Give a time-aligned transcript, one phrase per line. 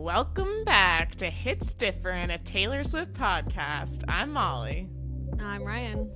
[0.00, 4.04] Welcome back to Hits Different, a Taylor Swift podcast.
[4.06, 4.88] I'm Molly.
[5.40, 6.08] I'm Ryan.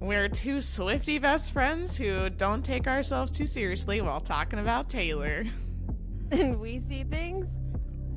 [0.00, 5.44] We're two Swifty best friends who don't take ourselves too seriously while talking about Taylor.
[6.30, 7.46] And we see things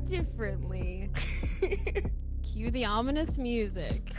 [0.05, 1.11] differently.
[2.43, 4.13] Cue the ominous music.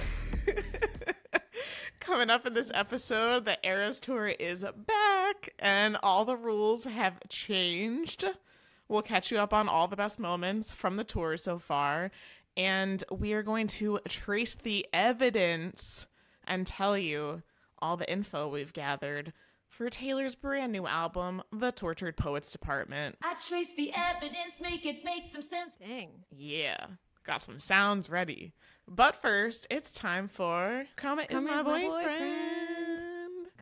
[2.00, 7.18] Coming up in this episode, the Eras Tour is back and all the rules have
[7.30, 8.26] changed.
[8.88, 12.10] We'll catch you up on all the best moments from the tour so far.
[12.56, 16.06] And we are going to trace the evidence
[16.46, 17.42] and tell you
[17.78, 19.32] all the info we've gathered
[19.68, 23.16] for Taylor's brand new album, The Tortured Poets Department.
[23.22, 25.74] I trace the evidence, make it make some sense.
[25.74, 26.24] Dang.
[26.30, 26.86] Yeah,
[27.24, 28.54] got some sounds ready.
[28.88, 32.18] But first, it's time for Karma is my is my boyfriend.
[32.18, 32.85] Come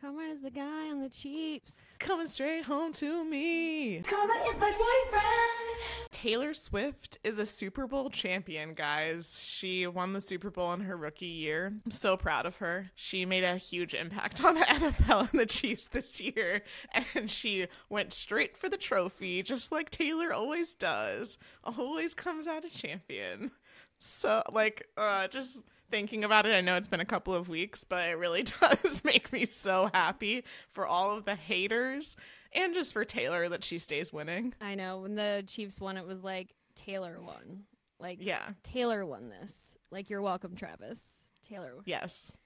[0.05, 1.81] on, is the guy on the Chiefs.
[1.99, 4.01] Coming straight home to me.
[4.01, 6.11] Karma is my boyfriend.
[6.11, 9.41] Taylor Swift is a Super Bowl champion, guys.
[9.43, 11.73] She won the Super Bowl in her rookie year.
[11.83, 12.91] I'm so proud of her.
[12.95, 16.61] She made a huge impact on the NFL and the Chiefs this year,
[17.15, 21.37] and she went straight for the trophy, just like Taylor always does.
[21.63, 23.51] Always comes out a champion.
[23.99, 25.61] So, like, uh, just
[25.95, 29.01] thinking about it, I know it's been a couple of weeks, but it really does
[29.05, 30.43] make me so happy
[30.73, 32.17] for all of the haters
[32.51, 34.53] and just for Taylor that she stays winning.
[34.59, 34.99] I know.
[34.99, 37.63] When the Chiefs won, it was like Taylor won.
[37.97, 38.43] Like, Yeah.
[38.63, 39.77] Taylor won this.
[39.89, 40.99] Like, you're welcome, Travis.
[41.47, 41.71] Taylor.
[41.85, 42.37] Yes.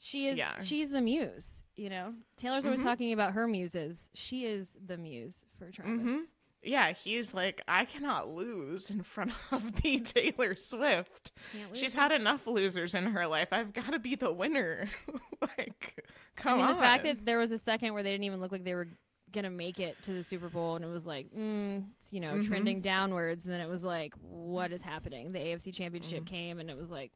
[0.00, 0.60] She is, Yeah.
[0.60, 2.12] she's the muse, you know?
[2.36, 2.84] Taylor's always Mhm.
[2.84, 4.08] talking about her muses.
[4.14, 5.92] She is the muse for Travis.
[6.00, 6.18] hmm
[6.66, 11.30] Yeah, he's like, I cannot lose in front of the Taylor Swift.
[11.72, 13.48] She's had enough losers in her life.
[13.52, 14.88] I've got to be the winner.
[15.40, 15.94] like,
[16.38, 16.74] I come mean, on.
[16.74, 18.88] the fact that there was a second where they didn't even look like they were
[19.32, 22.34] gonna make it to the Super Bowl, and it was like, mm, it's, you know,
[22.34, 22.46] Mhm.
[22.46, 25.32] trending downwards, and then it was like, what is happening?
[25.32, 26.34] The AFC Championship Mm-hmm.
[26.34, 27.12] came, and it was like,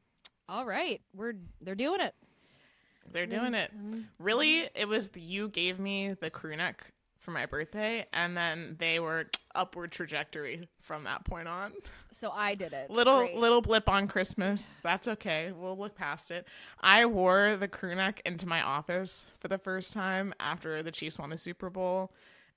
[0.49, 2.15] all right, we're they're doing it.
[3.11, 3.71] They're doing it.
[4.19, 8.77] Really, it was the, you gave me the crew neck for my birthday, and then
[8.79, 11.73] they were upward trajectory from that point on.
[12.13, 12.91] So I did it.
[12.91, 13.37] Little Great.
[13.37, 14.81] little blip on Christmas.
[14.83, 15.53] That's okay.
[15.55, 16.49] We'll look past it.
[16.81, 21.19] I wore the crew neck into my office for the first time after the Chiefs
[21.19, 22.11] won the Super Bowl.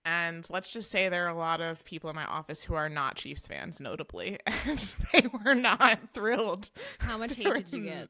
[0.06, 2.90] And let's just say there are a lot of people in my office who are
[2.90, 6.70] not Chiefs fans, notably, and they were not thrilled.
[7.00, 8.10] How much hate did you get?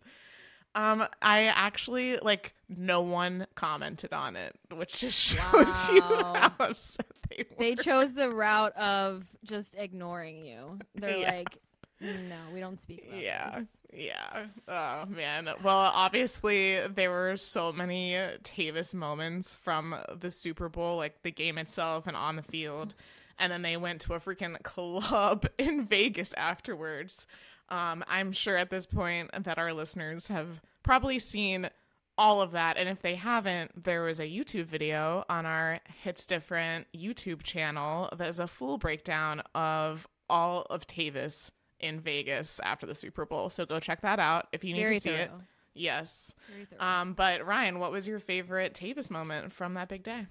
[0.76, 7.06] Um, I actually like no one commented on it, which just shows you how upset
[7.30, 7.56] they were.
[7.60, 10.80] They chose the route of just ignoring you.
[10.96, 11.32] They're Yeah.
[11.32, 11.58] like,
[12.02, 13.60] no, we don't speak about Yeah.
[13.60, 13.68] this.
[13.96, 14.46] Yeah.
[14.68, 15.48] Oh man.
[15.62, 18.14] Well, obviously there were so many
[18.44, 22.96] Tayvis moments from the Super Bowl, like the game itself and on the field,
[23.38, 27.28] and then they went to a freaking club in Vegas afterwards.
[27.70, 31.70] Um, I'm sure at this point that our listeners have probably seen
[32.18, 36.28] all of that, and if they haven't, there was a YouTube video on our Hits
[36.28, 42.86] Different YouTube channel that is a full breakdown of all of Tayvis in Vegas after
[42.86, 43.50] the Super Bowl.
[43.50, 45.32] So go check that out if you need Very to see it.
[45.74, 46.34] Yes.
[46.80, 50.28] Um, but Ryan, what was your favorite Tayvis moment from that big day?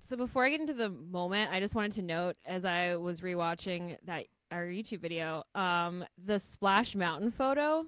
[0.00, 3.20] So before I get into the moment, I just wanted to note as I was
[3.20, 7.86] rewatching that our YouTube video, um, the Splash Mountain photo,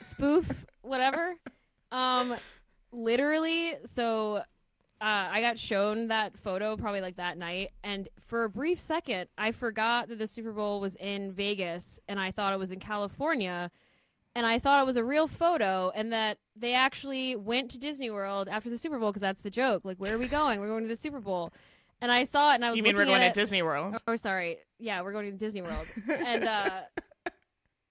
[0.00, 0.50] spoof,
[0.82, 1.34] whatever.
[1.92, 2.34] Um,
[2.92, 4.42] literally, so uh,
[5.00, 9.52] I got shown that photo probably like that night, and for a brief second, I
[9.52, 13.70] forgot that the Super Bowl was in Vegas, and I thought it was in California.
[14.34, 18.10] And I thought it was a real photo, and that they actually went to Disney
[18.10, 19.82] World after the Super Bowl because that's the joke.
[19.86, 20.60] Like, where are we going?
[20.60, 21.54] We're going to the Super Bowl.
[22.00, 23.96] And I saw it, and I was You mean we're going to Disney World?
[24.06, 24.58] Oh, sorry.
[24.78, 25.86] Yeah, we're going to Disney World.
[26.08, 26.80] and uh,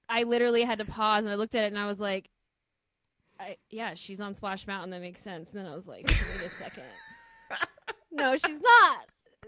[0.08, 2.30] I literally had to pause and I looked at it and I was like,
[3.40, 4.92] I, yeah, she's on Splash Mountain.
[4.92, 5.52] That makes sense.
[5.52, 6.84] And then I was like, wait a second.
[8.12, 8.98] no, she's not.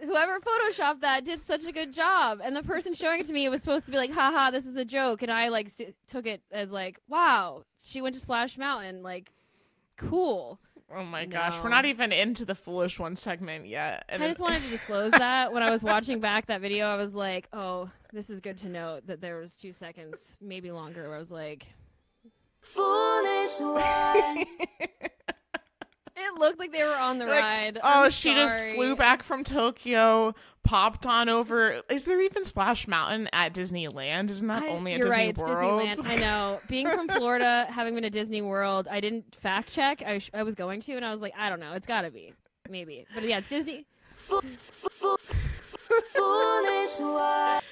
[0.04, 2.40] Whoever photoshopped that did such a good job.
[2.44, 4.76] And the person showing it to me was supposed to be like, haha, this is
[4.76, 5.22] a joke.
[5.22, 9.04] And I like s- took it as like, wow, she went to Splash Mountain.
[9.04, 9.32] Like,
[9.98, 10.60] cool.
[10.96, 14.06] Oh my gosh, we're not even into the foolish one segment yet.
[14.08, 16.96] And I just wanted to disclose that when I was watching back that video, I
[16.96, 21.04] was like, "Oh, this is good to note that there was two seconds, maybe longer."
[21.08, 21.68] Where I was like,
[22.62, 24.46] Foolish one.
[26.18, 29.24] "It looked like they were on the Like, ride." oh, I'm she just flew back
[29.24, 30.34] from Tokyo,
[30.64, 31.82] popped on over.
[31.90, 34.30] Is there even Splash Mountain at Disneyland?
[34.30, 35.42] Isn't that I- only at you're Disney right, it's
[36.02, 36.10] Disneyland.
[36.10, 36.60] I know.
[36.68, 40.02] Being from Florida, having been to Disney World, I didn't fact check.
[40.06, 41.74] I, sh- I was going to, and I was like, I don't know.
[41.74, 42.34] It's got to be,
[42.70, 43.06] maybe.
[43.14, 43.86] But yeah, it's Disney.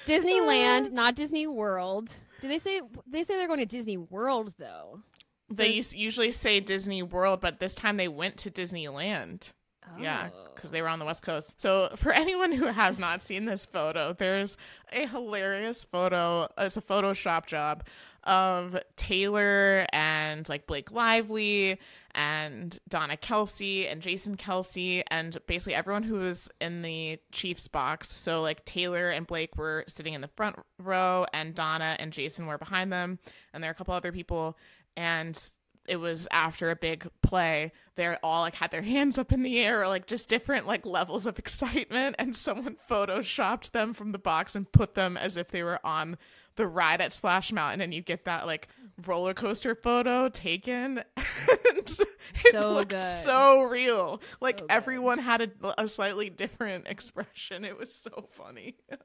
[0.06, 2.10] Disneyland, not Disney World.
[2.40, 5.00] Do they say they say they're going to Disney World though?
[5.48, 9.52] They us- usually say Disney World, but this time they went to Disneyland.
[10.00, 10.48] Yeah, Oh.
[10.54, 11.60] because they were on the West Coast.
[11.60, 14.58] So, for anyone who has not seen this photo, there's
[14.92, 16.48] a hilarious photo.
[16.58, 17.84] It's a Photoshop job
[18.24, 21.78] of Taylor and like Blake Lively
[22.16, 28.10] and Donna Kelce and Jason Kelce and basically everyone who was in the Chiefs box.
[28.10, 32.46] So, like Taylor and Blake were sitting in the front row, and Donna and Jason
[32.46, 33.20] were behind them,
[33.54, 34.58] and there are a couple other people.
[34.96, 35.40] And
[35.88, 39.58] it was after a big play they're all like had their hands up in the
[39.60, 44.18] air or like just different like levels of excitement and someone photoshopped them from the
[44.18, 46.18] box and put them as if they were on
[46.56, 48.66] the ride at splash mountain and you get that like
[49.06, 52.06] roller coaster photo taken and it
[52.50, 53.00] So looked good.
[53.00, 54.66] so real like good.
[54.68, 58.76] everyone had a, a slightly different expression it was so funny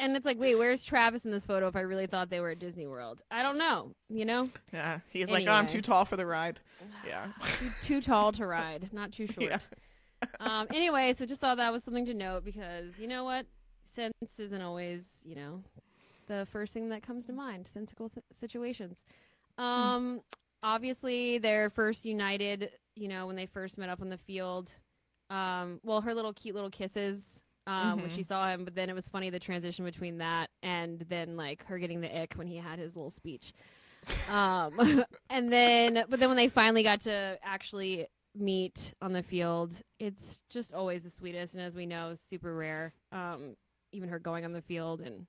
[0.00, 1.66] And it's like, wait, where's Travis in this photo?
[1.66, 3.92] If I really thought they were at Disney World, I don't know.
[4.08, 6.60] You know, yeah he's like oh i'm too tall for the ride
[7.06, 7.26] yeah
[7.58, 9.50] too, too tall to ride, not too short.
[9.50, 9.58] yeah
[10.40, 10.66] Um.
[10.74, 13.46] Anyway, so just thought that was something to note because you know what,
[13.84, 15.62] sense isn't always you know
[16.26, 17.66] the first thing that comes to mind.
[17.68, 19.02] Sensical th- situations.
[19.58, 20.20] Um.
[20.62, 22.70] Obviously, they're first united.
[22.96, 24.70] You know, when they first met up on the field.
[25.30, 25.78] Um.
[25.84, 27.40] Well, her little cute little kisses.
[27.68, 31.00] Um, when she saw him, but then it was funny the transition between that and
[31.10, 33.52] then like her getting the ick when he had his little speech.
[34.32, 39.74] Um, and then, but then when they finally got to actually meet on the field,
[39.98, 41.54] it's just always the sweetest.
[41.54, 42.94] And as we know, super rare.
[43.12, 43.54] Um,
[43.92, 45.26] even her going on the field and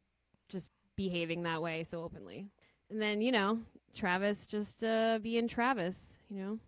[0.49, 2.47] just behaving that way so openly.
[2.89, 3.59] And then, you know,
[3.93, 6.59] Travis just uh, being Travis, you know.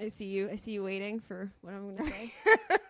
[0.00, 0.48] I see you.
[0.50, 2.32] I see you waiting for what I'm going to say.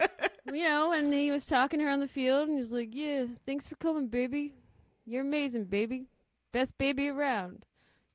[0.53, 2.91] you know, and he was talking to her on the field, and he was like,
[2.93, 4.55] "Yeah, thanks for coming, baby.
[5.07, 6.07] You're amazing, baby.
[6.53, 7.65] Best baby around."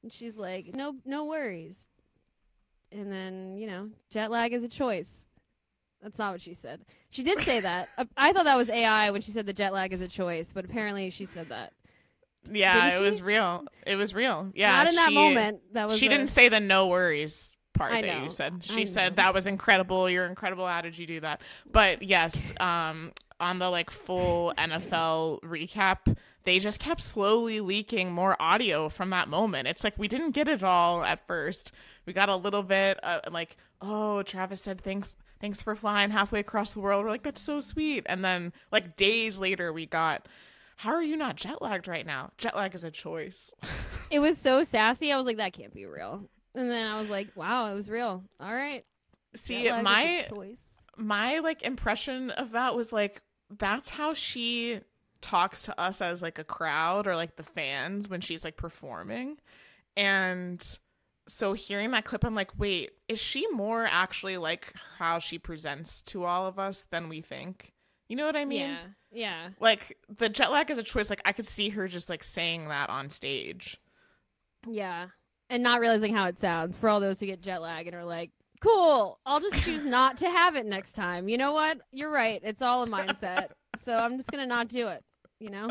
[0.01, 1.87] And she's like, "No, no worries."
[2.91, 5.25] And then, you know, jet lag is a choice.
[6.01, 6.81] That's not what she said.
[7.09, 7.89] She did say that.
[8.17, 10.65] I thought that was AI when she said the jet lag is a choice, but
[10.65, 11.73] apparently she said that.
[12.51, 13.63] Yeah, Didn't it was real.
[13.87, 14.51] It was real.
[14.53, 15.61] Yeah, Not in that she- moment.
[15.71, 18.23] That was she a- didn't say the no worries part I that know.
[18.25, 18.53] you said.
[18.53, 19.15] I She said know.
[19.23, 20.09] that was incredible.
[20.09, 20.67] You're incredible.
[20.67, 21.41] How did you do that?
[21.71, 26.15] But yes, um, on the like full NFL recap,
[26.45, 29.67] they just kept slowly leaking more audio from that moment.
[29.67, 31.71] It's like we didn't get it all at first.
[32.05, 35.17] We got a little bit, uh, like, oh, Travis said thanks.
[35.39, 37.03] Thanks for flying halfway across the world.
[37.03, 38.03] We're like, that's so sweet.
[38.05, 40.25] And then, like, days later, we got,
[40.77, 42.31] how are you not jet lagged right now?
[42.37, 43.53] Jet lag is a choice.
[44.11, 45.11] It was so sassy.
[45.11, 46.29] I was like, that can't be real.
[46.55, 48.23] And then I was like, wow, it was real.
[48.39, 48.85] All right.
[49.35, 50.69] See, jet lag is a my choice.
[50.97, 54.79] my like impression of that was like that's how she
[55.21, 59.37] talks to us as like a crowd or like the fans when she's like performing
[59.95, 60.77] and
[61.27, 66.01] so hearing that clip i'm like wait is she more actually like how she presents
[66.01, 67.71] to all of us than we think
[68.09, 68.77] you know what i mean yeah.
[69.11, 69.49] Yeah.
[69.61, 72.67] like the jet lag is a choice like i could see her just like saying
[72.67, 73.77] that on stage
[74.67, 75.07] Yeah.
[75.49, 78.05] And not realizing how it sounds for all those who get jet lag and are
[78.05, 78.31] like,
[78.61, 81.29] cool, I'll just choose not to have it next time.
[81.29, 81.79] You know what?
[81.91, 82.39] You're right.
[82.43, 83.49] It's all a mindset.
[83.83, 85.03] so I'm just going to not do it,
[85.39, 85.69] you know?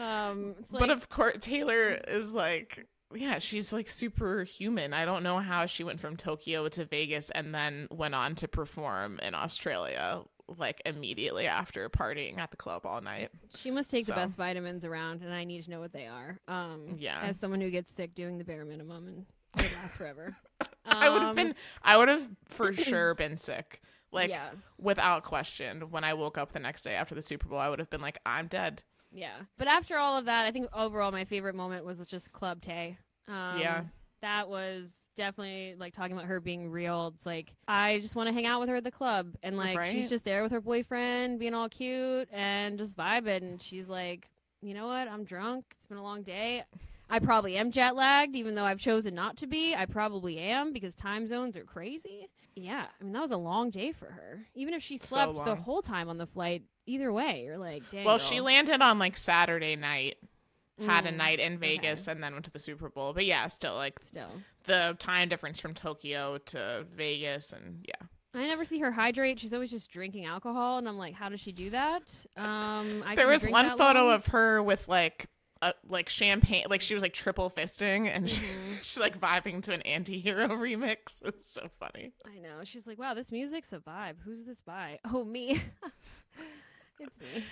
[0.00, 5.38] Um, like, but of course taylor is like yeah she's like superhuman i don't know
[5.38, 10.22] how she went from tokyo to vegas and then went on to perform in australia
[10.58, 14.36] like immediately after partying at the club all night she must take so- the best
[14.36, 16.38] vitamins around, and I need to know what they are.
[16.48, 17.20] Um, Yeah.
[17.22, 20.34] As someone who gets sick doing the bare minimum and it lasts forever.
[20.84, 23.80] i would have Um, been i would have for sure been sick
[24.10, 24.50] like yeah.
[24.78, 27.78] without question when i woke up the next day after the super bowl i would
[27.78, 28.82] have been like i'm dead
[29.12, 29.36] Yeah.
[29.58, 32.96] But after all of that, I think overall my favorite moment was just Club Tay.
[33.28, 33.84] Um, Yeah.
[34.22, 37.12] That was definitely like talking about her being real.
[37.14, 39.34] It's like, I just want to hang out with her at the club.
[39.42, 39.92] And like, Right?
[39.92, 43.42] she's just there with her boyfriend, being all cute and just vibing.
[43.42, 44.28] And she's like,
[44.60, 45.08] you know what?
[45.08, 45.64] I'm drunk.
[45.76, 46.64] It's been a long day.
[47.10, 49.74] I probably am jet lagged, even though I've chosen not to be.
[49.74, 52.28] I probably am because time zones are crazy.
[52.54, 52.86] Yeah.
[53.00, 54.46] I mean, that was a long day for her.
[54.54, 57.82] Even if she So slept the whole time on the flight, either way, you're like,
[57.90, 58.04] dang.
[58.04, 60.16] well she landed on like saturday night
[60.86, 63.46] had a Mm, night in vegas and then went to the super bowl but yeah
[63.46, 64.30] still like Still.
[64.64, 68.06] the time difference from Tokyo to Vegas and yeah.
[68.34, 69.38] I never see her hydrate.
[69.38, 72.02] She's always just drinking alcohol, and I'm like, how does she do that?
[72.38, 74.14] Um, I there was one photo long.
[74.14, 75.26] of her with like
[75.60, 78.72] a, like champagne like she was like triple fisting and she, Mm-hmm.
[78.82, 81.20] she's like vibing to an anti-hero remix.
[81.22, 82.14] It's so funny.
[82.26, 82.64] I know.
[82.64, 84.14] She's like, wow, this music's a vibe.
[84.24, 84.98] Who's this by?
[85.12, 85.60] Oh, me.
[86.98, 87.44] It's me.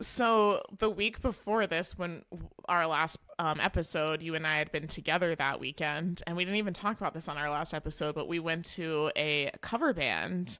[0.00, 2.24] So the week before this, when
[2.68, 6.58] our last um, episode, you and I had been together that weekend, and we didn't
[6.58, 10.58] even talk about this on our last episode, but we went to a cover band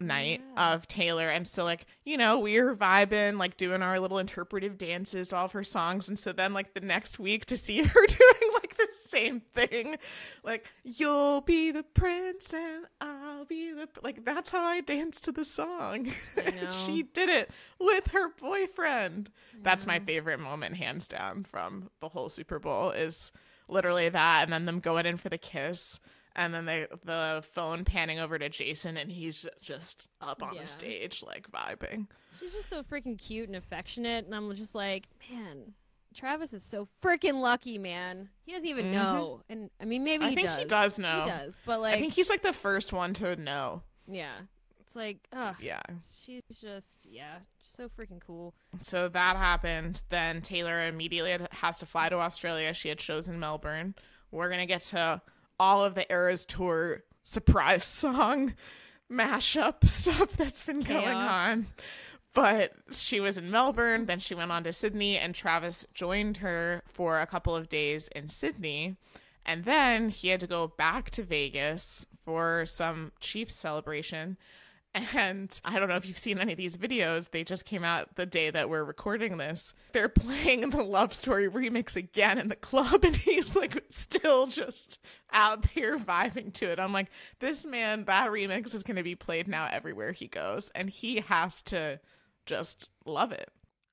[0.00, 0.72] night Yeah.
[0.74, 4.76] of Taylor, and so like you know we were vibing, like doing our little interpretive
[4.78, 7.82] dances to all of her songs, and so then like the next week to see
[7.82, 8.52] her doing
[9.08, 9.96] same thing,
[10.42, 15.32] like you'll be the prince and I'll be the like that's how I danced to
[15.32, 16.10] the song.
[16.36, 19.30] And she did it with her boyfriend.
[19.62, 23.32] That's my favorite moment, hands down, from the whole Super Bowl is
[23.68, 25.98] literally that, and then them going in for the kiss,
[26.36, 30.62] and then they the phone panning over to Jason, and he's just up on Yeah.
[30.62, 32.06] the stage like vibing.
[32.40, 35.74] She's just so freaking cute and affectionate, and I'm just like, man,
[36.14, 38.28] Travis is so freaking lucky, man.
[38.44, 38.92] He doesn't even Mhm.
[38.92, 40.58] know, and I mean, maybe I he think does.
[40.58, 41.22] he does know.
[41.22, 43.82] He does, but like, I think he's like the first one to know.
[44.06, 44.32] yeah,
[44.80, 45.80] it's like, ugh, Yeah.
[46.24, 48.54] she's just, yeah, she's so freaking cool.
[48.80, 50.02] So that happened.
[50.10, 52.74] Then Taylor immediately has to fly to Australia.
[52.74, 53.94] She had shows in Melbourne.
[54.30, 55.22] We're going to get to
[55.60, 58.54] all of the Eras Tour surprise song
[59.10, 61.66] mashup stuff that's been going on.
[62.34, 66.82] But she was in Melbourne, then she went on to Sydney, and Travis joined her
[66.86, 68.96] for a couple of days in Sydney.
[69.44, 74.36] And then he had to go back to Vegas for some Chiefs celebration.
[75.14, 77.30] And I don't know if you've seen any of these videos.
[77.30, 79.72] They just came out the day that we're recording this.
[79.92, 84.98] They're playing the Love Story remix again in the club, and he's like still just
[85.32, 86.78] out there vibing to it.
[86.78, 87.08] I'm like,
[87.38, 91.20] this man, that remix is going to be played now everywhere he goes, and he
[91.20, 91.98] has to
[92.46, 93.50] just love it.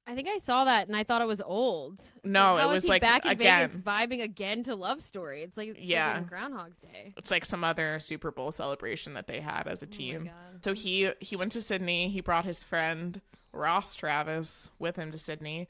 [0.08, 2.02] I think I saw that and I thought it was old.
[2.24, 3.84] No, like, it was like back in Vegas again.
[3.84, 5.44] vibing again to Love Story.
[5.44, 6.20] It's like Yeah.
[6.20, 7.14] freaking Groundhog's Day.
[7.16, 10.26] It's like some other Super Bowl celebration that they had as a Oh team.
[10.26, 10.64] God.
[10.66, 12.10] So he he went to Sydney.
[12.10, 15.68] He brought his friend Ross Travis with him to Sydney.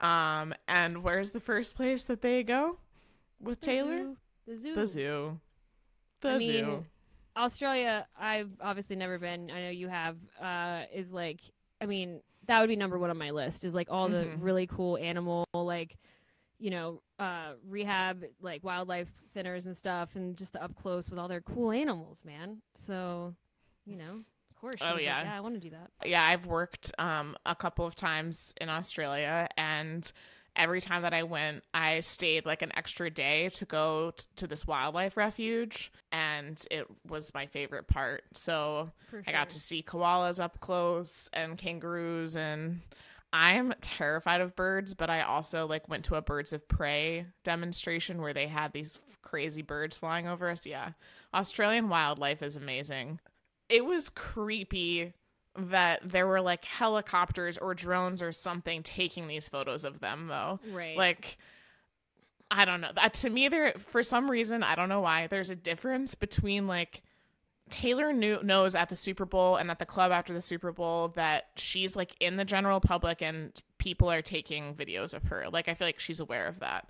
[0.00, 2.78] Um, and where's the first place that they go
[3.40, 3.98] with The Taylor?
[3.98, 4.74] zoo- The zoo.
[4.74, 5.40] The zoo.
[6.22, 6.84] The I mean, zoo.
[7.36, 9.50] Australia, I've obviously never been.
[9.50, 10.16] I know you have.
[10.40, 11.40] Uh, is like,
[11.82, 13.64] I mean, that would be number one on my list.
[13.64, 14.36] Is like all the Mhm.
[14.40, 15.96] really cool animal, like,
[16.58, 21.18] you know, uh, rehab, like wildlife centers and stuff, and just the up close with
[21.18, 22.62] all their cool animals, man.
[22.78, 23.34] So,
[23.84, 24.76] you know, of course.
[24.80, 25.24] Oh, was like, yeah.
[25.24, 25.90] yeah, I want to do that.
[26.04, 30.10] yeah, I've worked um a couple of times in Australia and
[30.56, 34.46] every time that I went, I stayed like an extra day to go t- to
[34.46, 38.22] this wildlife refuge and it was my favorite part.
[38.34, 42.80] So For I got to see koalas up close and kangaroos and
[43.32, 48.20] I'm terrified of birds, but I also like went to a birds of prey demonstration
[48.20, 50.66] where they had these crazy birds flying over us.
[50.66, 50.90] Yeah.
[51.32, 53.20] Australian wildlife is amazing.
[53.70, 55.14] It was creepy
[55.56, 60.60] that there were like helicopters or drones or something taking these photos of them though.
[60.70, 60.96] Right.
[60.96, 61.36] Like
[62.50, 62.90] I don't know.
[62.94, 66.66] That to me there for some reason, I don't know why, there's a difference between
[66.66, 67.02] like
[67.70, 71.08] Taylor knew knows at the Super Bowl and at the club after the Super Bowl
[71.16, 75.46] that she's like in the general public and people are taking videos of her.
[75.50, 76.88] Like I feel like she's aware of that.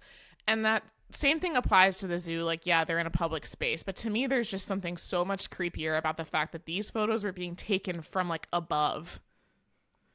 [0.48, 2.42] And that same thing applies to the zoo.
[2.42, 5.50] Like, yeah, they're in a public space, but to me, there's just something so much
[5.50, 9.20] creepier about the fact that these photos were being taken from like above.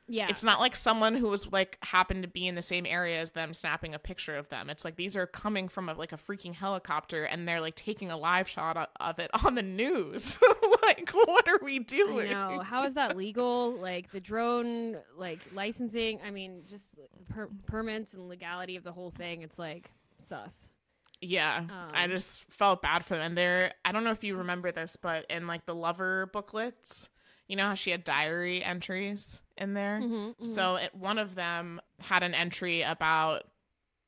[0.10, 0.28] yeah.
[0.30, 3.32] It's not like someone who was like happened to be in the same area as
[3.32, 4.70] them snapping a picture of them.
[4.70, 8.10] It's like these are coming from a, like a freaking helicopter and they're like taking
[8.10, 10.40] a live shot of it on the news.
[10.82, 12.32] like, what are we doing?
[12.32, 12.62] know.
[12.62, 13.74] How is that legal?
[13.76, 16.22] Like the drone, like licensing.
[16.26, 16.88] I mean, just
[17.30, 19.42] per- permits and legality of the whole thing.
[19.42, 19.92] It's like
[20.30, 20.70] sus.
[21.22, 23.24] Yeah, I Um, just felt bad for them.
[23.24, 27.10] And they're, I don't know if you remember this, but in like the lover booklets,
[27.48, 30.00] you know how she had diary entries in there?
[30.02, 33.44] Mm-hmm, So it, one of them had an entry about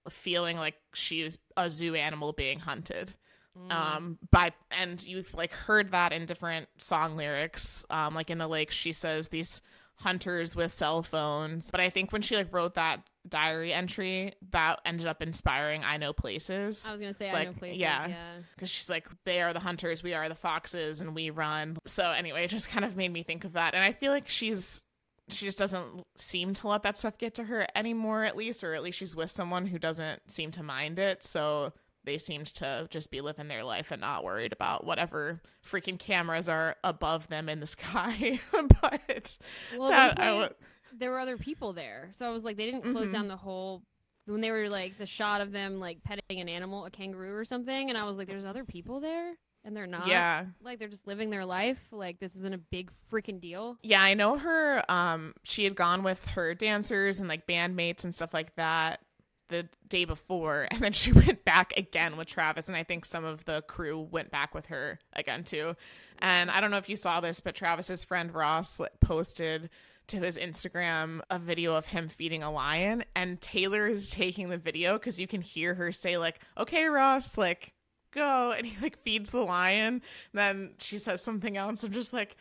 [0.09, 3.13] feeling like she was a zoo animal being hunted.
[3.57, 3.71] Mm.
[3.71, 7.85] Um, by and you've like heard that in different song lyrics.
[7.89, 9.61] Um, like in the lake, she says these
[9.95, 11.71] hunters with cell phones.
[11.71, 15.97] But I think when she like wrote that diary entry, that ended up inspiring I
[15.97, 17.79] Know Places I was gonna say I like, know places.
[17.79, 18.07] yeah.
[18.07, 18.15] Yeah.
[18.55, 22.09] because she's like they are the hunters we are the foxes and we run so
[22.09, 24.83] anyway it just kind of made me think of that and i feel like she's
[25.29, 28.73] she just doesn't seem to let that stuff get to her anymore at least or
[28.73, 31.71] at least she's with someone who doesn't seem to mind it so
[32.05, 36.49] they seemed to just be living their life and not worried about whatever freaking cameras
[36.49, 38.39] are above them in the sky
[38.81, 39.37] but
[39.77, 40.55] Well, that I would
[40.97, 43.13] there were other people there, so I was like, they didn't close Mhm.
[43.13, 43.83] down the whole.
[44.25, 47.43] when they were like the shot of them like petting an animal, a kangaroo or
[47.43, 49.33] something, and I was like, "There's other people there."
[49.65, 50.07] and they're not.
[50.07, 50.45] Yeah.
[50.61, 51.79] Like they're just living their life.
[51.91, 53.77] Like this isn't a big freaking deal.
[53.83, 54.83] Yeah, I know her.
[54.89, 59.01] Um, she had gone with her dancers and like bandmates and stuff like that
[59.49, 63.25] the day before, and then she went back again with Travis, and I think some
[63.25, 65.75] of the crew went back with her again too.
[66.19, 69.69] And I don't know if you saw this, but Travis's friend Ross posted
[70.09, 74.57] to his Instagram a video of him feeding a lion, and Taylor is taking the
[74.57, 77.73] video because you can hear her say like, "Okay, Ross, like."
[78.11, 80.01] Go and he like feeds the lion.
[80.33, 81.83] Then she says something else.
[81.83, 82.35] I'm just like,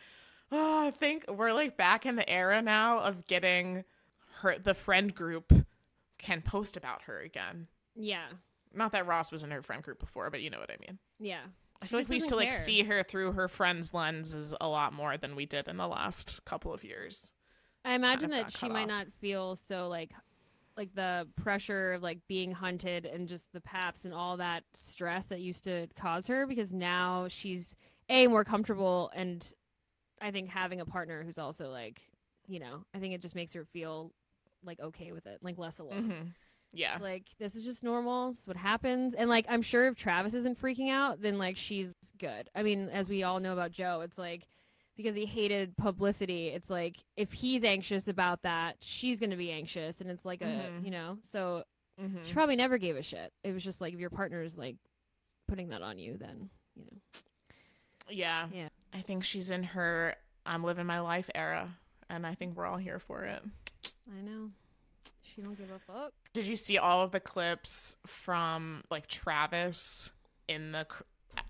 [0.51, 3.83] oh, I think we're like back in the era now of getting
[4.41, 5.53] her the friend group
[6.17, 7.67] can post about her again.
[7.95, 8.25] Yeah.
[8.73, 10.99] Not that Ross was in her friend group before, but you know what I mean.
[11.19, 11.41] Yeah.
[11.81, 14.53] I She feel like we used to doesn't like see her through her friends' lenses
[14.59, 17.31] a lot more than we did in the last couple of years.
[17.85, 18.87] I imagine that she might off.
[18.89, 20.11] not feel so like
[20.77, 25.25] like the pressure of like being hunted and just the paps and all that stress
[25.25, 27.75] that used to cause her because now she's
[28.07, 29.53] a more comfortable and
[30.21, 32.01] I think having a partner who's also like,
[32.47, 34.11] you know, I think it just makes her feel
[34.63, 36.03] like okay with it, like less alone.
[36.03, 36.27] hmm
[36.71, 36.93] Yeah.
[36.93, 38.29] It's like this is just normal.
[38.29, 39.13] It's what happens.
[39.13, 42.49] And like I'm sure if Travis isn't freaking out, then like she's good.
[42.55, 44.47] I mean, as we all know about Joe, it's like
[45.01, 50.01] because he hated publicity, it's like if he's anxious about that, she's gonna be anxious.
[50.01, 50.83] And it's like a Mhm.
[50.83, 51.63] you know, so
[51.97, 53.31] hmm she probably never gave a shit.
[53.43, 54.75] It was just like if your partner's like
[55.47, 57.21] putting that on you, then you know.
[58.09, 58.49] Yeah.
[58.53, 58.69] Yeah.
[58.93, 60.15] I think she's in her
[60.45, 61.69] I'm living my life era,
[62.09, 63.41] and I think we're all here for it.
[64.11, 64.51] I know.
[65.21, 66.11] She don't give a fuck.
[66.33, 70.09] Did you see all of the clips from like Travis
[70.47, 70.87] in the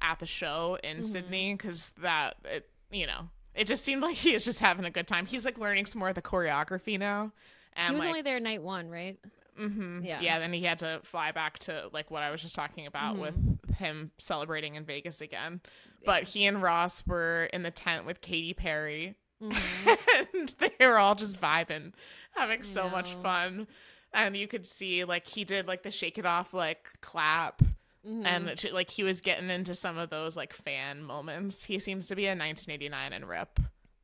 [0.02, 1.06] at the show in Mhm.
[1.06, 1.54] Sydney?
[1.54, 5.08] Because that it, you know, it just seemed like he was just having a good
[5.08, 5.26] time.
[5.26, 7.32] He's like learning some more of the choreography now,
[7.74, 9.18] and he was like, only there night one, right?
[9.60, 10.06] Mm-hmm.
[10.06, 10.22] Yeah.
[10.22, 10.40] yeah.
[10.40, 13.20] Then he had to fly back to like what I was just talking about Mhm.
[13.20, 15.60] with him celebrating in Vegas again.
[16.06, 20.34] But he and Ross were in the tent with Katy Perry Mhm.
[20.34, 21.92] and they were all just vibing,
[22.36, 23.68] having I so much fun.
[24.14, 27.62] And you could see like he did like the shake it off like clap,
[28.08, 28.26] Mhm.
[28.26, 31.64] and it- like he was getting into some of those like fan moments.
[31.64, 33.60] He seems to be a 1989 and rep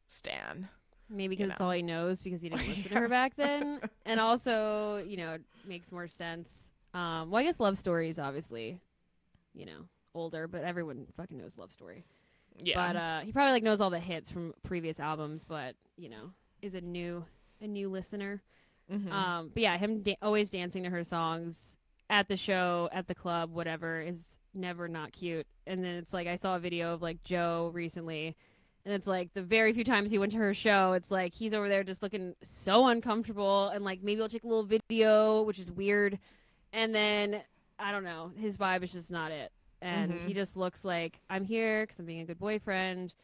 [0.08, 0.70] stan.
[1.10, 1.68] Maybe because it's know.
[1.68, 3.80] all he knows because he didn't listen to her back then.
[4.06, 6.72] And also, you know, it makes more sense.
[6.94, 8.80] Um, well, I guess Love stories, obviously,
[9.54, 12.06] you know, older, but everyone fucking knows Love Story.
[12.58, 16.10] Yeah, But uh, he probably like knows all the hits from previous albums, but you
[16.10, 16.32] know,
[16.62, 17.26] is a new
[17.62, 18.42] a new listener.
[18.92, 19.12] Mhm.
[19.12, 21.78] Um, but yeah, him da- always dancing to her songs
[22.10, 25.48] at the show, at the club, whatever, is never not cute.
[25.68, 28.36] And then it's like I saw a video of like Joe recently,
[28.86, 31.54] and it's like the very few times he went to her show, it's like he's
[31.54, 35.58] over there just looking so uncomfortable, and like maybe I'll take a little video, which
[35.60, 36.20] is weird.
[36.72, 37.42] And then
[37.80, 40.28] I don't know, his vibe is just not it, and Mhm.
[40.28, 43.16] he just looks like I'm here because I'm being a good boyfriend,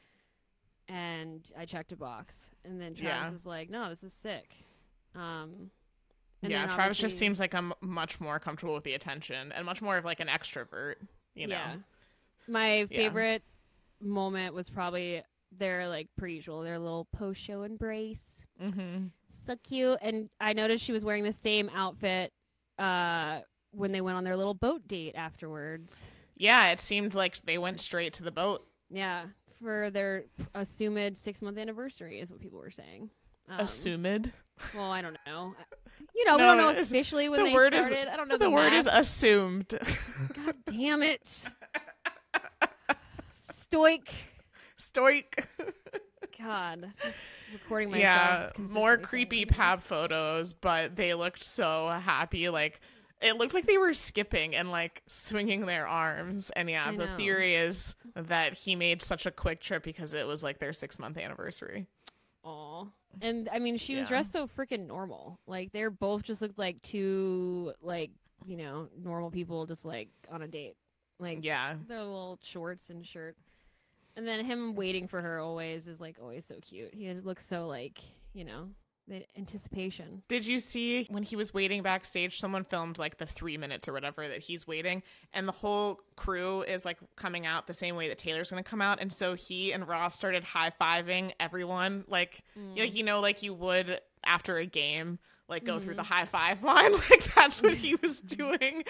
[0.87, 2.39] and I checked a box.
[2.65, 3.33] And then Travis Yeah.
[3.35, 4.53] is like, no, this is sick.
[5.15, 5.71] Um,
[6.41, 6.67] and yeah.
[6.67, 10.05] Travis just seems like I'm much more comfortable with the attention and much more of
[10.05, 10.95] like an extrovert.
[11.35, 11.55] You know.
[11.55, 11.75] Yeah.
[12.47, 13.43] My favorite
[14.01, 18.25] moment was probably their like per usual, their little post show embrace.
[18.61, 19.07] Mm-hmm.
[19.45, 19.99] So cute.
[20.01, 22.31] And I noticed she was wearing the same outfit
[22.79, 26.07] uh when they went on their little boat date afterwards.
[26.35, 28.65] Yeah, it seemed like they went straight to the boat.
[28.89, 29.25] Yeah.
[29.61, 30.25] For their
[30.55, 33.11] assumed six month anniversary is what people were saying.
[33.49, 34.31] Um, Assumed.
[34.75, 35.55] Well, I don't know.
[36.13, 38.11] You know, we don't know officially when the they word is- started.
[38.11, 39.69] I don't know the, the, word is assumed.
[39.69, 41.45] God damn it.
[43.33, 44.11] Stoic.
[44.77, 45.47] Stoic.
[46.37, 47.19] God, just
[47.53, 48.51] recording myself.
[48.57, 52.49] yeah, more creepy pab photos, but they looked so happy.
[52.49, 52.81] Like
[53.21, 56.49] it looked like they were skipping and like swinging their arms.
[56.55, 60.27] And yeah, I the theory is that he made such a quick trip because it
[60.27, 61.87] was like their six month anniversary.
[62.43, 62.85] Aw.
[63.21, 65.39] And I mean, she was dressed so freaking normal.
[65.47, 68.11] Like they're both just looked like two like
[68.45, 70.75] you know normal people just like on a date.
[71.19, 73.35] Like Yeah, their little shorts and shirt.
[74.15, 76.93] And then him waiting for her always is like always so cute.
[76.93, 77.99] He looks so like
[78.33, 78.69] you know
[79.07, 80.23] the anticipation.
[80.27, 82.39] Did you see when he was waiting backstage?
[82.39, 86.61] Someone filmed like the three minutes or whatever that he's waiting, and the whole crew
[86.61, 89.71] is like coming out the same way that Taylor's gonna come out, and so he
[89.71, 92.77] and Ross started high fiving everyone, like mm.
[92.77, 95.19] like you know, like you would after a game,
[95.51, 96.13] like go through the mm-hmm.
[96.13, 98.83] high five line, like that's what he was doing,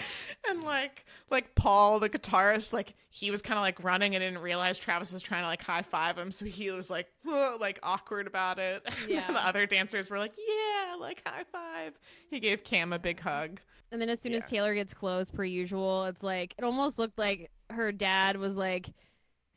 [0.48, 4.40] and like like Paul, the guitarist, like he was kind of like running and didn't
[4.40, 7.08] realize Travis was trying to like high five him, so he was like
[7.60, 8.82] like awkward about it.
[8.86, 9.26] And Yeah.
[9.26, 11.98] the other dancers were like, yeah, like high five.
[12.30, 13.60] He gave Cam a big hug.
[13.90, 17.18] And then as soon as Taylor gets close, per usual, it's like it almost looked
[17.18, 18.88] like her dad was like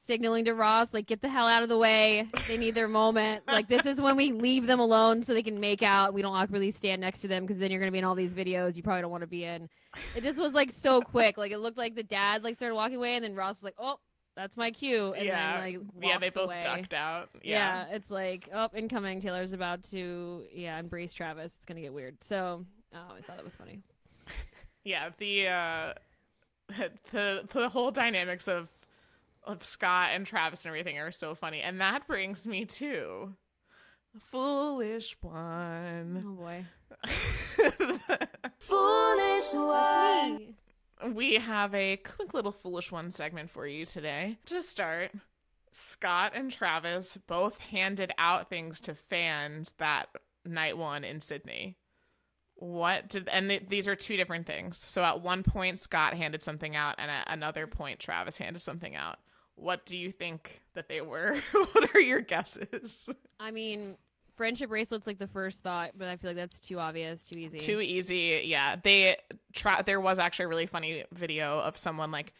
[0.05, 2.27] signaling to Ross, like, get the hell out of the way.
[2.47, 3.43] They need their moment.
[3.47, 6.13] Like, this is when we leave them alone so they can make out.
[6.13, 8.15] We don't awkwardly stand next to them because then you're going to be in all
[8.15, 9.69] these videos you probably don't want to be in.
[10.15, 11.37] It just was like so quick.
[11.37, 13.75] Like, it looked like the dad like started walking away, and then Ross was like,
[13.77, 13.99] oh,
[14.35, 15.13] that's my cue.
[15.13, 16.59] And yeah, then, like, yeah, they both away.
[16.61, 17.29] ducked out.
[17.43, 17.85] Yeah.
[17.91, 19.21] it's like, oh, incoming.
[19.21, 21.55] Taylor's about to, yeah, embrace Travis.
[21.55, 22.21] It's going to get weird.
[22.21, 23.81] So, oh, I thought that was funny.
[24.85, 25.93] yeah the uh
[27.11, 28.69] the the whole dynamics of
[29.45, 33.34] of Scott and Travis and everything are so funny and that brings me to
[34.13, 36.65] the foolish one Oh, boy.
[38.60, 40.38] Foolish one.
[40.38, 40.55] Me.
[41.13, 45.12] we have a quick little foolish one segment for you today to start
[45.71, 50.08] Scott and Travis both handed out things to fans that
[50.45, 51.77] night one in Sydney.
[52.55, 54.77] What did and th- these are two different things.
[54.77, 58.95] So at one point Scott handed something out and at another point Travis handed something
[58.95, 59.17] out.
[59.55, 61.37] What do you think that they were?
[61.51, 63.09] what are your guesses?
[63.39, 63.97] I mean,
[64.35, 67.57] friendship bracelets like the first thought, but I feel like that's too obvious, too easy.
[67.57, 68.43] Too easy.
[68.45, 68.75] Yeah.
[68.81, 69.17] They
[69.53, 72.33] tra- there was actually a really funny video of someone like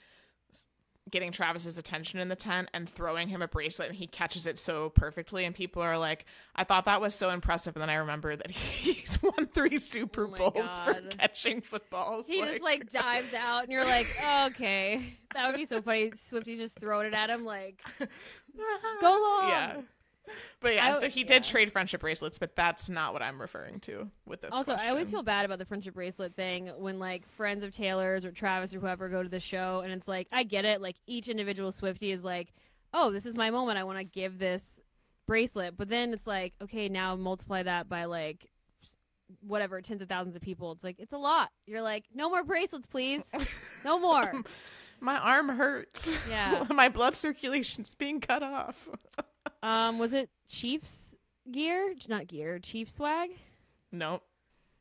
[1.12, 4.58] getting Travis's attention in the tent and throwing him a bracelet and he catches it
[4.58, 7.96] so perfectly and people are like I thought that was so impressive and then I
[7.96, 12.28] remember that he's won 3 Super Oh Bowls for catching footballs.
[12.28, 14.08] he just like dives out, and you're like,
[14.48, 16.12] okay, that would be so funny.
[16.16, 18.08] Swifty's just throwing it at him, like, go
[19.12, 19.50] long.
[19.50, 19.82] Yeah.
[20.62, 21.28] But yeah, I- so he yeah.
[21.28, 24.54] did trade friendship bracelets, but that's not what I'm referring to with this.
[24.54, 28.26] Also, I always feel bad about the friendship bracelet thing when like friends of Taylor's
[28.26, 30.82] or Travis or whoever go to the show, and it's like I get it.
[30.82, 32.54] Like each individual Swifty is like,
[32.94, 33.78] oh, this is my moment.
[33.78, 34.80] I want to give this
[35.28, 38.50] bracelet, but then it's like, okay, now multiply that by like
[39.42, 40.72] whatever tens of thousands of people.
[40.72, 41.50] It's like it's a lot.
[41.66, 43.24] You're like, no more bracelets, please,
[43.84, 44.32] no more.
[45.00, 46.10] my arm hurts.
[46.30, 46.66] Yeah.
[46.74, 48.88] my blood circulation's being cut off.
[49.66, 51.16] Um, was it Chiefs
[51.52, 51.94] gear?
[52.08, 53.32] Not gear, Chief swag.
[53.92, 54.22] Nope.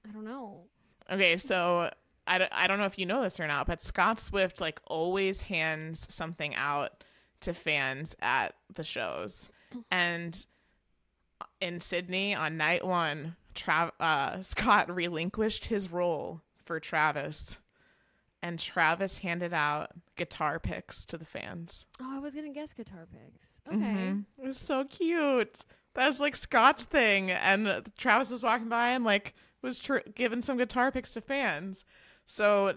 [0.06, 0.64] I don't know.
[1.10, 1.90] Okay, so
[2.26, 4.80] I, don't- I don't know if you know this or not, but Scott Swift like
[4.86, 7.02] always hands something out
[7.40, 9.48] to fans at the shows.
[9.90, 10.46] And
[11.60, 17.58] in Sydney on night one, Trav- uh, Scott relinquished his role for Travis.
[18.44, 21.86] And Travis handed out guitar picks to the fans.
[21.98, 23.58] Oh, I was gonna guess guitar picks.
[23.66, 23.76] Okay.
[23.78, 24.24] Mhm.
[24.36, 25.60] It was so cute.
[25.94, 27.30] That's like Scott's thing.
[27.30, 31.86] And Travis was walking by and like was tr- giving some guitar picks to fans.
[32.26, 32.76] So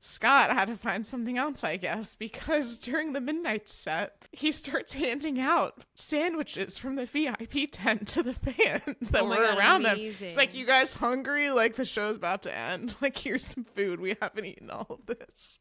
[0.00, 4.94] Scott had to find something else, I guess, because during the midnight set, he starts
[4.94, 9.82] handing out sandwiches from the VIP tent to the fans that Oh were God, around
[9.82, 9.98] them.
[9.98, 11.50] It's like, you guys hungry?
[11.50, 12.96] Like the show's about to end.
[13.02, 14.00] Like here's some food.
[14.00, 15.60] We haven't eaten all of this.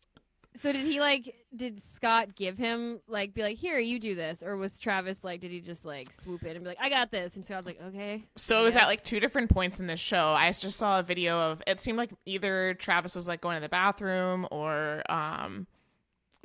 [0.55, 1.35] So did he like?
[1.55, 5.41] Did Scott give him like be like, here, you do this, or was Travis like?
[5.41, 7.79] Did he just like swoop in and be like, I got this, and Scott's like,
[7.81, 8.23] okay.
[8.35, 10.29] So it was at like two different points in this show.
[10.29, 13.61] I just saw a video of it seemed like either Travis was like going to
[13.61, 15.67] the bathroom or um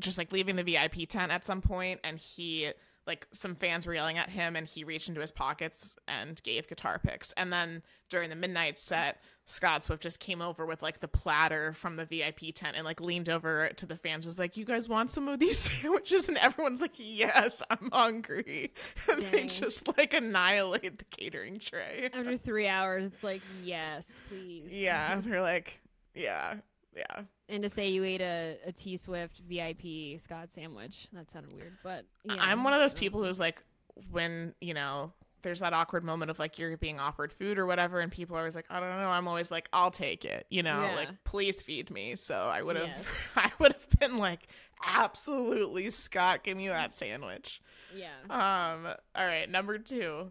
[0.01, 2.73] just like leaving the VIP tent at some point and he
[3.07, 6.69] like some fans were yelling at him and he reached into his pockets and gave
[6.69, 7.33] guitar picks.
[7.33, 11.73] And then during the midnight set, Scott Swift just came over with like the platter
[11.73, 14.89] from the VIP tent and like leaned over to the fans was like, "You guys
[14.89, 18.73] want some of these sandwiches?" And everyone's like, "Yes, I'm hungry."
[19.11, 22.09] And they just like annihilate the catering tray.
[22.13, 24.73] After three hours, it's like, yes, please.
[24.73, 25.81] Yeah, they're like,
[26.15, 26.55] yeah,
[26.97, 27.23] yeah.
[27.49, 31.77] And to say you ate a, a T Swift VIP Scott sandwich, that sounded weird,
[31.83, 32.37] but yeah.
[32.39, 33.63] I'm one of those people who's like,
[34.11, 38.01] when you know, there's that awkward moment of like you're being offered food or whatever,
[38.01, 39.09] and people are always like, I don't know.
[39.09, 40.95] I'm always like, I'll take it, you know, Yeah.
[40.95, 42.15] like please feed me.
[42.17, 43.07] So I would have, Yes.
[43.37, 44.47] I would have been like,
[44.87, 47.61] absolutely, Scott, give me that sandwich.
[47.95, 48.07] Yeah.
[48.31, 50.31] Um, all right, number two,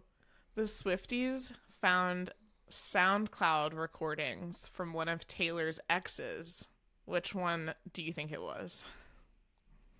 [0.54, 2.30] the Swifties found
[2.72, 6.66] SoundCloud recordings from one of Taylor's exes.
[7.04, 8.86] Which one do you think it was?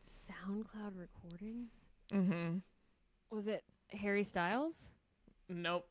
[0.06, 1.68] SoundCloud recordings.
[2.10, 2.58] Mm-hmm.
[3.30, 4.74] Was it Harry Styles?
[5.50, 5.86] Nope.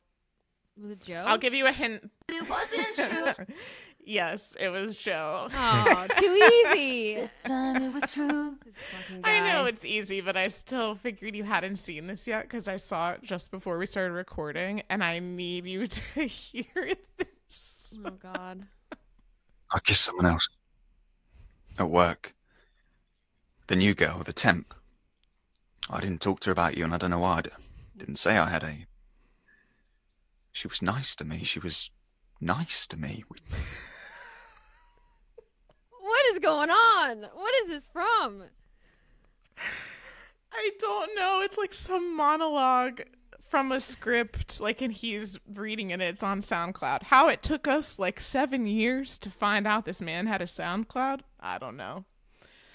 [0.80, 1.24] Was it Joe?
[1.26, 2.10] I'll give you a hint.
[2.28, 3.46] It wasn't true.
[4.04, 5.48] yes, it was Joe.
[5.52, 7.14] Oh, too easy.
[7.14, 8.56] This time it was true.
[9.24, 12.76] I know it's easy, but I still figured you hadn't seen this yet because I
[12.76, 17.98] saw it just before we started recording, and I need you to hear this.
[18.04, 18.66] Oh God.
[19.70, 20.48] I kissed someone else.
[21.78, 22.34] At work.
[23.66, 24.74] The new girl, the temp.
[25.88, 27.38] I didn't talk to her about you, and I don't know why.
[27.38, 27.50] I d-
[27.96, 28.86] didn't say I had a.
[30.52, 31.42] She was nice to me.
[31.44, 31.90] She was
[32.40, 33.24] nice to me.
[33.28, 33.38] We-
[36.00, 37.22] What is going on?
[37.34, 38.44] What is this from?
[39.56, 39.62] I
[40.54, 41.40] I don't know.
[41.40, 43.00] It's like some monologue
[43.46, 46.00] from a script, like, and he's reading it.
[46.00, 47.04] It's on SoundCloud.
[47.04, 51.20] How it took us like seven years to find out this man had a SoundCloud.
[51.40, 52.04] I don't know.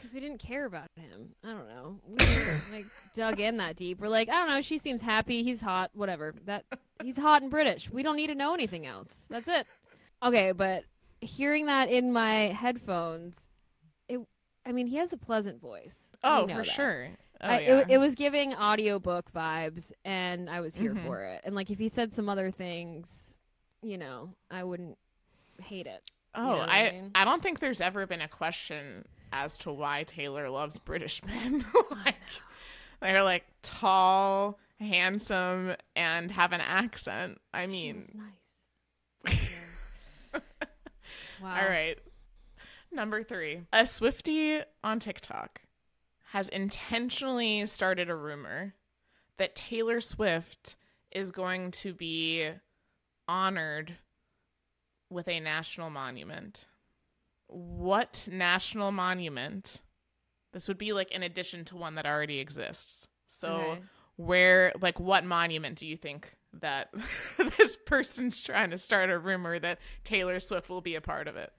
[0.08, 1.34] Because we didn't care about him.
[1.44, 2.00] I don't know.
[2.08, 2.16] We
[2.78, 4.00] like dug in that deep.
[4.00, 4.62] We're like, I don't know.
[4.62, 5.44] She seems happy.
[5.44, 5.92] He's hot.
[5.94, 6.34] Whatever.
[6.46, 6.64] That
[7.04, 7.90] he's hot and British.
[7.90, 9.26] We don't need to know anything else.
[9.30, 9.68] That's it.
[10.24, 10.86] Okay, but
[11.20, 13.38] hearing that in my headphones,
[14.08, 14.22] it.
[14.66, 16.10] I mean, he has a pleasant voice.
[16.24, 16.66] Oh, for that.
[16.66, 17.10] sure.
[17.42, 17.78] Oh, I, yeah.
[17.80, 21.06] it, it was giving audiobook vibes, and I was here Mhm.
[21.06, 21.42] for it.
[21.44, 23.38] And like, if he said some other things,
[23.84, 24.98] you know, I wouldn't
[25.62, 26.02] hate it.
[26.34, 27.12] oh, know I, I mean?
[27.14, 31.66] I don't think there's ever been a question as to why Taylor loves British men.
[32.06, 32.16] like,
[33.02, 37.40] they're like tall, handsome, and have an accent.
[37.54, 39.62] I mean, nice.
[41.42, 41.56] Wow.
[41.62, 41.98] All right.
[42.92, 43.62] Number three.
[43.72, 45.62] A Swifty on TikTok
[46.32, 48.74] has intentionally started a rumor
[49.38, 50.76] that Taylor Swift
[51.12, 52.50] is going to be
[53.28, 53.98] honored
[55.10, 56.66] with a national monument.
[57.48, 59.82] What national monument?
[60.54, 63.08] This would be like in addition to one that already exists.
[63.28, 63.82] So, Okay.
[64.16, 66.90] where, like, what monument do you think that
[67.58, 71.36] this person's trying to start a rumor that Taylor Swift will be a part of
[71.36, 71.52] it?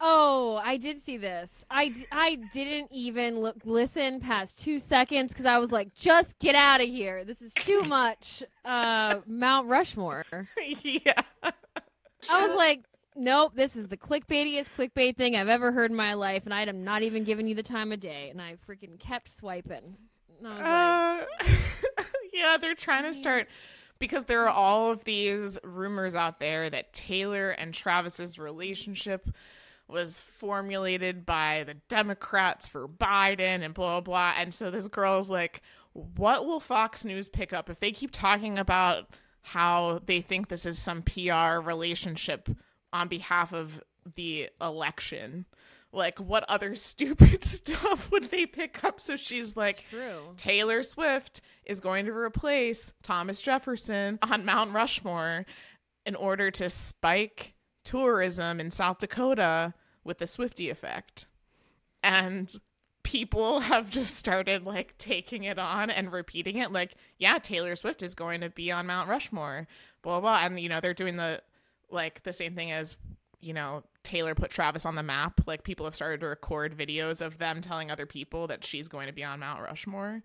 [0.00, 1.64] Oh, I did see this.
[1.70, 6.56] I, I didn't even look listen past two seconds because I was like, just get
[6.56, 7.24] out of here.
[7.24, 8.42] This is too much.
[8.64, 10.24] Uh, Mount Rushmore.
[10.82, 11.12] yeah.
[11.42, 12.82] I was like,
[13.16, 16.62] nope, this is the clickbaitiest clickbait thing I've ever heard in my life, and I
[16.62, 18.28] am not even giving you the time of day.
[18.30, 19.96] And I freaking kept swiping.
[20.40, 21.24] Was like, Uh,
[22.32, 23.48] yeah, they're trying to start
[23.98, 29.30] because there are all of these rumors out there that Taylor and Travis's relationship
[29.86, 34.34] was formulated by the Democrats for Biden and blah blah blah.
[34.40, 38.10] And so this girl is like, what will Fox News pick up if they keep
[38.10, 39.08] talking about
[39.42, 42.48] how they think this is some PR relationship
[42.94, 43.82] on behalf of
[44.14, 45.44] the election?
[45.92, 49.00] Like, what other stupid stuff would they pick up?
[49.00, 50.20] So she's like, true.
[50.38, 55.44] Taylor Swift is going to replace Thomas Jefferson on Mount Rushmore
[56.06, 57.54] in order to spike
[57.84, 61.26] tourism in South Dakota with the Swifty effect.
[62.02, 62.50] And
[63.02, 68.02] people have just started like taking it on and repeating it like, yeah, Taylor Swift
[68.02, 69.66] is going to be on Mount Rushmore,
[70.02, 70.44] blah blah.
[70.44, 71.42] And you know, they're doing the
[71.90, 72.96] like the same thing as
[73.40, 75.42] you know, Taylor put Travis on the map.
[75.46, 79.06] Like people have started to record videos of them telling other people that she's going
[79.06, 80.22] to be on Mount Rushmore.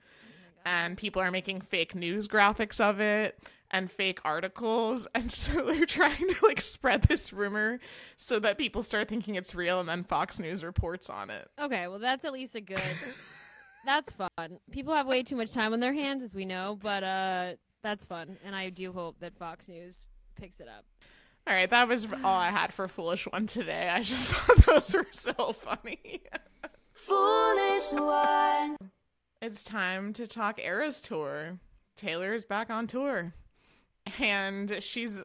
[0.65, 3.37] and people are making fake news graphics of it
[3.71, 5.07] and fake articles.
[5.15, 7.79] And so they're trying to like spread this rumor
[8.15, 11.47] so that people start thinking it's real and then Fox News reports on it.
[11.59, 12.81] Okay, well, that's at least a good.
[13.85, 14.59] that's fun.
[14.71, 18.05] People have way too much time on their hands, as we know, but uh, that's
[18.05, 20.85] fun, and I do hope that Fox News picks it up.
[21.49, 23.89] All right, that was all I had for Foolish One today.
[23.91, 26.21] I just thought those were so funny.
[26.93, 28.77] Foolish one.
[29.41, 31.57] it's time to talk Eras tour.
[31.95, 33.33] Taylor is back on tour,
[34.19, 35.19] and she's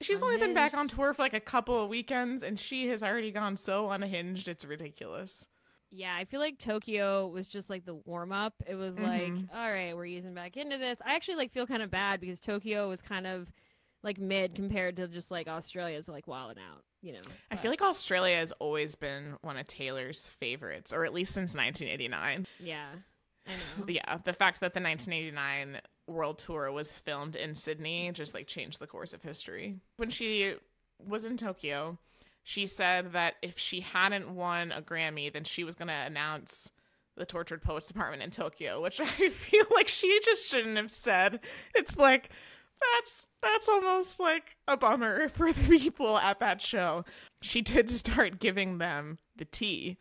[0.00, 3.02] she's only been back on tour for like a couple of weekends, and she has
[3.02, 4.46] already gone so unhinged.
[4.46, 5.44] It's ridiculous.
[5.90, 8.54] Yeah, I feel like Tokyo was just like the warm up.
[8.66, 9.48] It was like, Mhm.
[9.52, 11.02] all right, we're easing back into this.
[11.04, 13.52] I actually like feel kind of bad because Tokyo was kind of
[14.02, 17.20] like mid compared to just like Australia's like wilding out, you know.
[17.50, 21.54] I feel like Australia has always been one of Taylor's favorites, or at least since
[21.54, 22.46] 1989.
[22.60, 22.86] yeah,
[23.46, 23.84] I know.
[23.88, 28.80] Yeah, the fact that the 1989 World Tour was filmed in Sydney just like changed
[28.80, 29.76] the course of history.
[29.96, 30.54] When she
[31.04, 31.98] was in Tokyo,
[32.42, 36.70] she said that if she hadn't won a Grammy, then she was going to announce
[37.16, 41.40] the Tortured Poets Department in Tokyo, which I feel like she just shouldn't have said.
[41.74, 42.30] It's like
[42.94, 47.04] that's that's almost like a bummer for the people at that show.
[47.42, 49.96] She did start giving them the tea.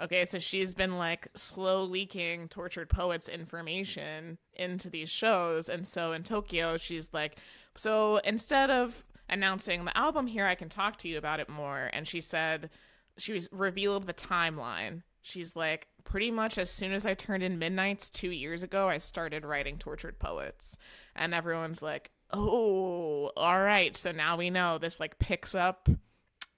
[0.00, 5.68] Okay, so she's been like slow leaking tortured poets information into these shows.
[5.68, 7.36] And so in Tokyo, she's like,
[7.76, 11.90] so instead of announcing the album here, I can talk to you about it more.
[11.92, 12.70] And she said,
[13.18, 15.02] she was revealed the timeline.
[15.22, 18.98] She's like, pretty much as soon as I turned in Midnights two years ago, I
[18.98, 20.78] started writing Tortured Poets.
[21.16, 23.96] And everyone's like, oh, all right.
[23.96, 25.88] So now we know this like picks up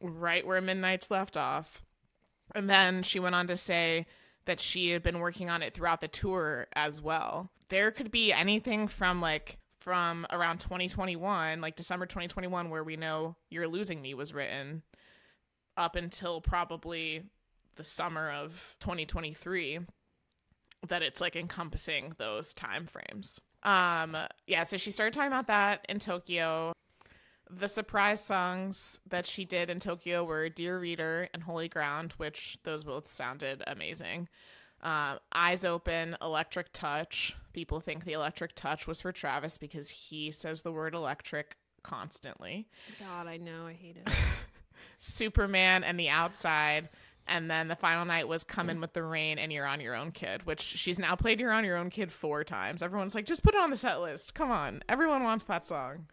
[0.01, 1.83] right where Midnights left off.
[2.55, 4.07] And then she went on to say
[4.47, 7.51] that she had been working on it throughout the tour as well.
[7.69, 13.37] There could be anything from like from around 2021, like December 2021, where we know
[13.51, 14.83] You're Losing Me was written,
[15.77, 17.23] up until probably
[17.77, 19.81] the summer of 2023.
[20.89, 23.41] that it's like encompassing those time frames.
[23.63, 26.73] Um, yeah, so she started talking about that in Tokyo.
[27.51, 32.59] The surprise songs that she did in Tokyo were Dear Reader and Holy Ground, which
[32.63, 34.29] those both sounded amazing.
[34.83, 37.35] Uh, Eyes Open, Electric Touch.
[37.53, 42.69] People think the Electric Touch was for Travis because he says the word electric constantly.
[43.01, 44.13] God, I know, I hate it.
[44.99, 46.89] Superman and The Outside.
[47.29, 49.95] And then the final night was Come In With the Rain and You're On Your
[49.97, 52.83] Own Kid, which she's now played You're On Your Own Kid four times.
[52.83, 54.35] Everyone's like, just put it on the set list.
[54.35, 54.83] Come on.
[54.89, 56.07] Everyone wants that song.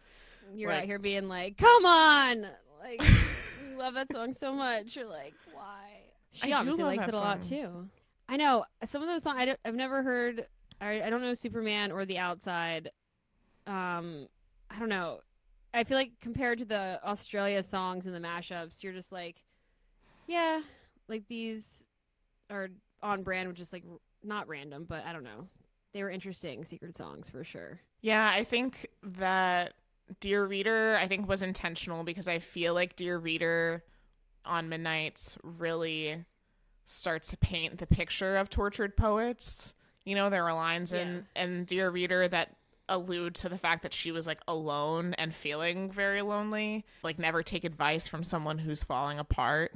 [0.54, 2.46] You're Like- out here being like, come on,
[2.82, 3.00] like
[3.70, 4.96] you love that song so much.
[4.96, 6.00] You're like, why?
[6.32, 7.88] She I do obviously love likes that it a lot too.
[8.28, 9.36] I know some of those songs.
[9.38, 10.46] I don't, I've never heard.
[10.80, 12.90] I, I don't know Superman or The Outside.
[13.66, 14.26] Um,
[14.70, 15.20] I don't know.
[15.72, 19.42] I feel like compared to the Australia songs and the mashups, you're just like,
[20.26, 20.60] yeah,
[21.08, 21.82] like these
[22.50, 22.68] are
[23.02, 23.84] on brand which is like
[24.22, 25.48] not random, but I don't know.
[25.92, 27.80] They were interesting secret songs for sure.
[28.00, 29.74] Yeah, I think that
[30.20, 33.84] Dear Reader, I think was intentional because I feel like Dear Reader
[34.44, 36.24] on Midnights really
[36.84, 39.72] starts to paint the picture of tortured poets.
[40.04, 42.56] You know, there are lines in and Dear Reader that
[42.88, 46.84] allude to the fact that she was like alone and feeling very lonely.
[47.02, 49.72] Like never take advice from someone who's falling apart.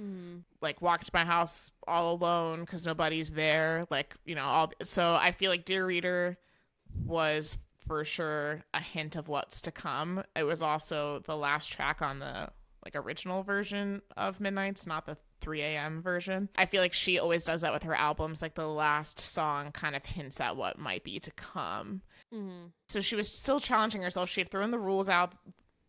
[0.00, 0.38] Mm-hmm.
[0.60, 3.86] Like walked to my house all alone because nobody's there.
[3.90, 6.38] Like you know, all so I feel like Dear Reader
[7.04, 10.22] was for sure a hint of what's to come.
[10.36, 12.50] It was also the last track on the
[12.84, 16.02] like original version of Midnights, not the 3 a.m.
[16.02, 16.48] version.
[16.56, 18.42] I feel like she always does that with her albums.
[18.42, 22.02] Like the last song kind of hints at what might be to come.
[22.34, 22.66] Mm-hmm.
[22.88, 24.28] So she was still challenging herself.
[24.28, 25.34] She had thrown the rules out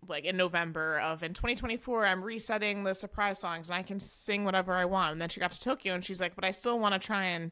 [0.08, 4.46] like in November of in 2024, I'm resetting the surprise songs and I can sing
[4.46, 5.14] whatever I want.
[5.14, 7.26] And then she got to Tokyo and she's like, but I still want to try
[7.26, 7.52] and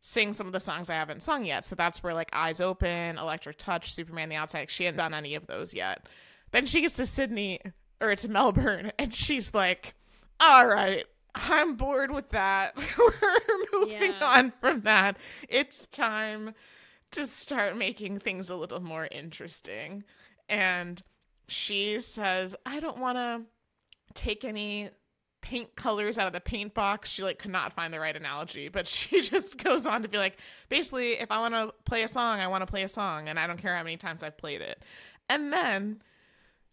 [0.00, 1.64] sing some of the songs I haven't sung yet.
[1.64, 5.34] So that's where like Eyes Open, Electric Touch, Superman the Outside, she hadn't done any
[5.34, 6.08] of those yet.
[6.52, 7.60] Then she gets to Sydney
[8.00, 9.94] or to Melbourne and she's like,
[10.38, 12.76] all right, I'm bored with that.
[12.98, 14.24] We're moving Yeah.
[14.38, 15.18] on from that.
[15.48, 16.54] It's time
[17.10, 20.04] to start making things a little more interesting.
[20.48, 21.02] And
[21.50, 23.42] she says, I don't want to
[24.14, 24.90] take any
[25.40, 27.10] paint colors out of the paint box.
[27.10, 30.18] She like could not find the right analogy, but she just goes on to be
[30.18, 33.28] like, basically, if I want to play a song, I want to play a song,
[33.28, 34.82] and I don't care how many times I've played it.
[35.28, 36.02] And then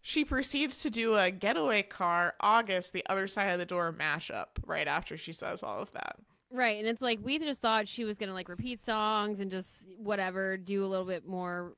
[0.00, 4.46] she proceeds to do a getaway car August, the other side of the door mashup
[4.66, 6.16] right after she says all of that.
[6.50, 9.84] Right, and it's like we just thought she was gonna like repeat songs and just
[9.98, 11.74] whatever, do a little bit more,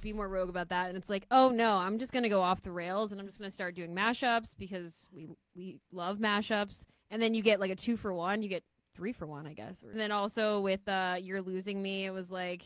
[0.00, 0.88] be more rogue about that.
[0.88, 3.38] And it's like, oh no, I'm just gonna go off the rails and I'm just
[3.38, 6.84] gonna start doing mashups because we we love mashups.
[7.10, 8.62] And then you get like a two for one, you get
[8.94, 9.82] three for one, I guess.
[9.82, 12.62] And then also with uh, "You're Losing Me," it was like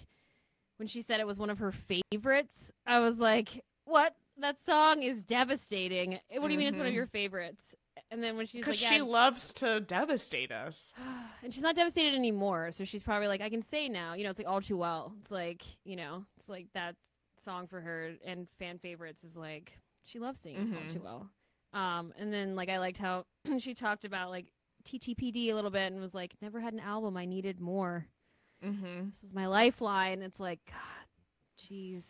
[0.78, 2.72] when she said it was one of her favorites.
[2.86, 4.14] I was like, what?
[4.38, 6.18] That song is devastating.
[6.36, 6.96] What do you mean it's one of Mhm.
[6.96, 7.74] your favorites?
[8.10, 10.92] And then when she's Because like, she yeah, loves to devastate us.
[11.44, 14.30] and she's not devastated anymore so she's probably like i can say now you know
[14.30, 16.96] it's like all too well it's like you know it's like that
[17.44, 20.92] song for her and fan favorites is like she loves singing all Mhm.
[20.92, 21.30] too well
[21.72, 23.24] um and then like i liked how
[23.58, 24.46] she talked about like
[24.84, 28.06] ttpd a little bit and was like never had an album i needed more
[28.64, 29.10] Mm-hmm.
[29.10, 31.06] this was my lifeline it's like god
[31.70, 32.06] jeez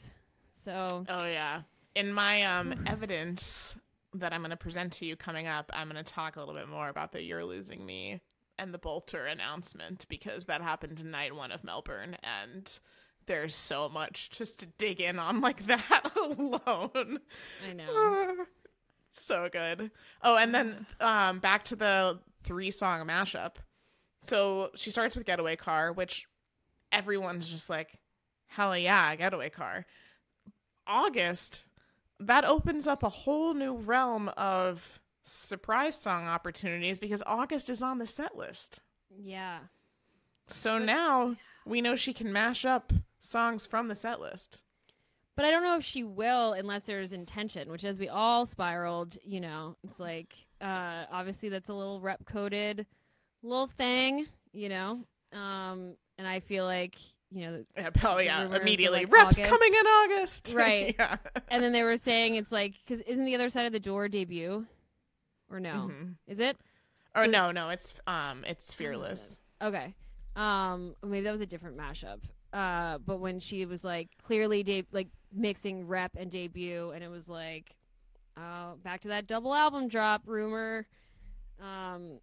[0.65, 1.63] so Oh yeah.
[1.95, 3.77] In my um evidence
[4.15, 6.55] that I'm going to present to you coming up, I'm going to talk a little
[6.55, 8.21] bit more about the "You're Losing Me"
[8.59, 12.79] and the Bolter announcement because that happened in night one of Melbourne, and
[13.27, 17.21] there's so much just to dig in on like that alone.
[17.69, 18.37] i know
[19.13, 19.91] so good.
[20.23, 23.57] Oh, and then um back to the three song mashup.
[24.23, 26.27] So she starts with Getaway Car, which
[26.93, 27.99] everyone's just like,
[28.47, 29.87] hell yeah, Getaway Car.
[30.87, 31.65] August,
[32.21, 37.99] that opens up a whole new realm of surprise song opportunities because August is on
[37.99, 38.81] the set list.
[39.17, 39.59] yeah
[40.47, 42.93] So now we know she can mash up
[43.25, 44.63] songs from the set list.
[45.37, 49.17] But I don't know if she will unless there's intention, which as we all spiraled,
[49.25, 52.87] you know, it's like uh obviously that's a little rep coded
[53.43, 55.01] little thing, you know.
[55.33, 56.95] Um and I feel like,
[57.33, 59.01] you know, Yeah, Oh yeah, immediately.
[59.07, 59.51] like, Reps August.
[59.51, 60.55] coming in August.
[60.57, 60.95] Right.
[60.97, 61.17] yeah.
[61.49, 64.07] and then they were saying it's like cuz isn't the other side of the door
[64.09, 64.67] debut
[65.51, 65.91] or no?
[65.93, 66.15] Mhm.
[66.29, 66.57] Is it?
[67.17, 69.41] Or So- no, no, it's um, it's fearless.
[69.61, 69.95] Okay.
[70.37, 72.21] Um maybe that was a different mashup.
[72.55, 77.11] Uh but when she was like clearly de- like mixing rep and debut and it
[77.11, 77.75] was like
[78.37, 80.87] uh back to that double album drop rumor.
[81.61, 82.21] Um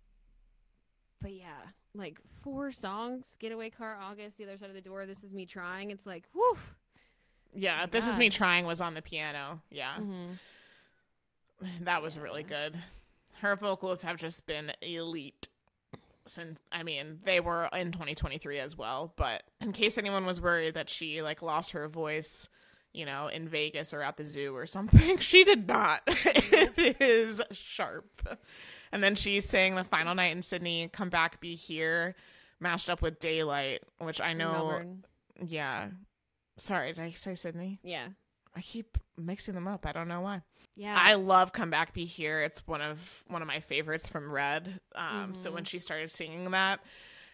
[1.21, 1.59] but yeah,
[1.93, 5.45] like four songs: "Getaway Car," "August," "The Other Side of the Door," "This Is Me
[5.45, 6.57] Trying." It's like, whew.
[7.53, 9.61] Yeah, this is me trying was on the piano.
[9.69, 10.39] Yeah, Mhm.
[11.81, 12.81] that was really good.
[13.33, 15.49] Her vocals have just been elite.
[16.27, 19.13] Since I mean, they were in 2023 as well.
[19.15, 22.47] But in case anyone was worried that she like lost her voice,
[22.93, 26.01] you know, in Vegas or at the zoo or something, she did not.
[26.07, 28.37] it is sharp.
[28.91, 32.15] And then she sang the final night in Sydney, "Come Back, Be Here,"
[32.59, 34.51] mashed up with "Daylight," which I know.
[34.51, 35.05] Melbourne.
[35.43, 35.87] Yeah.
[36.57, 37.79] Sorry, did I say Sydney?
[37.83, 38.09] Yeah.
[38.55, 39.85] I keep mixing them up.
[39.85, 40.41] I don't know why.
[40.75, 40.95] Yeah.
[40.97, 44.79] I love "Come Back, Be Here." It's one of one of my favorites from Red.
[44.95, 45.53] Um, So Mhm.
[45.55, 46.81] when she started singing that,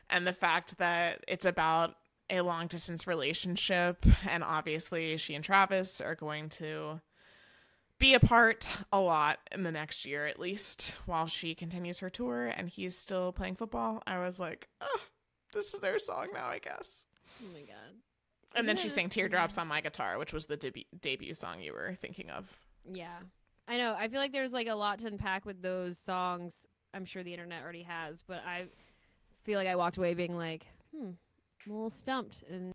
[0.10, 1.96] and the fact that it's about
[2.30, 7.02] a long distance relationship, and obviously she and Travis are going to
[8.00, 12.46] be apart a lot in the next year at least, while she continues her tour
[12.46, 14.04] and he's still playing football.
[14.06, 15.02] I was like, oh,
[15.54, 17.06] this is their song now, I guess.
[17.44, 17.96] oh my god.
[18.56, 21.74] And then she sang "Teardrops on My Guitar," which was the debu- debut song you
[21.74, 22.52] were thinking of.
[22.92, 23.18] Yeah.
[23.68, 23.96] I know.
[23.98, 26.66] I feel like there's like a lot to unpack with those songs.
[26.94, 28.68] I'm sure the internet already has, but I
[29.44, 31.10] feel like I walked away being like, hmm,
[31.66, 32.44] I'm a little stumped.
[32.50, 32.74] And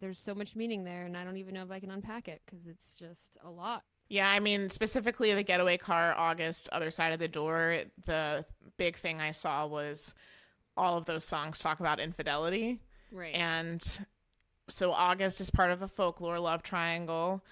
[0.00, 2.40] there's so much meaning there, and I don't even know if I can unpack it
[2.44, 3.82] because it's just a lot.
[4.08, 7.80] Yeah, I mean, specifically the getaway car, August, Other Side of the Door.
[8.06, 8.44] The
[8.76, 10.14] big thing I saw was
[10.76, 12.80] all of those songs talk about infidelity.
[13.10, 13.34] Right.
[13.34, 13.82] And
[14.68, 17.44] so August is part of a folklore love triangle,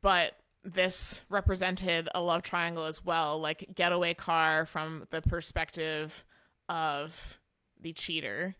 [0.00, 0.32] but
[0.64, 6.24] this represented a love triangle as well, like getaway car from the perspective
[6.68, 7.40] of
[7.80, 8.56] the cheater,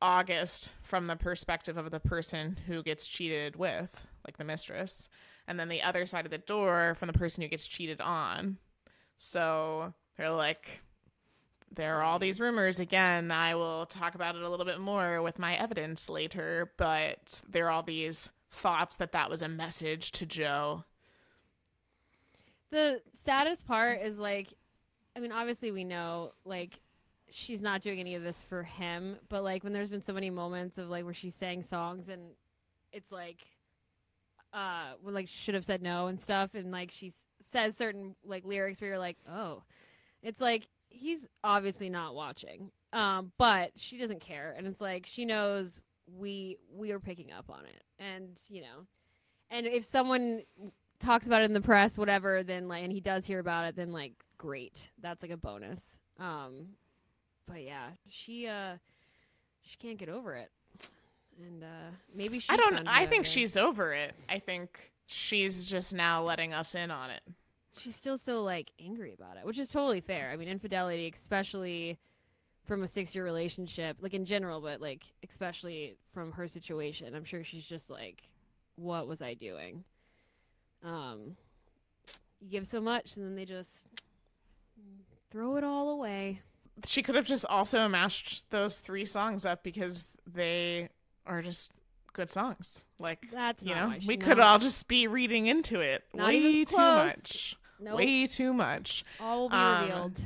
[0.00, 5.08] August from the perspective of the person who gets cheated with, like the mistress,
[5.46, 8.58] and then the other side of the door from the person who gets cheated on.
[9.16, 10.82] So they're like,
[11.74, 13.30] there are all these rumors again.
[13.30, 17.66] I will talk about it a little bit more with my evidence later, but there
[17.66, 20.84] are all these thoughts that that was a message to Joe.
[22.70, 24.48] the saddest part is like,
[25.16, 26.80] I mean, obviously we know like
[27.30, 30.30] she's not doing any of this for him, but like when there's been so many
[30.30, 32.22] moments of like where she sang songs and
[32.92, 33.38] it's like,
[34.52, 37.12] uh, well, like should have said no and stuff, and like she
[37.42, 39.62] says certain like lyrics where you're like, oh,
[40.22, 45.24] it's like he's obviously not watching, um, but she doesn't care, and it's like she
[45.24, 45.80] knows
[46.16, 48.86] we we are picking up on it, and you know,
[49.50, 50.42] and if someone
[51.00, 53.76] talks about it in the press, whatever, then like, and he does hear about it,
[53.76, 55.96] then like, great, that's like a bonus.
[56.20, 56.68] Um,
[57.46, 58.76] but yeah, she uh,
[59.62, 60.50] she can't get over it,
[61.44, 63.28] and uh, maybe she's I don't I think way.
[63.28, 64.14] she's over it.
[64.28, 67.22] I think she's just now letting us in on it.
[67.78, 70.30] She's still so like angry about it, which is totally fair.
[70.30, 71.98] I mean, infidelity, especially
[72.64, 77.44] from a six-year relationship, like in general, but like especially from her situation, I'm sure
[77.44, 78.22] she's just like,
[78.76, 79.84] what was I doing?
[80.84, 81.36] Um,
[82.40, 83.86] you give so much, and then they just
[85.30, 86.40] throw it all away.
[86.86, 90.88] She could have just also mashed those three songs up because they
[91.26, 91.72] are just
[92.12, 92.82] good songs.
[92.98, 96.64] Like That's you not know, we could all just be reading into it Not way
[96.64, 97.56] too much.
[97.82, 97.96] Nope.
[97.96, 99.04] Way too much.
[99.20, 100.20] all will be um, revealed.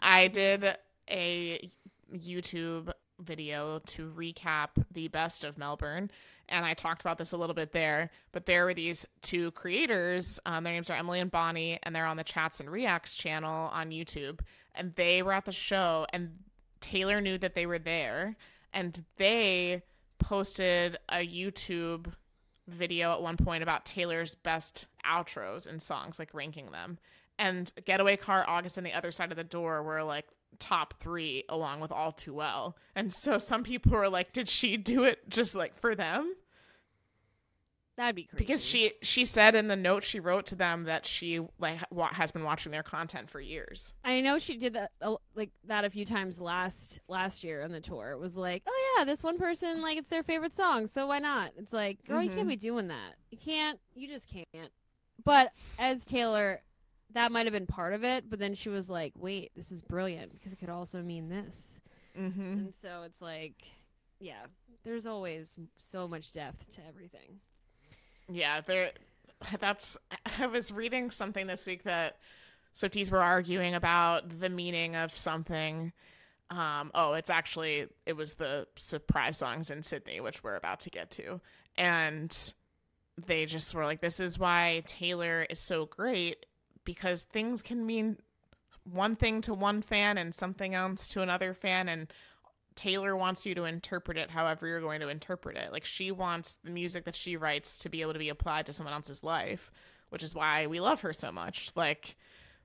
[0.00, 0.76] I did
[1.10, 1.70] a
[2.14, 6.10] YouTube video to recap the best of Melbourne,
[6.48, 8.10] and I talked about this a little bit there.
[8.32, 10.38] But there were these two creators.
[10.46, 13.70] Um, their names are Emily and Bonnie, and they're on the Chats and Reacts channel
[13.72, 14.40] on YouTube.
[14.74, 16.38] And they were at the show, and
[16.80, 18.36] Taylor knew that they were there,
[18.72, 19.82] and they
[20.18, 22.06] posted a YouTube
[22.66, 26.98] video at one point about Taylor's best outros and songs, like ranking them.
[27.38, 30.26] And Getaway Car, August, and the other side of the door were like
[30.60, 32.76] top three, along with All Too Well.
[32.94, 36.34] And so some people were like, "Did she do it just like for them?"
[37.96, 38.44] That'd be crazy.
[38.44, 42.12] Because she she said in the note she wrote to them that she like wa-
[42.12, 43.94] has been watching their content for years.
[44.04, 44.90] I know she did that
[45.36, 48.10] like that a few times last last year on the tour.
[48.10, 51.20] It was like, oh yeah, this one person like it's their favorite song, so why
[51.20, 51.52] not?
[51.56, 52.34] It's like, girl, you Mhm.
[52.34, 53.14] can't be doing that.
[53.30, 53.78] You can't.
[53.94, 54.72] You just can't.
[55.24, 56.60] But as Taylor,
[57.12, 58.28] that might have been part of it.
[58.28, 61.80] But then she was like, wait, this is brilliant because it could also mean this.
[62.18, 62.40] Mm-hmm.
[62.40, 63.56] And so it's like,
[64.20, 64.46] yeah,
[64.84, 67.40] there's always so much depth to everything.
[68.28, 68.92] Yeah, there.
[69.58, 69.98] That's.
[70.38, 72.18] I was reading something this week that
[72.74, 75.92] Swifties were arguing about the meaning of something.
[76.50, 80.90] Um, oh, it's actually it was the surprise songs in Sydney, which we're about to
[80.90, 81.40] get to,
[81.76, 82.52] and
[83.26, 86.46] they just were like, "This is why Taylor is so great
[86.84, 88.18] because things can mean
[88.84, 92.12] one thing to one fan and something else to another fan, and
[92.74, 95.72] Taylor wants you to interpret it however you're going to interpret it.
[95.72, 98.72] Like she wants the music that she writes to be able to be applied to
[98.72, 99.70] someone else's life,
[100.10, 101.70] which is why we love her so much.
[101.76, 102.16] Like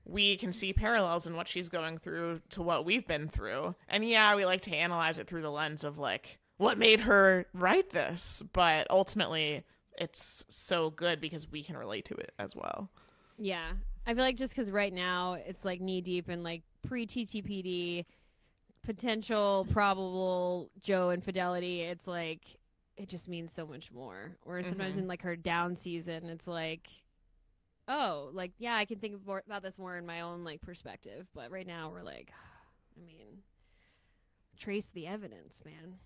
[0.04, 3.74] we can see parallels in what she's going through to what we've been through.
[3.88, 7.46] And yeah, we like to analyze it through the lens of like what made her
[7.54, 9.64] write this, but ultimately
[10.00, 12.88] it's so good because we can relate to it as well.
[13.38, 13.72] Yeah.
[14.06, 18.06] I feel like just because right now it's like knee deep in like pre TTPD,
[18.82, 22.40] potential probable Joe infidelity, it's like
[22.96, 24.36] it just means so much more.
[24.44, 24.98] Or sometimes Mhm.
[25.00, 26.88] in like her down season, it's like,
[27.88, 31.26] oh, like yeah, I can think more about this more in my own like perspective.
[31.34, 32.32] But right now we're like,
[32.96, 33.42] I mean,
[34.58, 35.98] trace the evidence, man.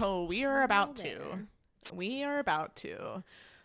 [0.00, 1.46] Oh, we are about to.
[1.92, 3.24] We are about to.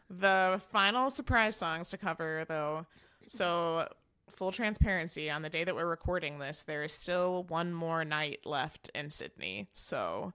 [0.10, 2.86] The final surprise songs to cover, though.
[3.28, 3.88] So,
[4.30, 8.46] full transparency on the day that we're recording this, there is still one more night
[8.46, 9.68] left in Sydney.
[9.74, 10.34] So,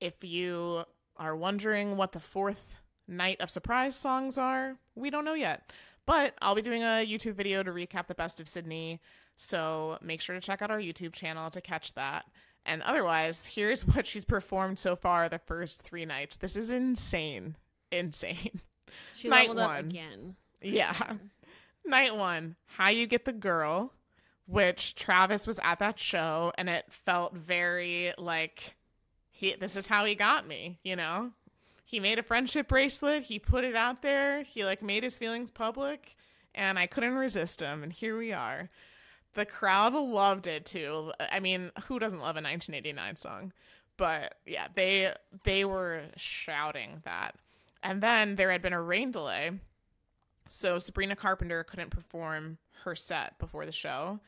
[0.00, 0.84] if you
[1.16, 2.76] are wondering what the fourth
[3.08, 5.72] night of surprise songs are, we don't know yet.
[6.06, 9.00] But I'll be doing a YouTube video to recap the best of Sydney.
[9.36, 12.26] So, make sure to check out our YouTube channel to catch that.
[12.66, 16.36] And otherwise, here's what she's performed so far the first three nights.
[16.36, 17.56] This is insane.
[17.90, 18.60] Insane.
[19.14, 19.84] She Night leveled up one.
[19.84, 20.36] again.
[20.60, 21.12] Yeah.
[21.86, 23.92] Night one, How You Get the Girl,
[24.46, 28.74] which Travis was at that show and it felt very like
[29.30, 31.30] he this is how he got me, you know?
[31.84, 35.52] He made a friendship bracelet, he put it out there, he like made his feelings
[35.52, 36.16] public,
[36.52, 38.70] and I couldn't resist him, and here we are.
[39.34, 41.12] The crowd loved it too.
[41.20, 43.52] I mean, who doesn't love a 1989 song?
[43.96, 45.12] But yeah, they
[45.44, 47.34] they were shouting that.
[47.82, 49.52] And then there had been a rain delay.
[50.48, 54.20] So Sabrina Carpenter couldn't perform her set before the show.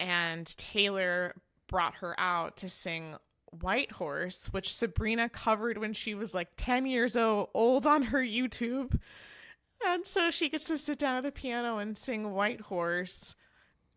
[0.00, 1.34] And Taylor
[1.68, 3.16] brought her out to sing
[3.60, 8.98] White Horse, which Sabrina covered when she was like 10 years old on her YouTube.
[9.86, 13.34] And so she gets to sit down at the piano and sing White Horse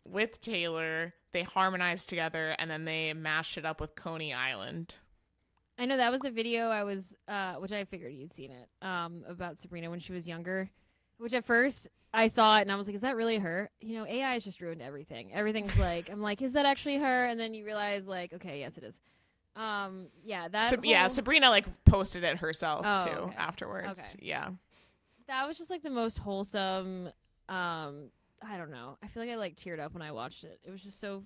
[0.04, 1.14] with Taylor.
[1.32, 4.96] They harmonize together and then they mash it up with Coney Island.
[5.78, 8.68] I know that was the video I was, uh, which I figured you'd seen it,
[8.82, 10.68] um, about Sabrina when she was younger.
[11.18, 13.98] Which at first I saw it and I was like, "Is that really her?" You
[13.98, 15.32] know, AI has just ruined everything.
[15.32, 18.76] Everything's like, I'm like, "Is that actually her?" And then you realize, like, okay, yes,
[18.76, 18.98] it is.
[19.56, 20.70] Um, yeah, that.
[20.70, 23.36] Sab- yeah, Sabrina like posted it herself Oh, too okay.
[23.36, 23.90] afterwards.
[24.16, 24.26] Okay.
[24.26, 24.50] Yeah.
[25.28, 27.10] that was just like the most wholesome.
[27.48, 28.10] Um,
[28.42, 28.96] I don't know.
[29.02, 30.58] I feel like I like teared up when I watched it.
[30.64, 31.22] It was just so,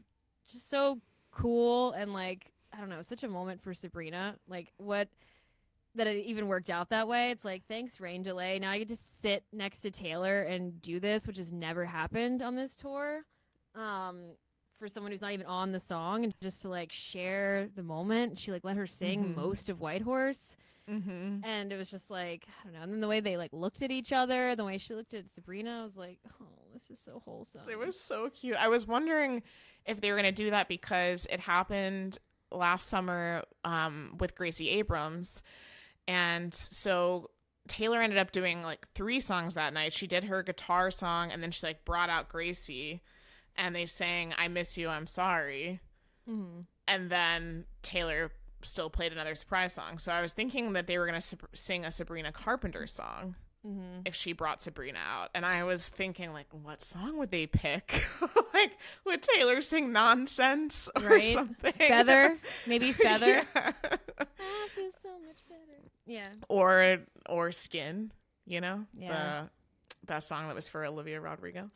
[0.50, 1.00] just so
[1.30, 4.36] cool and like I don't know, such a moment for Sabrina.
[4.48, 5.08] Like what
[5.94, 7.30] that it even worked out that way.
[7.30, 8.58] It's like thanks rain delay.
[8.58, 12.42] Now I get to sit next to Taylor and do this, which has never happened
[12.42, 13.22] on this tour.
[13.76, 14.34] Um,
[14.78, 18.38] for someone who's not even on the song and just to like share the moment.
[18.40, 19.36] She like let her sing Mhm.
[19.36, 20.56] most of White Horse
[20.90, 21.38] Mm-hmm.
[21.44, 22.82] and it was just like I don't know.
[22.82, 25.30] And then the way they like looked at each other, the way she looked at
[25.30, 27.62] Sabrina, I was like, oh, this is so wholesome.
[27.70, 28.56] It was so cute.
[28.56, 29.42] I was wondering
[29.86, 32.18] if they were going to do that because it happened
[32.52, 35.42] last summer um, with Gracie Abrams.
[36.06, 37.30] And so
[37.66, 39.92] Taylor ended up doing like three songs that night.
[39.94, 43.02] She did her guitar song and then she like brought out Gracie
[43.56, 45.80] and they sang I Miss You, I'm Sorry.
[46.28, 48.32] hmm And then Taylor
[48.64, 49.98] still played another surprise song.
[49.98, 54.00] So I was thinking that they were going to sing a Sabrina Carpenter song hmm
[54.04, 55.30] if she brought Sabrina out.
[55.34, 58.04] And I was thinking, like, what song would they pick?
[58.54, 58.72] like,
[59.06, 61.24] would Taylor sing nonsense or Right.
[61.24, 61.72] something?
[61.72, 62.36] Feather,
[62.66, 63.26] maybe feather.
[63.56, 63.72] Yeah.
[64.18, 65.80] I feel so much better.
[66.06, 66.28] Yeah.
[66.48, 68.12] Or or skin,
[68.46, 68.84] you know?
[68.98, 69.44] Yeah.
[69.44, 69.50] The
[70.08, 71.70] that song that was for Olivia Rodrigo.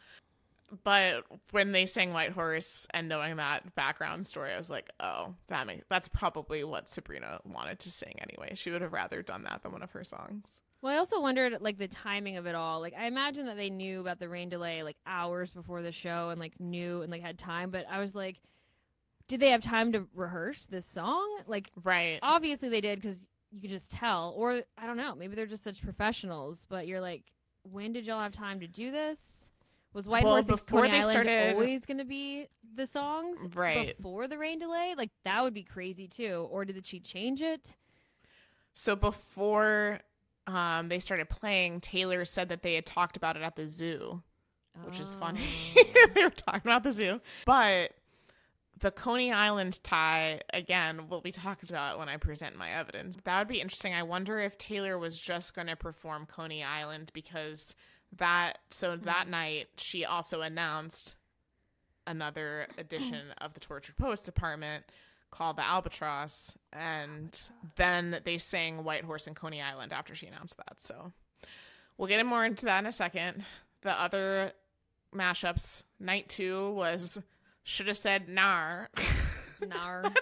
[0.84, 5.34] But when they sang White Horse and knowing that background story, I was like, oh,
[5.48, 8.54] that makes that's probably what Sabrina wanted to sing anyway.
[8.54, 10.60] She would have rather done that than one of her songs.
[10.80, 12.80] Well, I also wondered like the timing of it all.
[12.80, 16.28] Like I imagine that they knew about the rain delay like hours before the show
[16.30, 18.40] and like knew and like had time, but I was like
[19.26, 21.26] did they have time to rehearse this song?
[21.46, 22.18] Like Right.
[22.22, 25.64] obviously they did cuz you could just tell or I don't know, maybe they're just
[25.64, 27.24] such professionals, but you're like
[27.62, 29.47] when did y'all have time to do this?
[29.94, 33.38] Was White Well, Horse before Coney they Island started- always going to be the songs
[33.54, 33.96] Right.
[33.96, 34.94] before the rain delay?
[34.96, 36.46] Like that would be crazy too.
[36.50, 37.74] Or did she change it?
[38.74, 40.00] So before
[40.46, 44.22] um, they started playing, Taylor said that they had talked about it at the zoo,
[44.84, 45.40] which is funny.
[45.76, 46.06] Oh.
[46.14, 47.90] they were talking about the zoo, but
[48.80, 53.18] the Coney Island tie again will be talked about when I present my evidence.
[53.24, 53.92] That would be interesting.
[53.94, 57.74] I wonder if Taylor was just going to perform Coney Island because
[58.16, 58.58] that.
[58.70, 59.04] So mm-hmm.
[59.04, 61.16] that night she also announced
[62.06, 64.84] another edition of the Tortured Poets Department
[65.30, 66.54] called The Albatross.
[66.72, 70.80] And oh then they sang White Horse and Coney Island after she announced that.
[70.80, 71.12] So
[71.96, 73.44] we'll get more into that in a second.
[73.82, 74.52] The other
[75.14, 77.20] mashups, night two was
[77.62, 78.88] should have said nar.
[79.66, 80.12] Nar.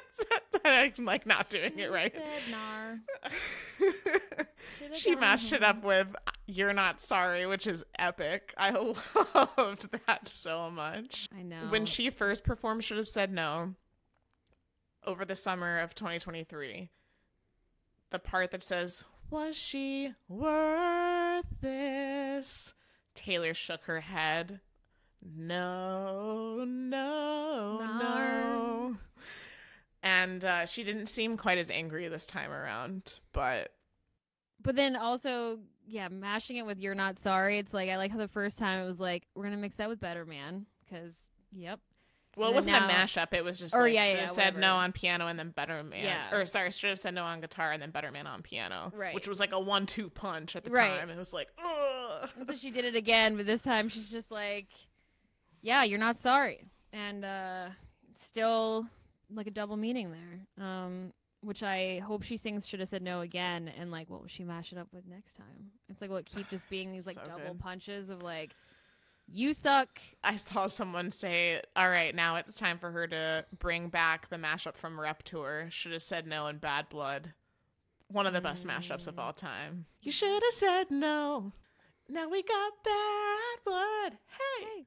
[0.98, 2.12] I'm like not doing it right.
[2.12, 2.98] Said nar.
[4.78, 6.08] Should've she mashed it up with
[6.46, 8.54] You're Not Sorry, which is epic.
[8.56, 8.70] I
[9.56, 11.28] loved that so much.
[11.36, 11.66] I know.
[11.68, 13.74] When she first performed Should Have Said No
[15.04, 16.88] over the summer of 2023,
[18.10, 22.74] the part that says, Was she worth this?
[23.14, 24.60] Taylor shook her head.
[25.22, 27.98] No, no, Nar.
[28.00, 28.96] no.
[30.06, 33.72] And uh, she didn't seem quite as angry this time around, but
[34.62, 38.18] But then also, yeah, mashing it with "You're Not Sorry." It's like I like how
[38.18, 41.80] the first time it was like we're gonna mix that with "Better Man" because yep,
[42.36, 43.32] Well, it wasn't now- a mashup.
[43.34, 45.50] It was just Or, like yeah, should yeah, have said no on piano and then
[45.50, 46.04] Better Man.
[46.04, 46.32] Yeah.
[46.32, 48.92] Or sorry, should have said no on guitar and then Better Man on piano.
[48.94, 49.14] Right.
[49.14, 51.00] Which was like a one-two punch at the Right.
[51.00, 51.10] time.
[51.10, 52.30] It was like, ugh.
[52.38, 54.68] and so she did it again, but this time she's just like,
[55.62, 57.68] yeah, you're not sorry, and uh,
[58.22, 58.86] still
[59.32, 60.64] like a double meaning there.
[60.66, 61.12] Um,
[61.42, 64.42] which I hope she sings should have said no again, and like what will she
[64.44, 65.70] mash it up with next time?
[65.88, 67.58] It's like will it keep just being these like So double good.
[67.60, 68.54] punches of like,
[69.28, 70.00] you suck.
[70.24, 74.36] I saw someone say, "All right, now it's time for her to bring back the
[74.36, 77.32] mashup from Rep Tour." Should have said no in Bad Blood.
[78.08, 79.08] One of the best mashups Mm.
[79.08, 79.86] of all time.
[80.00, 81.52] You should have said no.
[82.08, 84.18] Now we got Bad Blood.
[84.62, 84.86] Hey.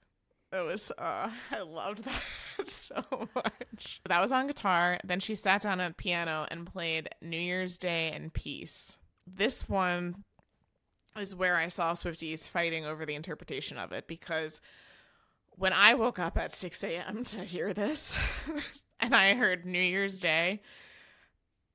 [0.52, 2.24] It was uh I loved that
[2.70, 3.04] so
[3.36, 4.02] much.
[4.08, 4.98] That was on guitar.
[5.04, 8.98] Then she sat down at piano and played New Year's Day and Peace.
[9.28, 10.24] This one
[11.18, 14.62] is where I saw Swifties fighting over the interpretation of it because
[15.52, 17.24] when I woke up at 6 a.m.
[17.26, 18.18] to hear this
[19.00, 20.62] and I heard New Year's Day,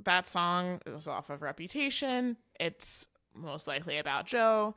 [0.04, 2.36] that song was off of Reputation.
[2.58, 4.74] It's most likely about Joe.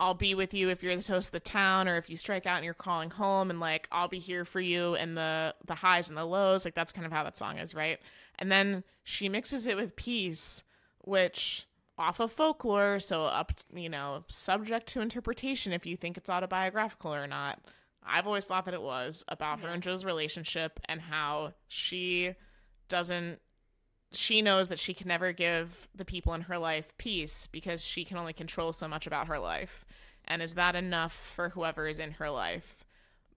[0.00, 2.46] I'll be with you if you're the toast of the town or if you strike
[2.46, 5.74] out and you're calling home and like I'll be here for you and the the
[5.74, 6.64] highs and the lows.
[6.64, 7.98] Like that's kind of how that song is right?
[8.38, 10.62] And then she mixes it with peace
[11.04, 16.30] which off of folklore so up you know subject to interpretation if you think it's
[16.30, 17.60] autobiographical or not.
[18.06, 22.34] I've always thought that it was about her and Joe's relationship and how she
[22.88, 23.40] doesn't
[24.12, 28.04] she knows that she can never give the people in her life peace because she
[28.04, 29.84] can only control so much about her life.
[30.24, 32.84] And is that enough for whoever is in her life?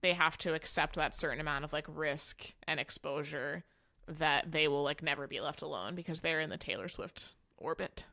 [0.00, 3.64] They have to accept that certain amount of like risk and exposure
[4.08, 8.04] that they will like never be left alone because they're in the Taylor Swift orbit.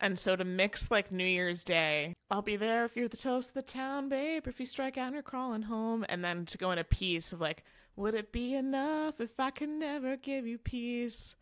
[0.00, 3.50] And so to mix like New Year's Day, I'll be there if you're the toast
[3.50, 6.58] of the town, babe, if you strike out and you're crawling home, and then to
[6.58, 7.64] go in a piece of like,
[7.96, 11.36] would it be enough if I could never give you peace?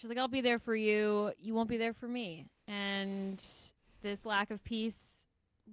[0.00, 1.32] She's like, I'll be there for you.
[1.38, 2.46] You won't be there for me.
[2.66, 3.44] And
[4.02, 5.26] this lack of peace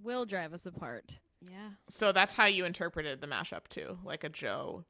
[0.03, 1.19] will drive us apart.
[1.41, 1.69] Yeah.
[1.89, 4.83] So that's how you interpreted the mashup too, like a Joe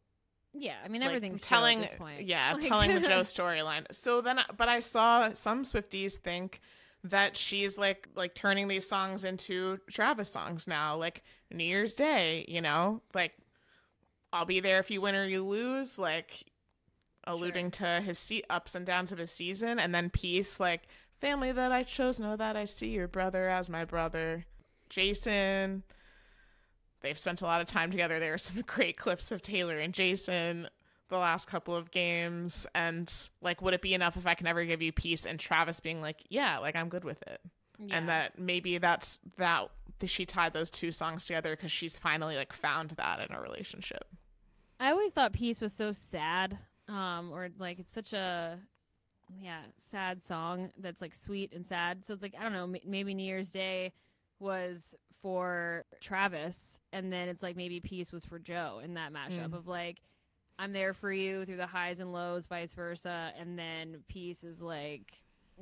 [0.53, 0.75] Yeah.
[0.83, 2.25] I mean, like, everything's Joe telling, at this point.
[2.25, 3.85] yeah, Like- telling the Joe storyline.
[3.91, 6.59] So then, but I saw some Swifties think
[7.03, 12.43] that she's like like turning these songs into Travis songs now, like New Year's Day,
[12.47, 13.33] you know, like
[14.33, 16.43] I'll be there if you win or you lose, like
[17.27, 20.87] alluding to his se- ups and downs of his season, and then peace, like
[21.19, 24.45] family that I chose, know that I see your brother as my brother,
[24.89, 25.83] Jason.
[27.01, 28.19] They've spent a lot of time together.
[28.19, 30.67] There are some great clips of Taylor and Jason
[31.09, 33.09] the last couple of games, and
[33.41, 35.25] like, would it be enough if I can ever give you peace?
[35.25, 37.39] And Travis being like, yeah, like I'm good with it
[37.79, 37.97] Yeah.
[37.97, 39.69] and that maybe that's that
[40.05, 44.03] she tied those two songs together because she's finally like found that in a relationship.
[44.81, 46.57] I always thought peace was so sad.
[46.89, 48.57] Um, or like it's such a
[49.41, 49.61] yeah,
[49.91, 52.05] sad song that's like sweet and sad.
[52.05, 53.91] So it's like I don't know, m- maybe New Year's Day
[54.39, 59.49] was for Travis and then it's like maybe peace was for Joe in that mashup
[59.49, 59.53] Mm.
[59.57, 59.97] of like
[60.59, 64.61] I'm there for you through the highs and lows, vice versa, and then peace is
[64.61, 65.11] like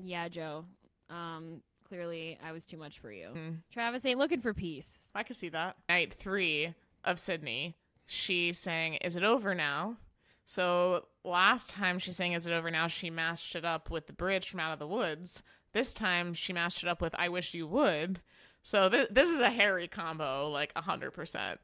[0.02, 0.66] yeah, Joe.
[1.10, 3.30] Um clearly I was too much for you.
[3.34, 3.58] Mm.
[3.72, 5.00] Travis ain't looking for peace.
[5.16, 5.76] I could see that.
[5.90, 6.74] Night three
[7.04, 9.98] of Sydney, she sang "Is It Over Now."
[10.46, 14.14] So last time she sang "Is It Over Now," she mashed it up with the
[14.14, 15.41] bridge from Out of the Woods.
[15.74, 18.22] This time she mashed it up with "I Wish You Would."
[18.64, 21.60] So th- this is a Harry combo, like a hundred percent.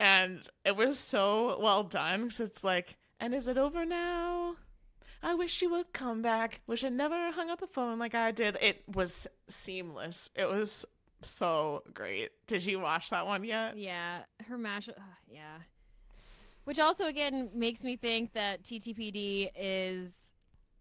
[0.00, 4.56] And it was so well done because it's like, "And is it over now?"
[5.22, 6.60] I wish you would come back.
[6.66, 8.58] Wish I never hung up the phone like I did.
[8.60, 10.28] It was seamless.
[10.34, 10.84] It was
[11.22, 12.30] so great.
[12.46, 13.78] Did you watch that one yet?
[13.78, 14.98] Yeah, her mashup.
[14.98, 15.58] Uh, yeah,
[16.64, 20.16] Which also again makes me think that TTPD is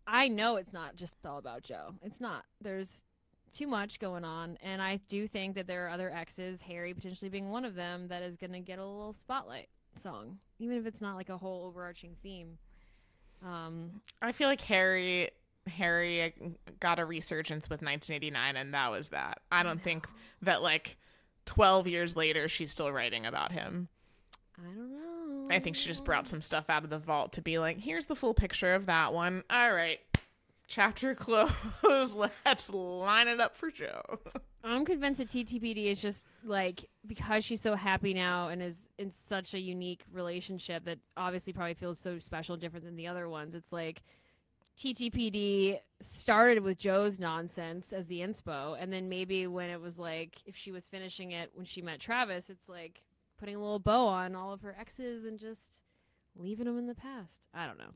[0.08, 1.94] I know it's not just all about Joe.
[2.02, 2.44] It's not.
[2.62, 3.04] There's
[3.54, 7.30] too much going on and I do think that there are other exes, Harry potentially
[7.30, 9.70] being one of them that is going to get a little spotlight
[10.02, 12.58] song, even if it's not like a whole overarching theme.
[13.46, 15.30] Um I feel like Harry
[15.68, 16.34] Harry
[16.80, 19.40] got a resurgence with 1989 and that was that.
[19.52, 20.08] I don't think
[20.42, 20.98] that like
[21.46, 23.88] 12 years later she's still writing about him.
[24.58, 25.23] I don't know.
[25.50, 28.06] I think she just brought some stuff out of the vault to be like, here's
[28.06, 29.44] the full picture of that one.
[29.50, 30.00] All right.
[30.68, 31.54] Chapter closed.
[31.86, 34.20] Let's line it up for Joe.
[34.64, 39.12] I'm convinced that TTPD is just like because she's so happy now and is in
[39.12, 43.56] such a unique relationship that obviously probably feels so special, different than the other ones.
[43.56, 44.04] It's like
[44.78, 50.38] TTPD started with Joe's nonsense as the inspo, and then maybe when it was like
[50.46, 53.04] if she was finishing it when she met Travis, it's like
[53.44, 55.82] putting a little bow on all of her exes and just
[56.38, 57.42] leaving them in the past.
[57.54, 57.92] I don't know.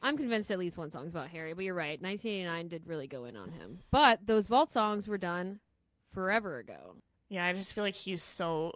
[0.00, 2.00] I'm convinced at least one song's about Harry, but you're right.
[2.00, 3.80] 1989 did really go in on him.
[3.90, 5.60] But those vault songs were done
[6.14, 6.94] forever ago.
[7.28, 8.72] Yeah, I just feel like he's so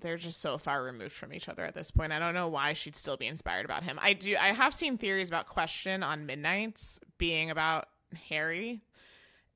[0.00, 2.12] they're just so far removed from each other at this point.
[2.12, 3.98] I don't know why she'd still be inspired about him.
[4.00, 7.88] I do I have seen theories about Question on Midnights being about
[8.30, 8.80] Harry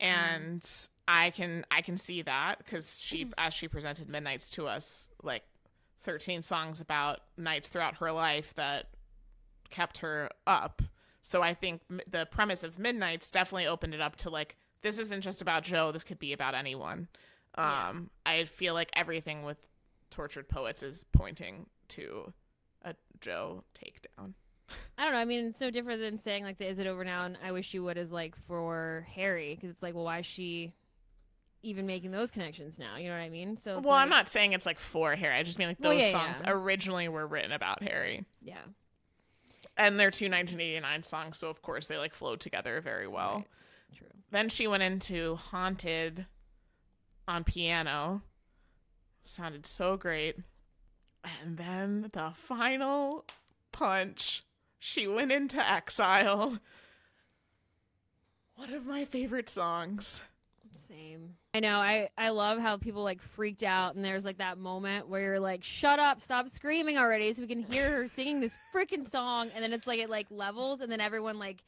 [0.00, 0.95] and mm-hmm.
[1.08, 5.44] I can I can see that cuz she as she presented Midnights to us like
[6.00, 8.90] 13 songs about nights throughout her life that
[9.70, 10.82] kept her up.
[11.20, 15.22] So I think the premise of Midnights definitely opened it up to like this isn't
[15.22, 17.08] just about Joe, this could be about anyone.
[17.56, 17.88] Yeah.
[17.90, 19.58] Um I feel like everything with
[20.10, 22.32] Tortured Poets is pointing to
[22.82, 24.34] a Joe takedown.
[24.98, 25.18] I don't know.
[25.18, 27.52] I mean, it's no different than saying like the "Is it over now?" and "I
[27.52, 30.74] wish you would" is like for Harry because it's like, well, why is she
[31.66, 32.96] even making those connections now?
[32.96, 33.56] You know what I mean?
[33.56, 35.36] So well, I'm not saying it's like for Harry.
[35.36, 36.52] I just mean like Well, those yeah, songs yeah.
[36.52, 38.24] originally were written about Harry.
[38.40, 38.58] Yeah.
[39.76, 43.36] And they're two 1989 songs, so of course they like flowed together very well.
[43.36, 43.46] Right.
[43.96, 44.06] True.
[44.30, 46.26] Then she went into Haunted
[47.28, 48.22] on piano.
[49.24, 50.36] Sounded so great.
[51.42, 53.24] And then the final
[53.72, 54.42] punch.
[54.78, 56.58] She went into exile.
[58.54, 60.20] One of my favorite songs.
[60.88, 61.34] Same.
[61.54, 61.78] I know.
[61.78, 65.40] I I love how people like freaked out, and there's like that moment where you're
[65.40, 66.20] like, "Shut up!
[66.22, 69.86] Stop screaming already!" So we can hear her singing this freaking song, and then it's
[69.86, 71.62] like it like levels, and then everyone like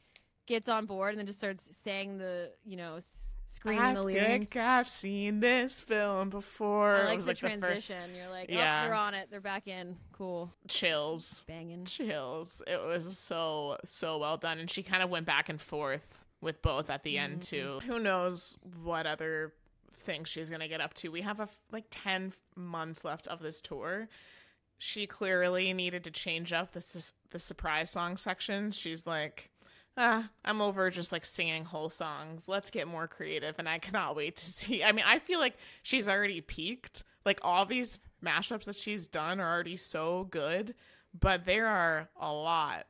[0.45, 4.03] gets on board, and then just starts saying the you know s- screaming I the
[4.03, 4.49] lyrics.
[4.49, 6.95] think I've seen this film before.
[6.97, 8.15] I like the like the first transition.
[8.15, 8.85] You're like, oh, Yeah.
[8.85, 9.29] they're on it.
[9.31, 9.97] They're back in.
[10.11, 10.53] Cool.
[10.67, 11.45] chills.
[11.47, 11.85] Banging.
[11.85, 12.61] chills.
[12.67, 16.61] It was so so well done, and she kind of went back and forth with
[16.61, 17.79] both at the end too.
[17.85, 19.53] Who knows what other
[19.93, 21.09] things she's gonna get up to?
[21.09, 24.07] We have a f- like ten months left of this tour.
[24.77, 28.71] She clearly needed to change up the sus- the surprise song section.
[28.71, 29.49] She's like.
[29.97, 32.47] Ah, I'm over just like singing whole songs.
[32.47, 34.81] Let's get more creative, and I cannot wait to see.
[34.81, 37.03] I mean, I feel like she's already peaked.
[37.25, 40.73] Like all these mashups that she's done are already so good,
[41.19, 42.85] but there are a lot,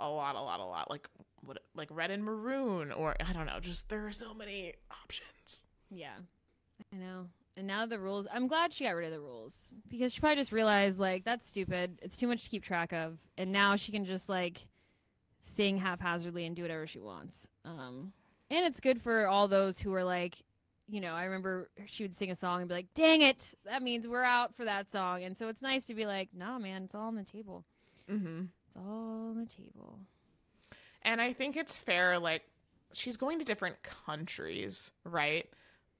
[0.00, 0.90] a lot, a lot, a lot.
[0.90, 1.06] Like
[1.46, 3.60] what, like red and maroon, or I don't know.
[3.60, 5.66] Just there are so many options.
[5.90, 6.14] Yeah,
[6.92, 7.26] I know.
[7.56, 8.26] And now the rules.
[8.32, 11.46] I'm glad she got rid of the rules because she probably just realized like that's
[11.46, 11.98] stupid.
[12.02, 14.66] It's too much to keep track of, and now she can just like
[15.40, 17.46] sing haphazardly and do whatever she wants.
[17.64, 18.12] Um,
[18.50, 20.36] and it's good for all those who are like,
[20.88, 23.82] you know, I remember she would sing a song and be like, "Dang it, that
[23.82, 26.84] means we're out for that song." And so it's nice to be like, "Nah, man,
[26.84, 27.64] it's all on the table.
[28.10, 28.42] Mm-hmm.
[28.42, 30.00] It's all on the table."
[31.04, 32.18] And I think it's fair.
[32.18, 32.42] Like
[32.92, 35.48] she's going to different countries, right?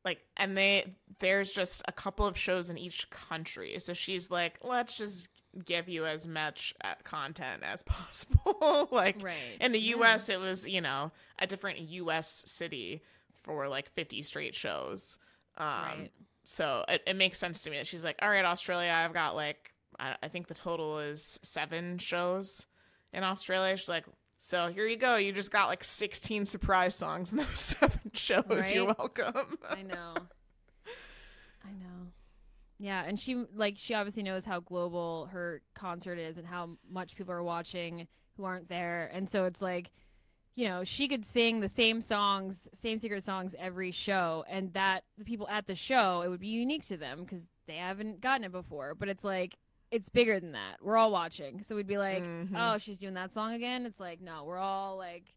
[0.04, 4.58] Like, and they there's just a couple of shows in each country, so she's like,
[4.62, 5.28] let's just
[5.64, 8.88] give you as much uh, content as possible.
[8.92, 9.34] like Right.
[9.60, 9.96] in the Yeah.
[9.96, 12.44] U.S., it was you know a different U.S.
[12.46, 13.02] city
[13.42, 15.18] for like 50 straight shows.
[15.58, 16.12] Um, Right.
[16.46, 19.34] So it, it makes sense to me that she's like, all right, Australia, I've got
[19.34, 22.66] like I, I think the total is seven shows
[23.14, 23.74] in Australia.
[23.78, 24.04] She's like,
[24.44, 25.16] so here you go.
[25.16, 28.70] You just got like 16 surprise songs in those seven shows.
[28.70, 29.56] You're welcome.
[29.66, 30.14] I know.
[31.64, 32.08] I know.
[32.78, 37.16] Yeah, and she like she obviously knows how global her concert is and how much
[37.16, 39.10] people are watching who aren't there.
[39.14, 39.90] And so it's like,
[40.56, 45.04] you know, she could sing the same songs, same secret songs every show and that
[45.16, 48.44] the people at the show, it would be unique to them cuz they haven't gotten
[48.44, 48.94] it before.
[48.94, 49.56] But it's like
[49.90, 50.76] it's bigger than that.
[50.82, 51.62] We're all watching.
[51.62, 52.50] So we'd be like, Mhm.
[52.56, 55.34] "Oh, she's doing that song again." It's like, "No, we're all like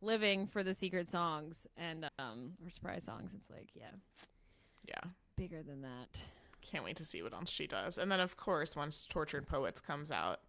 [0.00, 3.90] living for the secret songs and um or surprise songs." It's like, yeah
[4.88, 5.10] yeah.
[5.36, 6.20] bigger than that.
[6.62, 7.98] Can't wait to see what else she does.
[7.98, 10.40] And then, of course, once Tortured Poets comes out,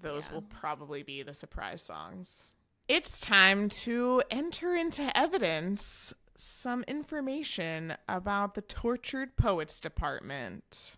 [0.00, 0.34] those Yeah.
[0.34, 2.54] will probably be the surprise songs.
[2.88, 10.96] It's time to enter into evidence some information about the Tortured Poets Department.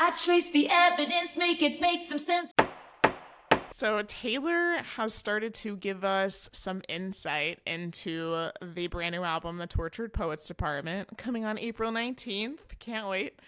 [0.00, 2.52] I trace the evidence, make it make some sense.
[3.72, 9.66] So, Taylor has started to give us some insight into the brand new album, The
[9.66, 12.78] Tortured Poets Department, coming on April 19th.
[12.78, 13.40] Can't wait.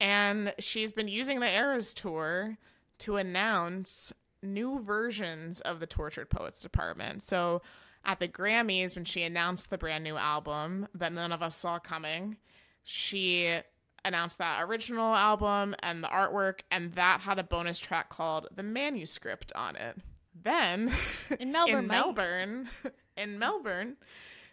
[0.00, 2.56] And she's been using the Eras Tour
[2.98, 7.22] to announce new versions of the Tortured Poets Department.
[7.22, 7.62] So,
[8.04, 11.78] at the Grammys, when she announced the brand new album that none of us saw
[11.78, 12.36] coming,
[12.84, 13.60] she
[14.04, 18.62] announced that original album and the artwork, and that had a bonus track called The
[18.62, 19.96] Manuscript on it.
[20.42, 20.92] Then
[21.38, 22.68] In Melbourne, in Melbourne,
[23.16, 23.96] in Melbourne,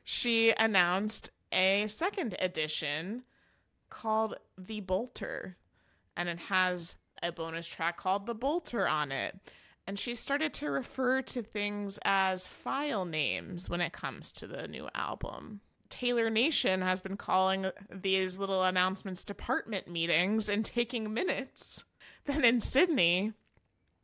[0.03, 3.23] she announced a second edition
[3.89, 5.57] called The Bolter,
[6.15, 9.35] and it has a bonus track called The Bolter on it.
[9.85, 14.67] And she started to refer to things as file names when it comes to the
[14.67, 15.61] new album.
[15.89, 21.85] Taylor Nation has been calling these little announcements department meetings and taking minutes.
[22.25, 23.33] Then in Sydney,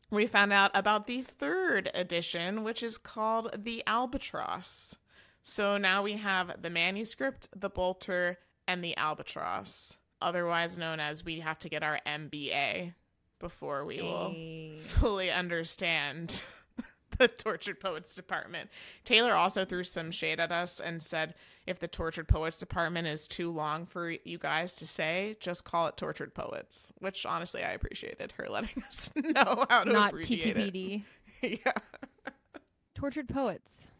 [0.09, 4.95] we found out about the third edition, which is called the Albatross.
[5.41, 11.41] So now we have the manuscript, the bolter, and the albatross, otherwise known as we
[11.41, 12.93] have to get our MBA
[13.39, 14.33] before we will
[14.77, 16.41] fully understand
[17.23, 18.69] the Tortured Poets Department.
[19.05, 23.27] Taylor also threw some shade at us and said if the Tortured Poets Department is
[23.29, 27.71] too long for you guys to say, just call it Tortured Poets, which honestly I
[27.71, 31.03] appreciated her letting us know how to Not abbreviate TTPD.
[31.41, 31.61] it.
[31.65, 31.71] yeah.
[32.95, 33.91] Tortured poets.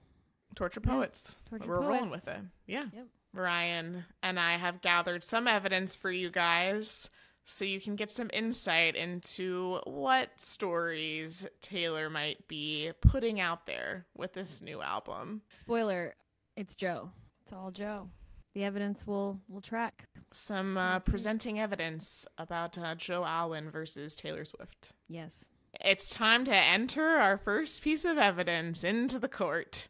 [0.56, 1.38] Tortured Yeah, Poets.
[1.50, 2.40] Tortured We're rolling with Poets.
[2.68, 2.72] it.
[2.74, 2.86] Yeah.
[2.94, 3.08] Yep.
[3.34, 7.10] Ryan and I have gathered some evidence for you guys
[7.46, 14.06] so you can get some insight into what stories Taylor might be putting out there
[14.16, 15.42] with this new album.
[15.50, 16.16] Spoiler,
[16.56, 17.12] it's Joe.
[17.44, 18.10] It's all Joe.
[18.54, 20.06] The evidence will will track.
[20.32, 24.94] Some uh, presenting evidence about uh, Joe Alwyn versus Taylor Swift.
[25.08, 25.46] Yes.
[25.82, 29.90] It's time to enter our first piece of evidence into the court.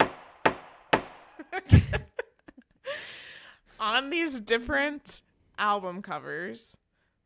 [3.80, 5.22] On these different
[5.58, 6.76] album covers,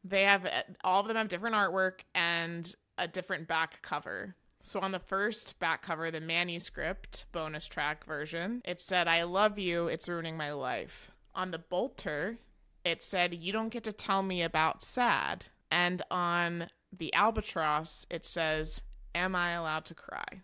[0.05, 4.34] they have eh, all of them have different artwork and a different back cover.
[4.62, 9.59] So on the first back cover, the manuscript bonus track version, it said, I love
[9.59, 11.11] you, it's ruining my life.
[11.34, 12.36] On the bolter,
[12.84, 15.46] it said, You don't get to tell me about sad.
[15.70, 18.82] And on the albatross, it says,
[19.14, 20.42] Am I allowed to cry?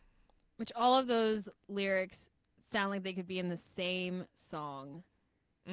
[0.57, 2.29] Which all of those lyrics
[2.71, 5.03] sound like they could be in the same song,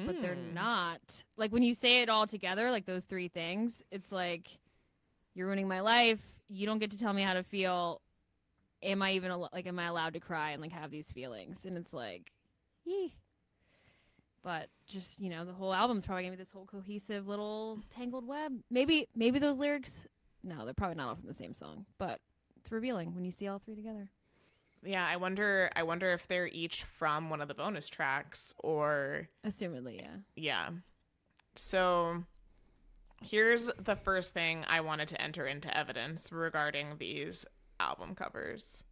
[0.06, 0.52] but they're Mm.
[0.54, 1.24] not.
[1.36, 4.48] Like when you say it all together, like those three things, it's like
[5.34, 6.20] you're ruining my life.
[6.48, 8.00] You don't get to tell me how to feel.
[8.82, 11.64] Am I even al- like am I allowed to cry and like have these feelings?
[11.64, 12.32] And it's like,
[12.84, 13.14] yee.
[14.42, 18.26] But just you know, the whole album's probably gonna be this whole cohesive little tangled
[18.26, 18.52] web.
[18.70, 20.06] Maybe maybe those lyrics.
[20.42, 22.20] No, they're probably not all from the same song, but
[22.60, 24.10] it's revealing when you see all three together.
[24.84, 29.28] Yeah, I wonder I wonder if they're each from one of the bonus tracks or
[29.46, 30.16] Assumedly, yeah.
[30.36, 30.68] yeah.
[31.56, 32.24] So
[33.22, 37.46] here's the first thing I wanted to enter into evidence regarding these
[37.80, 38.84] album covers.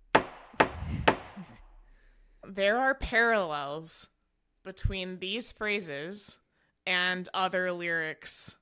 [2.49, 4.09] there are parallels
[4.65, 6.37] between these phrases
[6.87, 8.55] and other lyrics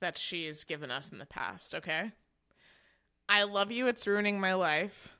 [0.00, 2.12] that she's given us in the past, okay?
[3.28, 5.14] I love you, it's ruining my life.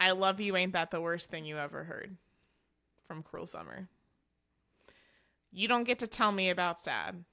[0.00, 2.16] I love you, ain't that the worst thing you ever heard?
[3.06, 3.88] From Cruel Summer.
[5.52, 7.24] You don't get to tell me about sad.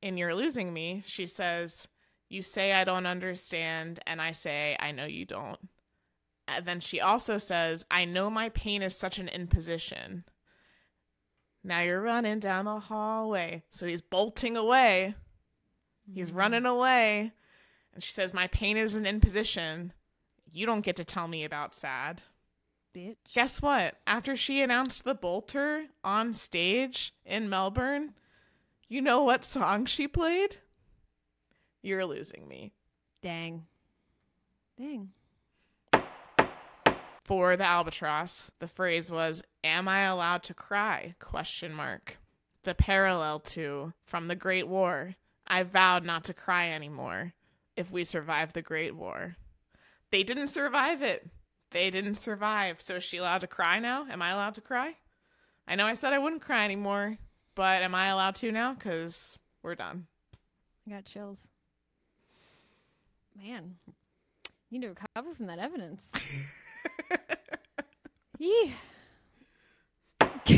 [0.00, 1.88] In You're Losing Me, she says,
[2.28, 5.58] You say I don't understand, and I say I know you don't.
[6.46, 10.24] And then she also says, I know my pain is such an imposition.
[11.62, 13.62] Now you're running down the hallway.
[13.70, 15.14] So he's bolting away.
[16.12, 16.38] He's mm-hmm.
[16.38, 17.32] running away.
[17.94, 19.92] And she says, My pain is an imposition.
[20.50, 22.22] You don't get to tell me about sad.
[22.94, 23.16] Bitch.
[23.34, 23.96] Guess what?
[24.06, 28.14] After she announced the bolter on stage in Melbourne,
[28.88, 30.58] you know what song she played?
[31.82, 32.72] You're losing me.
[33.20, 33.66] Dang.
[34.78, 35.10] Dang.
[37.24, 42.18] For the albatross, the phrase was "Am I allowed to cry?" question mark.
[42.64, 45.16] The parallel to from the Great War,
[45.46, 47.32] I vowed not to cry anymore
[47.76, 49.36] if we survive the Great War.
[50.14, 51.28] They didn't survive it.
[51.72, 52.80] They didn't survive.
[52.80, 54.06] So is she allowed to cry now?
[54.08, 54.94] Am I allowed to cry?
[55.66, 57.18] I know I said I wouldn't cry anymore,
[57.56, 58.74] but am I allowed to now?
[58.74, 60.06] Because we're done.
[60.86, 61.48] I got chills.
[63.36, 63.74] Man.
[64.70, 66.08] You need to recover from that evidence.
[68.38, 68.72] Yee.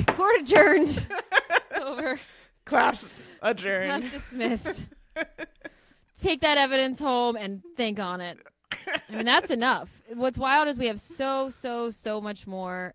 [0.07, 1.07] Court adjourned.
[1.81, 2.21] Over.
[2.67, 4.03] Class adjourned.
[4.03, 4.87] Class dismissed.
[6.21, 8.39] Take that evidence home and think on it.
[9.09, 9.89] I mean, that's enough.
[10.15, 12.95] What's wild is we have so, so, so much more,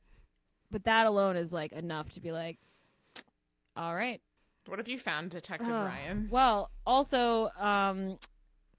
[0.70, 2.58] but that alone is like enough to be like,
[3.76, 4.22] all right.
[4.68, 5.88] What have you found, Detective Ugh.
[5.88, 6.28] Ryan?
[6.32, 8.18] Well, also, um,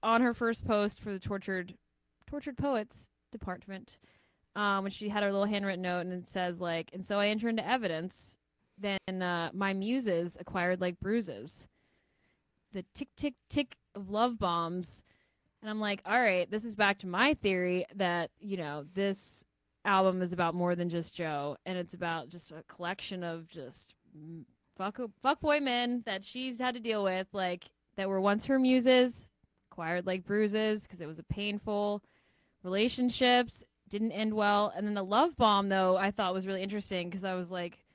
[0.01, 1.73] on her first post for the tortured,
[2.27, 3.97] tortured poets department,
[4.55, 7.27] um, when she had her little handwritten note and it says like, and so I
[7.27, 8.37] enter into evidence.
[8.77, 11.67] Then uh, my muses acquired like bruises.
[12.73, 15.03] The tick tick tick of love bombs,
[15.63, 19.45] and I'm like, all right, this is back to my theory that you know this
[19.85, 23.93] album is about more than just Joe, and it's about just a collection of just
[24.77, 27.63] fuck fuckboy men that she's had to deal with, like
[27.95, 29.29] that were once her muses,
[29.71, 32.03] acquired like bruises because it was a painful
[32.63, 37.09] relationships didn't end well, and then the love bomb though I thought was really interesting
[37.09, 37.85] because I was like,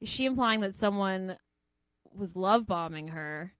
[0.00, 1.36] is she implying that someone
[2.12, 3.52] was love bombing her,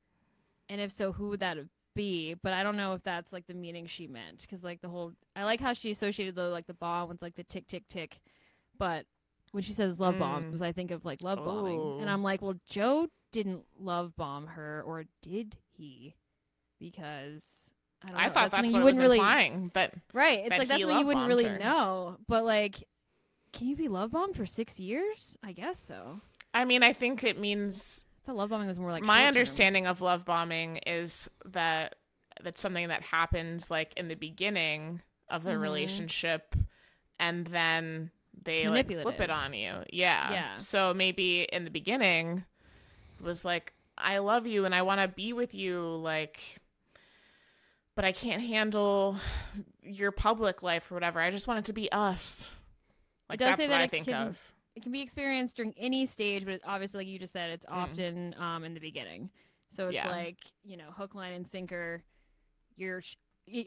[0.68, 1.58] and if so, who would that
[1.96, 2.34] be?
[2.40, 5.12] But I don't know if that's like the meaning she meant because like the whole
[5.34, 8.20] I like how she associated the like the bomb with like the tick tick tick,
[8.78, 9.06] but
[9.50, 10.18] when she says love Mm.
[10.20, 12.12] bombs, I think of like love bombing, and Oh.
[12.12, 16.14] I'm like, well, Joe didn't love bomb her, or did he?
[16.78, 17.74] Because
[18.04, 19.70] I, don't I thought That's that's what you wouldn't really implying.
[19.72, 20.40] But right.
[20.40, 21.58] It's like that's something you wouldn't really her.
[21.58, 22.18] know.
[22.28, 22.84] But like,
[23.52, 25.38] can you be love bombed for six years?
[25.42, 26.20] I guess so.
[26.52, 30.00] I mean, I think it means Thought love bombing was more like my understanding of
[30.00, 31.94] love bombing is that
[32.42, 35.60] that's something that happens like in the beginning of the Mhm.
[35.60, 36.54] relationship
[37.18, 38.10] and then
[38.44, 39.82] they like flip it on you.
[39.92, 40.32] Yeah.
[40.32, 40.56] Yeah.
[40.56, 42.44] So maybe in the beginning
[43.20, 46.40] was like I love you and I want to be with you like
[47.94, 49.16] but I can't handle
[49.82, 51.18] your public life or whatever.
[51.20, 52.54] I just want it to be us.
[53.30, 54.52] Like that's what I think can- of.
[54.76, 57.72] It can be experienced during any stage, but obviously, like you just said, it's Mm.
[57.76, 59.30] often um in the beginning.
[59.70, 60.10] So it's Yeah.
[60.10, 62.02] like you know, hook, line, and sinker.
[62.76, 63.16] You're, sh-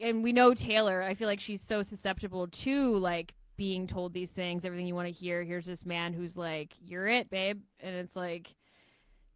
[0.00, 1.02] and we know Taylor.
[1.02, 5.08] I feel like she's so susceptible to like being told these things, everything you want
[5.08, 5.42] to hear.
[5.42, 8.54] Here's this man who's like, "You're it, babe," and it's like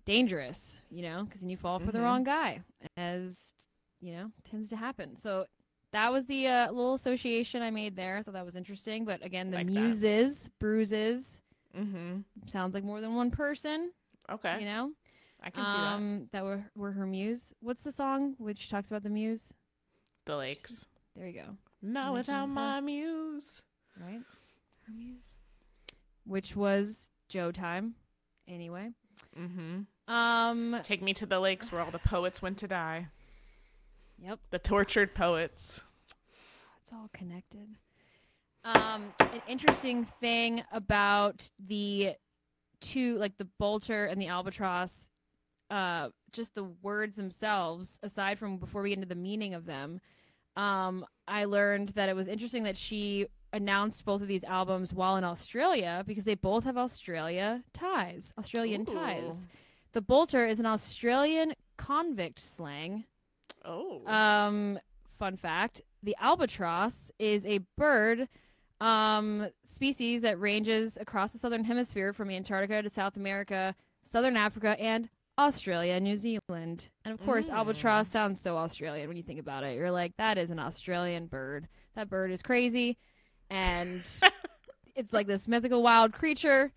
[0.04, 2.02] dangerous, you know, because then you fall for the Mhm.
[2.02, 2.60] wrong guy,
[2.96, 3.54] as
[4.00, 5.16] you know tends to happen.
[5.16, 5.46] So
[5.92, 8.18] that was the uh, little association I made there.
[8.18, 9.04] I thought that was interesting.
[9.04, 9.72] But again, the Like that.
[9.72, 11.40] muses, bruises,
[11.76, 12.24] Mhm.
[12.46, 13.92] sounds like more than one person.
[14.30, 14.60] Okay.
[14.60, 14.92] You know,
[15.42, 17.52] I can see um, that were were her muse.
[17.60, 19.52] What's the song which talks about the muse?
[20.26, 20.86] The lakes.
[21.16, 21.56] There you go.
[21.82, 23.62] Not without my muse.
[24.00, 24.20] Right,
[24.86, 25.38] her muse,
[26.24, 27.94] which was Joe time.
[28.48, 28.90] Anyway,
[29.38, 30.12] Mm-hmm.
[30.12, 33.08] um, Take me to the lakes where all the poets went to die.
[34.18, 34.38] yep.
[34.50, 35.80] The tortured poets.
[36.82, 37.76] It's all connected.
[38.64, 42.14] Um, an interesting thing about the
[42.80, 45.08] two, like the Bolter and the Albatross,
[45.70, 50.00] uh, just the words themselves, aside from before we get into the meaning of them,
[50.56, 55.16] um, I learned that it was interesting that she announced both of these albums while
[55.16, 59.46] in Australia because they both have Australia ties, Australian ties.
[59.92, 63.04] The Bolter is an Australian convict slang
[63.64, 64.06] Oh.
[64.06, 64.78] um,
[65.18, 68.28] fun fact: the albatross is a bird
[68.80, 74.76] um, species that ranges across the southern hemisphere from Antarctica to South America, southern Africa,
[74.80, 75.08] and
[75.38, 76.88] Australia, New Zealand.
[77.04, 77.54] And of course, Mm.
[77.54, 79.76] albatross sounds so Australian when you think about it.
[79.76, 81.68] You're like, that is an Australian bird.
[81.94, 82.98] That bird is crazy,
[83.50, 84.02] and
[84.94, 86.72] it's like this mythical wild creature.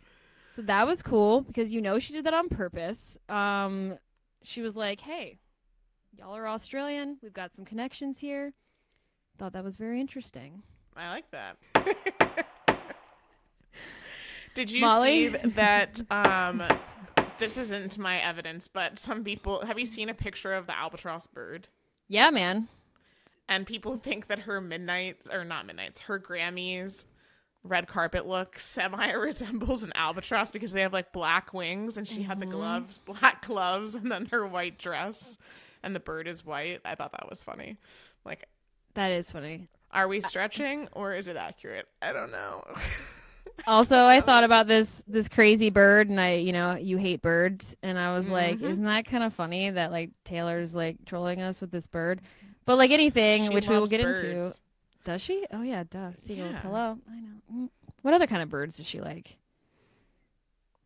[0.49, 3.17] So that was cool because you know she did that on purpose.
[3.29, 3.97] Um,
[4.43, 5.37] she was like, "Hey,
[6.17, 7.17] y'all are Australian.
[7.21, 8.53] We've got some connections here."
[9.37, 10.63] Thought that was very interesting.
[10.97, 11.57] I like that.
[14.55, 15.29] Did you Molly?
[15.29, 16.01] see that?
[16.09, 16.63] Um,
[17.37, 21.27] this isn't my evidence, but some people have you seen a picture of the albatross
[21.27, 21.67] bird?
[22.07, 22.67] Yeah, man.
[23.47, 27.05] And people think that her midnight or not midnights, her Grammys
[27.63, 32.23] red carpet look semi resembles an albatross because they have like black wings and she
[32.23, 32.55] had the Mm-hmm.
[32.55, 35.37] gloves, black gloves, and then her white dress,
[35.83, 36.81] and the bird is white.
[36.83, 37.77] I thought that was funny.
[38.25, 38.47] Like,
[38.95, 39.67] That is funny.
[39.91, 41.87] Are we stretching or is it accurate?
[42.01, 42.63] I don't know.
[43.65, 47.75] Also, I thought about this this crazy bird, and I, you know, you hate birds,
[47.81, 48.69] and I was like, Mhm.
[48.69, 52.21] isn't that kind of funny that like Taylor's like trolling us with this bird?
[52.65, 54.53] But like anything, She which we will get into,
[55.05, 55.43] does she?
[55.51, 56.11] Oh yeah, duh.
[56.13, 56.53] Seagulls.
[56.53, 56.61] Yeah.
[56.61, 56.97] Hello.
[57.11, 57.41] I know.
[57.63, 57.69] Mm.
[58.03, 59.37] What other kind of birds does she like?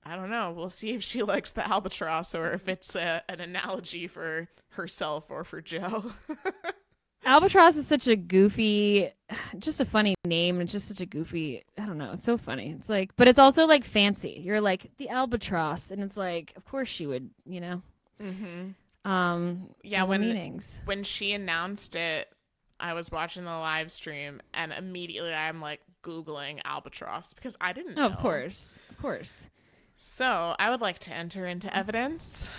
[0.06, 0.54] I don't know.
[0.56, 5.30] We'll see if she likes the albatross or if it's a, an analogy for herself
[5.30, 6.06] or for Joe.
[7.26, 9.12] Albatross is such a goofy,
[9.60, 11.64] just a funny name, and just such a goofy.
[11.78, 12.12] I don't know.
[12.14, 12.72] It's so funny.
[12.78, 14.42] It's like, but it's also like fancy.
[14.44, 17.82] You're like the albatross, and it's like, of course she would, you know.
[18.22, 19.10] Mm-hmm.
[19.10, 20.80] Um, Yeah, when- meanings.
[20.86, 22.28] When she announced it,
[22.80, 28.00] I was watching the live stream, and immediately I'm like googling albatross because I didn't.
[28.00, 29.48] Oh, of course, of course.
[29.98, 32.50] So I would like to enter into evidence.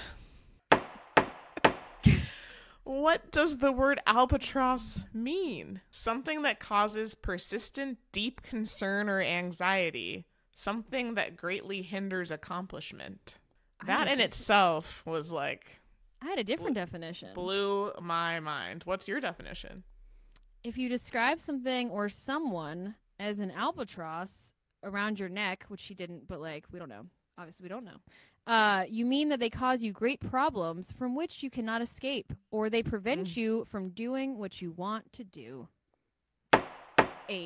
[2.92, 5.80] What does the word albatross mean?
[5.90, 10.26] Something that causes persistent, deep concern or anxiety.
[10.54, 13.36] Something that greatly hinders accomplishment.
[13.86, 15.80] That in itself was like
[16.20, 17.30] I had a different definition.
[17.34, 18.82] blew my mind.
[18.84, 19.84] What's your definition?
[20.62, 24.52] if you describe something or someone as an albatross
[24.84, 27.06] around your neck, which she didn't, but like we don't know.
[27.38, 27.96] Obviously, we don't know.
[28.46, 32.68] Uh, you mean that they cause you great problems from which you cannot escape, or
[32.68, 33.36] they prevent Mm.
[33.36, 35.68] you from doing what you want to do.
[37.30, 37.44] A.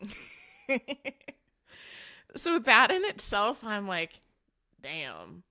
[2.36, 4.20] so that in itself, I'm like,
[4.82, 5.42] damn.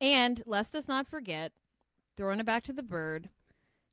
[0.00, 1.52] And lest us not forget,
[2.16, 3.28] throwing it back to the bird.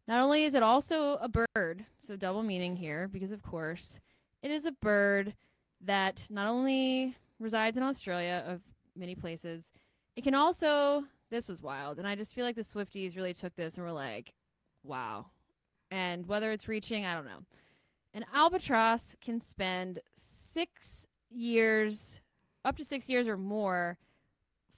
[0.07, 3.99] Not only is it also a bird, so double meaning here, because of course,
[4.41, 5.33] it is a bird
[5.81, 8.61] that not only resides in Australia, of
[8.95, 9.69] many places,
[10.17, 11.05] it can also.
[11.29, 13.91] This was wild, and I just feel like the Swifties really took this and were
[13.93, 14.33] like,
[14.83, 15.27] "Wow!"
[15.91, 17.43] And whether it's reaching, I don't know.
[18.13, 22.19] An albatross can spend six years,
[22.65, 23.97] up to six years or more,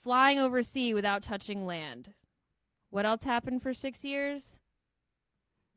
[0.02, 2.14] flying over sea without touching land.
[2.90, 4.60] What else happened for six years?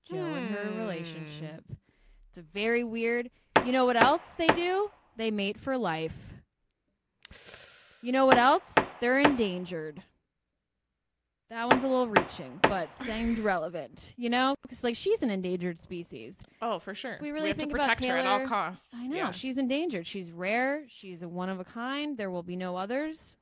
[0.05, 0.79] Joe and her Hmm.
[0.79, 1.65] relationship.
[2.29, 3.31] It's a very weird.
[3.65, 4.91] You know what else they do?
[5.17, 6.43] They mate for life.
[8.03, 8.65] You know what else?
[9.01, 10.03] They're endangered.
[11.51, 14.15] That one's a little reaching, but seemed relevant.
[14.17, 16.37] You know, because like she's an endangered species.
[16.63, 17.19] Oh, for sure.
[17.21, 18.95] we really have think to about protect her at all Taylor- costs.
[19.05, 19.31] I know Yeah.
[19.33, 20.07] she's endangered.
[20.07, 20.85] She's rare.
[20.89, 22.17] She's a one of a kind.
[22.17, 23.37] There will be no others.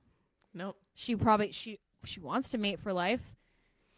[0.52, 0.76] Nope.
[0.94, 3.20] She probably she she wants to mate for life.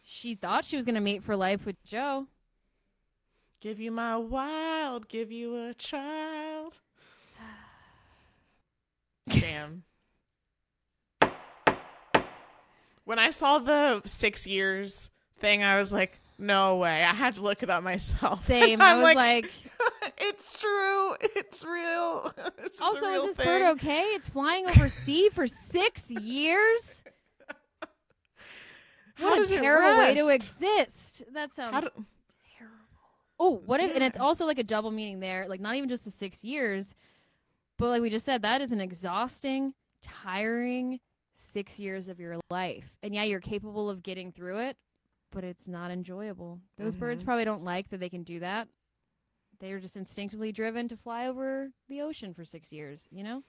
[0.04, 2.26] She thought she was gonna mate for life with Joe.
[3.62, 6.80] Give you my wild, give you a child.
[9.28, 9.84] Damn.
[13.04, 17.02] When I saw the six years thing, I was like, no way.
[17.04, 18.46] I had to look it up myself.
[18.46, 18.80] Same.
[18.80, 19.50] I was like,
[20.18, 21.14] it's true.
[21.20, 22.32] It's real.
[22.62, 23.46] This is also, real is this thing.
[23.46, 24.02] bird okay?
[24.14, 27.02] It's flying over sea for six years.
[29.14, 31.22] How what does a terrible way to exist.
[31.32, 31.88] That sounds How do-
[32.58, 32.76] terrible.
[33.38, 33.94] Oh, what if?
[33.94, 35.46] And it's also like a double meaning there.
[35.48, 36.94] Like not even just the six years,
[37.78, 40.98] but like we just said, that is an exhausting, tiring
[41.52, 42.84] six years of your life.
[43.02, 44.76] And yeah, you're capable of getting through it,
[45.30, 46.60] but it's not enjoyable.
[46.78, 47.26] Those birds Mhm.
[47.26, 48.68] probably don't like that they can do that.
[49.60, 53.06] They are just instinctively driven to fly over the ocean for six years.
[53.12, 53.44] You know,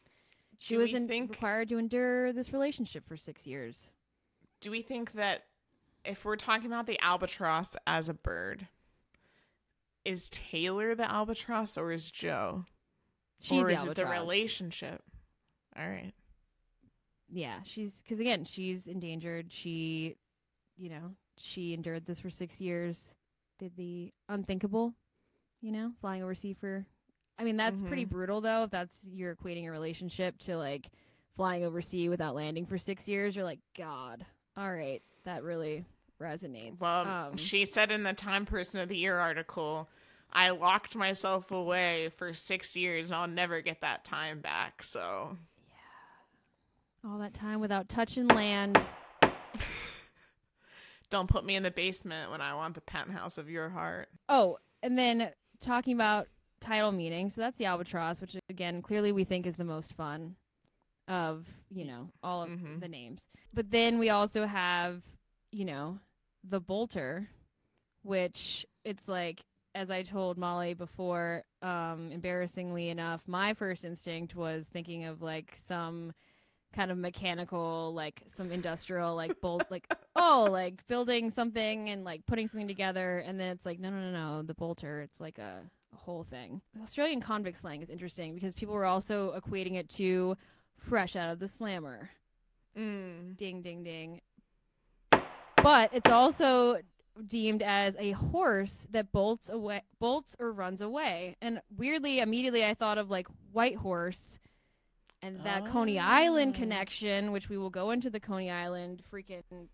[0.60, 3.92] she Do wasn't think- required to endure this relationship for six years.
[4.60, 5.46] do we think that
[6.06, 8.68] if we're talking about the albatross as a bird,
[10.06, 12.66] is Taylor the albatross or is Joe?
[13.42, 15.04] She's or the is it the relationship?
[15.76, 16.14] All right.
[17.36, 20.16] Yeah she's because again she's endangered she
[20.78, 23.14] you know she endured this for six years
[23.60, 24.94] did the unthinkable
[25.62, 26.86] you know flying overseas for
[27.40, 28.10] i mean that's pretty Mhm.
[28.10, 30.90] brutal though if that's you're equating a relationship to like
[31.36, 34.26] flying overseas without landing for six years you're like god
[34.56, 35.86] all right that really
[36.22, 39.90] resonates Well, um, she said in the Time Person of the Year article,
[40.32, 44.84] I locked myself away for six years and I'll never get that time back.
[44.84, 45.38] So,
[47.06, 48.80] all that time without touching land
[51.10, 54.10] don't put me in the basement when I want the penthouse of your heart.
[54.30, 56.28] Oh, and then talking about
[56.60, 57.30] title meaning.
[57.30, 60.36] So that's the albatross, which again, clearly we think is the most fun
[61.08, 62.80] of, you know, all of Mhm.
[62.80, 63.26] the names.
[63.54, 65.04] But then we also have,
[65.52, 66.00] you know,
[66.44, 67.30] the bolter,
[68.02, 69.44] which it's like
[69.76, 75.56] as I told Molly before, um, embarrassingly enough, my first instinct was thinking of like
[75.56, 76.14] some
[76.74, 82.26] kind of mechanical, like some industrial, like bolt, like oh, like building something and like
[82.26, 85.02] putting something together, and then it's like no, no, no, no, the bolter.
[85.02, 85.62] It's like a,
[85.94, 86.62] a whole thing.
[86.82, 90.36] Australian convict slang is interesting because people were also equating it to
[90.78, 92.10] fresh out of the slammer.
[92.78, 93.38] Mm.
[93.38, 94.22] Ding, ding, ding.
[95.62, 96.80] But it's also
[97.28, 101.38] deemed as a horse that bolts away, bolts or runs away.
[101.42, 104.40] And weirdly, immediately I thought of like white horse
[105.24, 106.60] and that Coney Island Oh.
[106.60, 109.68] connection, which we will go into the Coney Island freaking.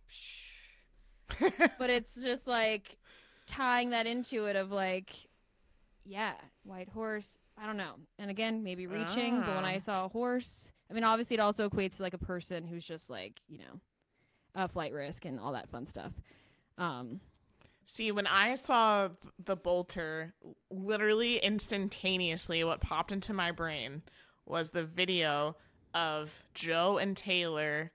[1.78, 2.98] but it's just like
[3.48, 5.12] tying that into it of like,
[6.06, 7.38] yeah, white horse.
[7.62, 7.94] I don't know.
[8.18, 9.80] And again, maybe reaching, but when I Ah.
[9.80, 13.10] saw a horse, I mean, obviously it also equates to like a person who's just
[13.10, 13.80] like, you know,
[14.56, 16.12] a flight risk and all that fun stuff.
[16.78, 17.20] Um,
[17.86, 19.10] See, when I saw
[19.44, 20.36] the bolter,
[20.70, 24.04] literally instantaneously, what popped into my brain
[24.50, 25.56] was the video
[25.94, 27.92] of Joe and Taylor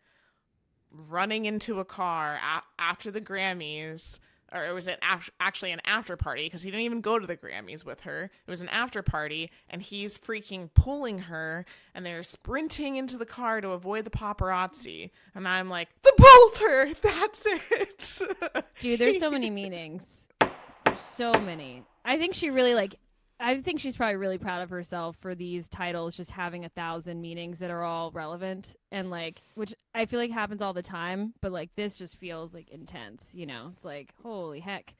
[1.10, 4.18] running into a car a- after the Grammys.
[4.52, 7.26] Or it was an act- actually an after party because he didn't even go to
[7.26, 8.30] the Grammys with her.
[8.46, 13.26] It was an after party, and he's freaking pulling her, and they're sprinting into the
[13.26, 15.10] car to avoid the paparazzi.
[15.34, 18.64] And I'm like, the bolter, that's it.
[18.78, 20.28] dude, there's so many meanings.
[20.84, 21.82] There's so many.
[22.04, 22.94] I think she really like.
[23.40, 27.20] I think she's probably really proud of herself for these titles just having a thousand
[27.20, 31.34] meanings that are all relevant and like, which I feel like happens all the time,
[31.40, 33.30] but like this just feels like intense.
[33.32, 34.94] You know, it's like holy heck,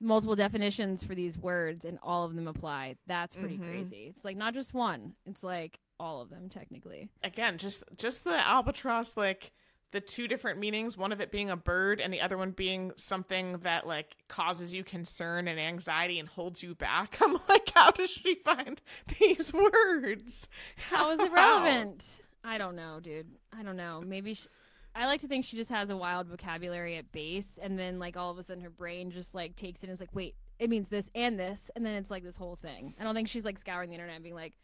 [0.00, 2.96] multiple definitions for these words and all of them apply.
[3.06, 3.64] That's pretty Mhm.
[3.68, 4.06] crazy.
[4.10, 5.14] It's like not just one.
[5.24, 7.08] It's like all of them technically.
[7.22, 9.52] again just just the albatross like
[9.94, 12.92] the two different meanings one of it being a bird and the other one being
[12.96, 17.90] something that like causes you concern and anxiety and holds you back i'm like how
[17.90, 18.82] does she find
[19.18, 22.02] these words How is it relevant?
[22.44, 23.26] I don't know, dude.
[23.52, 24.02] I don't know.
[24.04, 24.46] Maybe she,
[24.94, 28.16] I like to think she just has a wild vocabulary at base, and then like
[28.16, 30.70] all of a sudden her brain just like takes it and is like, wait, it
[30.70, 32.94] means this and this, and then it's like this whole thing.
[33.00, 34.54] I don't think she's like scouring the internet and being like,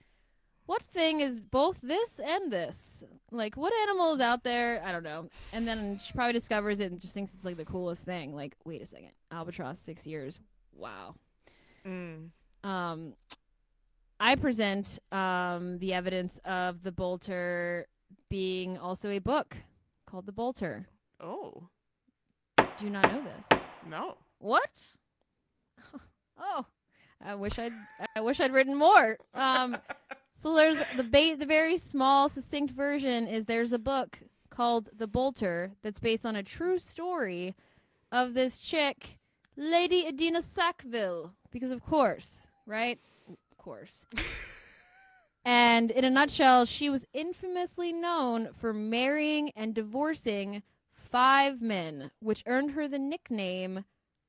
[0.66, 3.03] what thing is both this and this?
[3.31, 4.82] Like, what animal is out there?
[4.85, 5.28] I don't know.
[5.53, 8.35] And then she probably discovers it and just thinks it's like the coolest thing.
[8.35, 10.39] Like, wait a second, albatross, six years.
[10.77, 11.15] Wow.
[11.87, 12.31] Mm.
[12.62, 13.15] Um,
[14.19, 17.87] I present um, the evidence of the Bolter
[18.28, 19.57] being also a book
[20.07, 20.87] called The Bolter.
[21.20, 21.69] oh
[22.59, 23.61] Do you not know this?
[23.89, 24.70] no What?
[26.39, 26.66] oh,
[27.24, 27.73] I wish I'd
[28.15, 29.16] I wish I'd written more.
[29.35, 29.77] Um,
[30.41, 34.19] so there's the ba- the very small, succinct version is there's a book
[34.49, 37.55] called The Bolter that's based on a true story
[38.11, 39.19] of this chick,
[39.57, 42.99] Lady Idina Sackville, because of course, right?
[43.29, 44.07] Of course.
[45.45, 50.62] and in a nutshell, she was infamously known for marrying and divorcing
[50.95, 53.85] five men, which earned her the nickname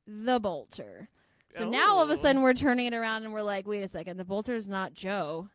[0.06, 1.08] the Bolter.
[1.54, 2.16] So now all of a Oh.
[2.18, 4.94] sudden we're turning it around and we're like, wait a second, the Bolter is not
[4.94, 5.50] Joe.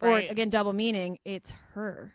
[0.00, 2.12] Right Or again, double meaning, it's her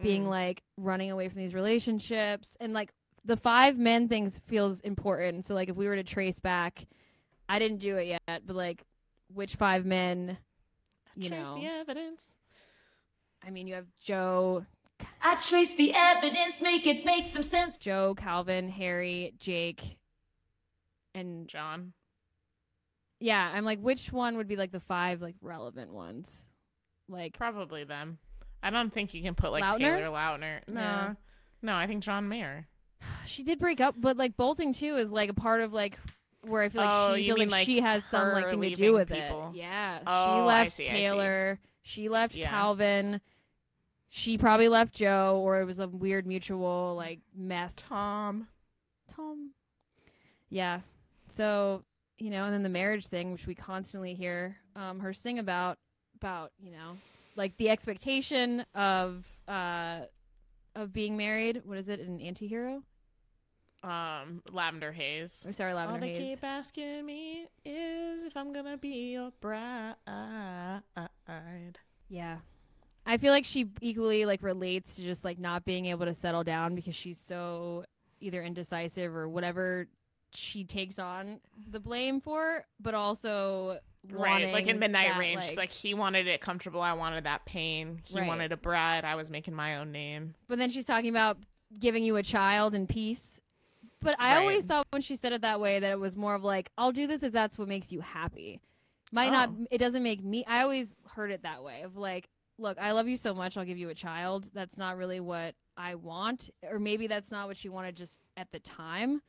[0.00, 0.30] being Mm.
[0.30, 2.92] like running away from these relationships and like
[3.24, 5.44] the five men things feels important.
[5.44, 6.86] So like if we were to trace back,
[7.48, 8.82] I didn't do it yet, but like
[9.32, 10.38] which five men,
[11.16, 12.34] you trace know, the evidence
[13.46, 14.64] I mean, you have Joe,
[15.22, 17.76] I trace the evidence, make it make some sense.
[17.76, 19.98] Joe, Calvin, Harry, Jake,
[21.14, 21.92] and john
[23.22, 26.46] yeah, I'm like, which one would be like the five like relevant ones?
[27.10, 28.18] Like probably them
[28.62, 29.78] i don't think you can put like Lautner?
[29.78, 31.14] taylor lautner no Yeah.
[31.62, 32.66] no i think john mayer
[33.26, 35.98] she did break up, but like bolting too is like a part of like
[36.42, 38.74] where I feel like Oh, she feels like, like, she has some like thing to
[38.74, 39.50] do with people?
[39.54, 39.58] it.
[39.58, 40.84] Yeah, Oh, she left see.
[40.84, 41.58] Taylor.
[41.82, 42.48] She left Yeah.
[42.50, 43.20] Calvin.
[44.10, 47.76] She probably left Joe, or it was a weird mutual like mess.
[47.76, 48.48] tom
[49.14, 49.50] Tom.
[50.48, 50.80] Yeah.
[51.28, 51.84] So
[52.18, 55.78] you know, and then the marriage thing, which we constantly hear um, her sing about,
[56.20, 56.96] about you know,
[57.36, 60.00] like the expectation of uh,
[60.76, 61.62] of being married.
[61.64, 62.00] What is it?
[62.00, 62.82] An anti-hero?
[63.82, 66.28] um lavender haze Or sorry, All Lavender they Haze.
[66.36, 69.94] keep asking me is if I'm gonna be your bride.
[72.10, 72.36] Yeah.
[73.06, 76.44] I feel like she equally like relates to just like not being able to settle
[76.44, 77.86] down because she's so
[78.20, 79.86] either indecisive or whatever
[80.34, 81.40] she takes on
[81.70, 83.78] the blame for, but also
[84.10, 86.80] Right, like in Midnight that, Rain, like, like- he wanted it comfortable.
[86.80, 88.00] I wanted that pain.
[88.04, 88.26] He Right.
[88.26, 89.04] wanted a bride.
[89.04, 90.34] I was making my own name.
[90.48, 91.36] But then she's talking about
[91.78, 93.40] giving you a child in peace.
[94.00, 96.42] But I always thought when she said it that way that it was more of
[96.42, 98.60] like, I'll do this if that's what makes you happy.
[99.12, 99.66] Might not, Oh.
[99.70, 102.28] it doesn't make me, I always heard it that way of like,
[102.58, 104.46] look, I love you so much, I'll give you a child.
[104.54, 106.48] That's not really what I want.
[106.62, 109.20] Or maybe that's not what she wanted just at the time.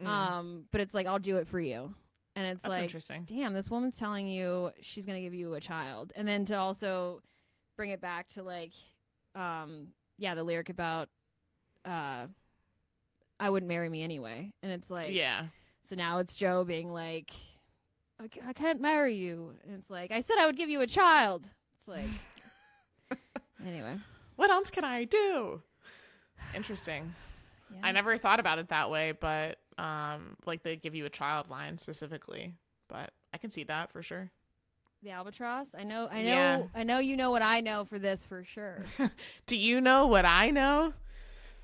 [0.00, 1.94] Mm, Um, but it's like, I'll do it for you.
[2.36, 3.24] And it's that's like, interesting.
[3.26, 7.22] damn, this woman's telling you she's gonna give you a child, and then to also
[7.76, 8.72] bring it back to like,
[9.34, 9.88] um,
[10.18, 11.08] yeah, the lyric about,
[11.84, 12.26] uh,
[13.38, 15.44] I wouldn't marry me anyway, and it's like, yeah,
[15.88, 17.30] so now it's Joe being like,
[18.20, 20.86] I, I can't marry you, and it's like, I said I would give you a
[20.88, 21.48] child.
[21.78, 23.18] It's like,
[23.66, 23.96] anyway,
[24.36, 25.62] what else can I do?
[26.54, 27.14] Interesting.
[27.74, 27.80] yeah.
[27.82, 31.48] I never thought about it that way, but um, like they give you a child
[31.50, 32.54] line specifically,
[32.88, 34.30] but I can see that for sure.
[35.02, 35.68] The albatross.
[35.78, 36.08] I know.
[36.10, 36.28] I know.
[36.28, 36.62] Yeah.
[36.74, 36.98] I know.
[36.98, 38.84] You know what I know for this for sure.
[39.46, 40.94] Do you know what I know?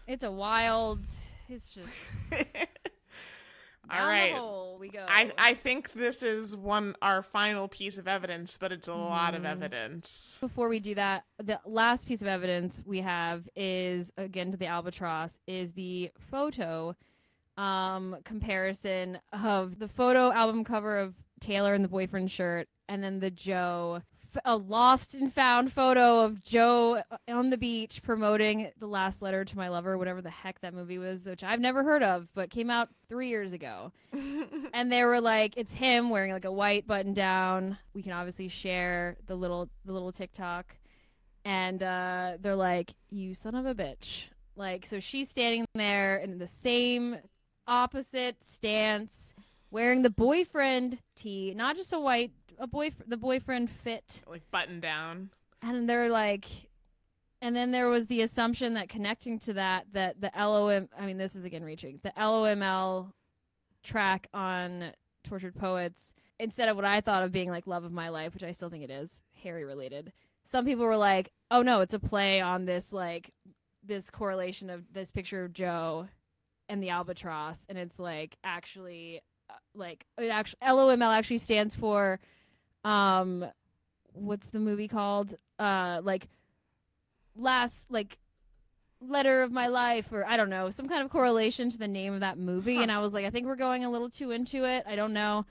[0.06, 1.00] it's a wild.
[1.48, 2.10] It's just
[3.92, 4.32] All right.
[4.32, 5.04] hole we go.
[5.08, 9.34] I, I think this is one our final piece of evidence, but it's a lot
[9.34, 9.46] of Mhm.
[9.50, 10.36] evidence.
[10.40, 14.66] Before we do that, the last piece of evidence we have is again to the
[14.66, 16.94] albatross is the photo
[17.60, 23.20] um comparison of the photo album cover of Taylor in the boyfriend shirt and then
[23.20, 24.00] the Joe
[24.44, 29.56] a lost and found photo of Joe on the beach promoting the last letter to
[29.58, 32.70] my lover whatever the heck that movie was which I've never heard of but came
[32.70, 33.92] out 3 years ago.
[34.72, 37.76] And they were like it's him wearing like a white button down.
[37.92, 40.76] We can obviously share the little the little tiktok.
[41.44, 44.26] And uh they're like you son of a bitch.
[44.56, 47.16] Like so she's standing there in the same
[47.70, 49.32] opposite stance
[49.70, 54.80] wearing the boyfriend tee not just a white a boy the boyfriend fit like button
[54.80, 55.30] down.
[55.62, 56.46] and they're like
[57.40, 61.16] and then there was the assumption that connecting to that that the LOM I mean
[61.16, 63.12] this is again reaching the LOML
[63.84, 64.92] track on
[65.22, 68.42] Tortured Poets instead of what I thought of being like Love of My Life which
[68.42, 70.12] I still think it is Harry related
[70.44, 73.32] some people were like oh no it's a play on this like
[73.82, 76.08] this correlation of this picture of Joe
[76.70, 79.20] and the albatross and it's like actually
[79.50, 82.18] uh, like it actually LOML actually stands for
[82.84, 83.44] um
[84.14, 85.34] what's the movie called?
[85.58, 86.28] Uh like
[87.36, 88.18] last like
[89.00, 92.12] letter of my life or I don't know, some kind of correlation to the name
[92.14, 92.82] of that movie Huh.
[92.82, 94.84] and I was like I think we're going a little too into it.
[94.86, 95.46] I don't know.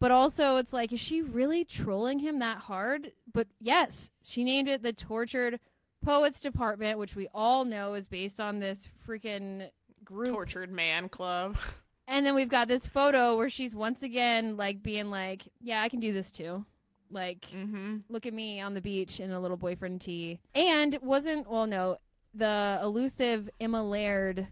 [0.00, 3.12] But also it's like is she really trolling him that hard?
[3.32, 5.58] But yes, she named it the Tortured
[6.04, 9.68] Poets Department, which we all know is based on this freaking
[10.08, 11.56] group Tortured man club.
[12.08, 15.88] and then we've got this photo where she's once again like being like, "Yeah, I
[15.88, 16.64] can do this too."
[17.10, 17.98] Like, mm-hmm.
[18.08, 20.40] look at me on the beach in a little boyfriend tee.
[20.54, 21.98] And wasn't well, no,
[22.34, 24.46] the elusive Emma Laird,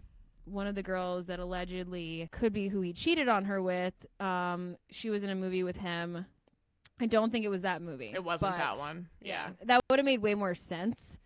[0.45, 3.93] one of the girls that allegedly could be who he cheated on her with.
[4.19, 6.25] Um, she was in a movie with him.
[6.99, 8.11] I don't think it was that movie.
[8.13, 9.07] It wasn't that one.
[9.21, 9.49] Yeah.
[9.65, 11.19] that would have made way more sense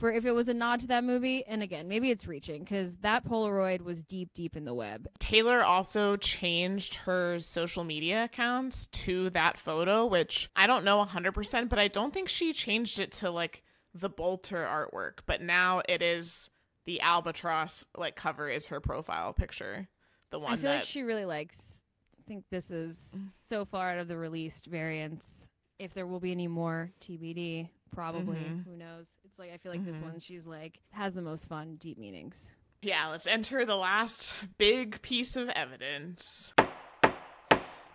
[0.00, 1.44] for if it was a nod to that movie.
[1.46, 5.06] And again, maybe it's reaching because that Polaroid was deep, deep in the web.
[5.18, 11.68] Taylor also changed her social media accounts to that photo, which I don't know 100%,
[11.68, 13.62] but I don't think she changed it to like
[13.94, 15.18] the Bolter artwork.
[15.26, 16.48] But now it is
[16.86, 19.86] the albatross like cover is her profile picture.
[20.30, 21.82] The one I feel that like she really likes.
[22.18, 23.32] I think this is Mm.
[23.42, 25.46] so far out of the released variants.
[25.78, 28.38] If there will be any more TBD, probably.
[28.38, 28.64] Mhm.
[28.64, 29.14] Who knows?
[29.24, 30.02] It's like I feel like this Mhm.
[30.02, 32.50] one she's like has the most fun, deep meanings.
[32.82, 36.54] Yeah, let's enter the last big piece of evidence.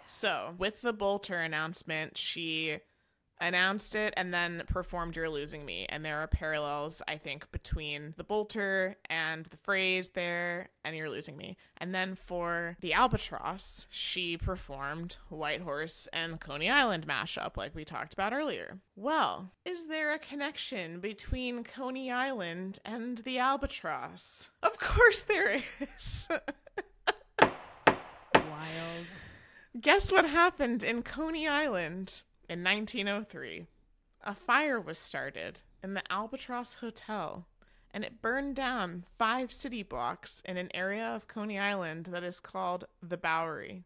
[0.05, 2.77] So, with the Bolter announcement, she
[3.39, 5.85] announced it and then performed You're Losing Me.
[5.89, 11.09] And there are parallels, I think, between the Bolter and the phrase there and You're
[11.09, 11.57] Losing Me.
[11.77, 17.85] And then for the Albatross, she performed White Horse and Coney Island mashup, like we
[17.85, 18.79] talked about earlier.
[18.95, 24.49] Well, is there a connection between Coney Island and the Albatross?
[24.63, 26.27] Of course there is.
[28.35, 29.05] Wild.
[29.79, 33.65] Guess what happened in Coney Island in 1903?
[34.23, 37.47] A fire was started in the Albatross Hotel,
[37.91, 42.39] and it burned down five city blocks in an area of Coney Island that is
[42.39, 43.83] called the Bowery.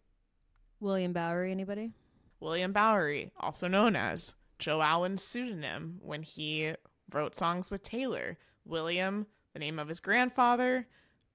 [0.79, 1.91] William Bowery, anybody?
[2.39, 6.73] William Bowery, also known as Joe Alwyn's pseudonym when he
[7.11, 8.37] wrote songs with Taylor.
[8.65, 10.87] William, the name of his grandfather,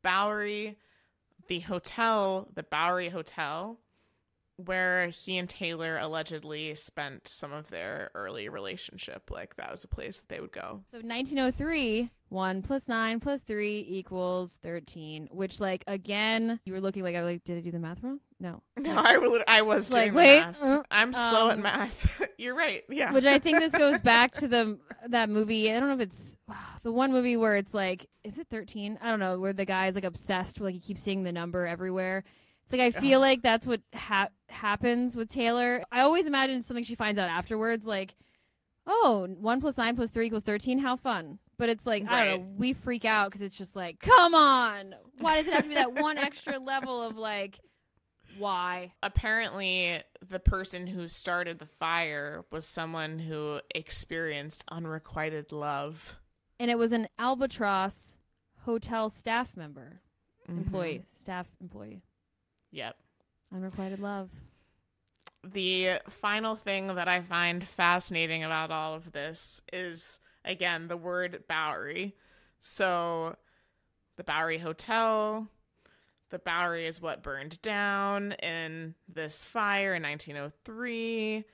[0.02, 0.76] Bowery,
[1.48, 3.78] the hotel, the Bowery Hotel,
[4.56, 9.30] where he and Taylor allegedly spent some of their early relationship.
[9.30, 10.80] Like that was a place that they would go.
[10.92, 17.02] So 1903, 1 plus 9 plus 3 equals 13, which, like, again, you were looking
[17.04, 18.20] like, I was like, did I do the math wrong?
[18.40, 18.62] No.
[18.78, 20.62] No, I, will- I was Like, doing wait, math.
[20.62, 22.20] uh, I'm slow at um, math.
[22.38, 22.82] You're right.
[22.88, 23.12] Yeah.
[23.12, 24.78] Which I think this goes back to the
[25.08, 25.72] that movie.
[25.72, 26.36] I don't know if it's
[26.82, 28.98] the one movie where it's like, is it 13?
[29.00, 31.66] I don't know, where the guy is like obsessed, like he keeps seeing the number
[31.66, 32.24] everywhere.
[32.64, 35.84] It's like I feel like that's what ha- happens with Taylor.
[35.92, 38.14] I always imagine something she finds out afterwards, like,
[38.86, 40.78] oh, one plus nine plus three equals 13.
[40.78, 41.38] How fun.
[41.58, 44.94] But it's like, I don't know, we freak out because it's just like, come on.
[45.18, 47.60] Why does it have to be that one extra level of like,
[48.38, 48.92] why?
[49.02, 56.18] apparently the person who started the fire was someone who experienced unrequited love
[56.58, 58.14] And it was an albatross
[58.64, 60.00] hotel staff member.
[60.48, 61.22] Employee, mm-hmm.
[61.22, 62.02] staff employee.
[62.74, 62.96] Yep.
[63.54, 64.30] Unrequited love.
[65.52, 71.44] the final thing that I find fascinating about all of this is again the word
[71.48, 72.14] Bowery.
[72.60, 73.36] So
[74.16, 75.46] the Bowery Hotel,
[76.30, 81.44] the Bowery is what burned down in this fire in 1903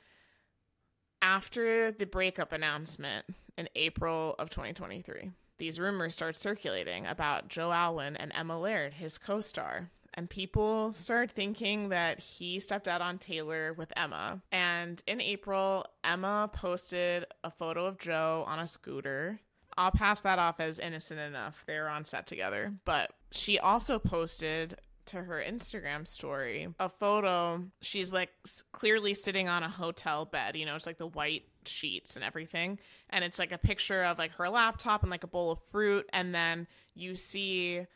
[1.21, 3.27] after the breakup announcement
[3.59, 5.33] in April of 2023.
[5.59, 11.33] These rumors start circulating about Joe Alwyn and Emma Laird, his co-star, and people started
[11.33, 14.41] thinking that he stepped out on Taylor with Emma.
[14.51, 19.41] And in April, Emma posted a photo of Joe on a scooter.
[19.77, 21.63] I'll pass that off as innocent enough.
[21.67, 22.75] They were on set together.
[22.85, 27.65] But she also posted to her Instagram story a photo.
[27.81, 28.31] She's like
[28.73, 30.57] clearly sitting on a hotel bed.
[30.57, 32.79] You know, it's like the white sheets and everything.
[33.11, 36.09] And it's like a picture of like her laptop and like a bowl of fruit.
[36.13, 37.87] And then you see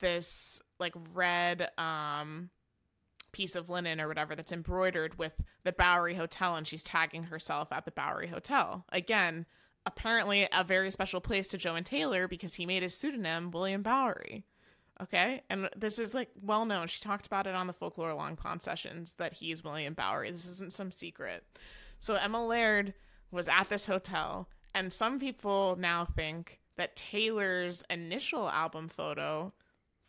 [0.00, 2.50] this like red um
[3.34, 7.72] piece of linen or whatever that's embroidered with the Bowery Hotel and she's tagging herself
[7.72, 8.84] at the Bowery Hotel.
[8.90, 9.44] Again,
[9.84, 13.82] apparently a very special place to Joe and Taylor because he made his pseudonym William
[13.82, 14.44] Bowery.
[15.02, 15.42] Okay?
[15.50, 16.86] And this is like well known.
[16.86, 20.30] She talked about it on the Folklore Long Pond sessions that he's William Bowery.
[20.30, 21.44] This isn't some secret.
[21.98, 22.94] So Emma Laird
[23.32, 29.52] was at this hotel and some people now think that Taylor's initial album photo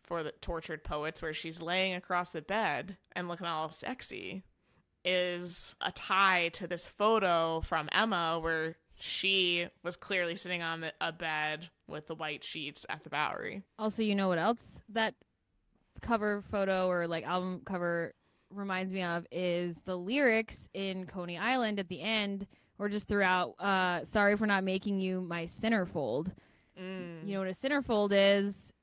[0.05, 4.43] for the tortured poets where she's laying across the bed and looking all sexy
[5.03, 10.93] is a tie to this photo from Emma where she was clearly sitting on the,
[11.01, 13.61] a bed with the white sheets at the Bowery.
[13.77, 15.13] Also, you know what else that
[16.01, 18.13] cover photo or like album cover
[18.49, 22.47] reminds me of is the lyrics in Coney Island at the end
[22.79, 23.59] or just throughout.
[23.59, 26.31] Uh, Sorry for not making you my centerfold.
[26.79, 27.25] Mm.
[27.25, 28.73] You know what a centerfold is?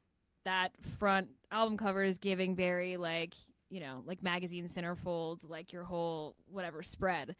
[0.44, 3.34] That front album cover is giving very like
[3.70, 7.36] you know like magazine centerfold, like your whole whatever spread.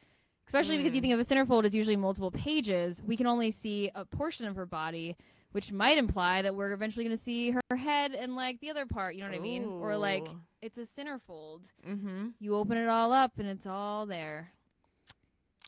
[0.46, 1.04] Especially because you Mm.
[1.04, 4.56] think of a centerfold as usually multiple pages, we can only see a portion of
[4.56, 5.16] her body,
[5.52, 8.84] which might imply that we're eventually going to see her head and like the other
[8.84, 9.14] part.
[9.14, 9.64] You know what I mean?
[9.64, 10.26] Or like
[10.60, 11.60] it's a centerfold.
[11.88, 12.28] Mm-hmm.
[12.40, 14.52] You open it all up and it's all there.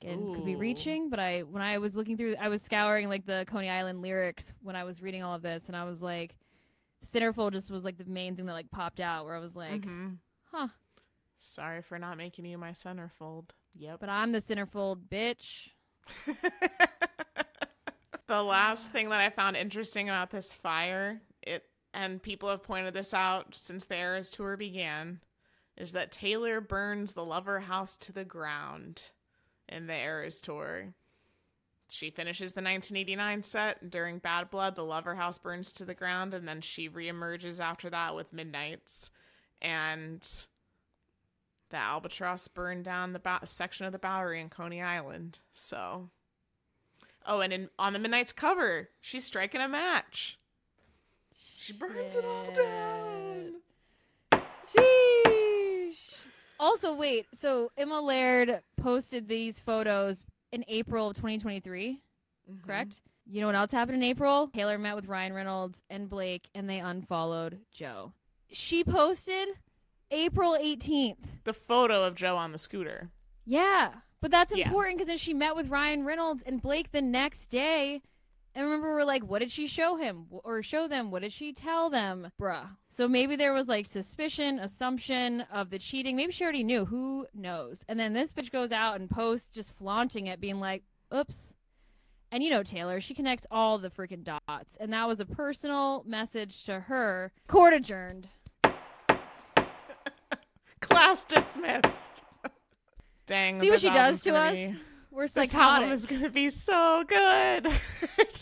[0.03, 3.25] Again, could be reaching, but I when I was looking through, I was scouring like
[3.27, 6.35] the Coney Island lyrics when I was reading all of this, and I was like,
[7.05, 9.85] centerfold just was like the main thing that like popped out, where I was like,
[9.85, 10.09] hmm
[10.51, 10.69] huh.
[11.39, 13.51] Sorry for not making you my centerfold.
[13.75, 14.01] Yep.
[14.01, 15.69] But I'm the centerfold bitch.
[18.27, 22.95] the last thing that I found interesting about this fire, it and people have pointed
[22.95, 25.21] this out since the Eras tour began,
[25.77, 29.11] is that Taylor burns the Lover House to the ground
[29.69, 30.95] in the Eras tour.
[31.89, 34.75] She finishes the 1989 set during Bad Blood.
[34.75, 39.11] The Lover House burns to the ground, and then she reemerges after that with Midnights,
[39.61, 40.27] and
[41.71, 45.39] the Albatross burned down the Bow- section of the Bowery in Coney Island.
[45.53, 46.11] So,
[47.27, 50.39] oh, and in, on the Midnights cover, she's striking a match.
[51.59, 53.55] She burns it all down.
[54.77, 55.97] Sheesh.
[56.61, 57.27] Also, wait.
[57.33, 60.25] So Emma Laird posted these photos
[60.55, 62.01] in April of 2023,
[62.51, 62.67] Mm-hmm.
[62.67, 63.01] correct?
[63.27, 64.49] You know what else happened in April?
[64.55, 68.13] Taylor met with Ryan Reynolds and Blake, and they unfollowed Joe.
[68.53, 69.49] She posted
[70.11, 71.17] April 18th.
[71.45, 73.09] The photo of Joe on the scooter.
[73.47, 74.67] Yeah, but that's Yeah.
[74.67, 78.03] important because then she met with Ryan Reynolds and Blake the next day.
[78.55, 81.11] And remember, we're like, what did she show him or show them?
[81.11, 82.31] What did she tell them?
[82.39, 82.69] Bruh.
[82.97, 86.15] So maybe there was like suspicion, assumption of the cheating.
[86.15, 86.85] Maybe she already knew.
[86.85, 87.85] Who knows?
[87.89, 91.53] And then this bitch goes out and posts just flaunting it, being like, oops.
[92.31, 94.77] And you know, Taylor, she connects all the freaking dots.
[94.79, 97.33] And that was a personal message to her.
[97.49, 98.29] Court adjourned.
[100.81, 102.23] Class dismissed.
[103.27, 103.59] Dang.
[103.61, 104.55] See what she does to us?
[104.55, 104.75] be-
[105.11, 105.91] We're This album psychotic.
[105.93, 107.67] is gonna be so good.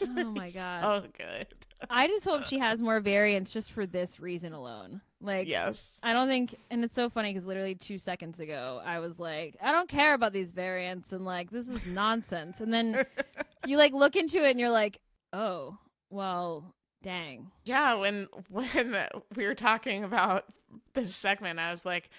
[0.04, 1.04] Oh my God.
[1.04, 1.46] so good.
[1.90, 5.00] I just hope she has more variants just for this reason alone.
[5.20, 6.00] Like, yes.
[6.02, 9.56] I don't think, and it's so funny because literally two seconds ago, I was like,
[9.62, 12.60] I don't care about these variants, and like, this is nonsense.
[12.60, 13.04] And then
[13.66, 15.00] you like look into it, and you're like,
[15.32, 15.78] oh,
[16.10, 17.50] well, dang.
[17.64, 18.96] Yeah, when when
[19.36, 20.44] we were talking about
[20.94, 22.10] this segment, I was like,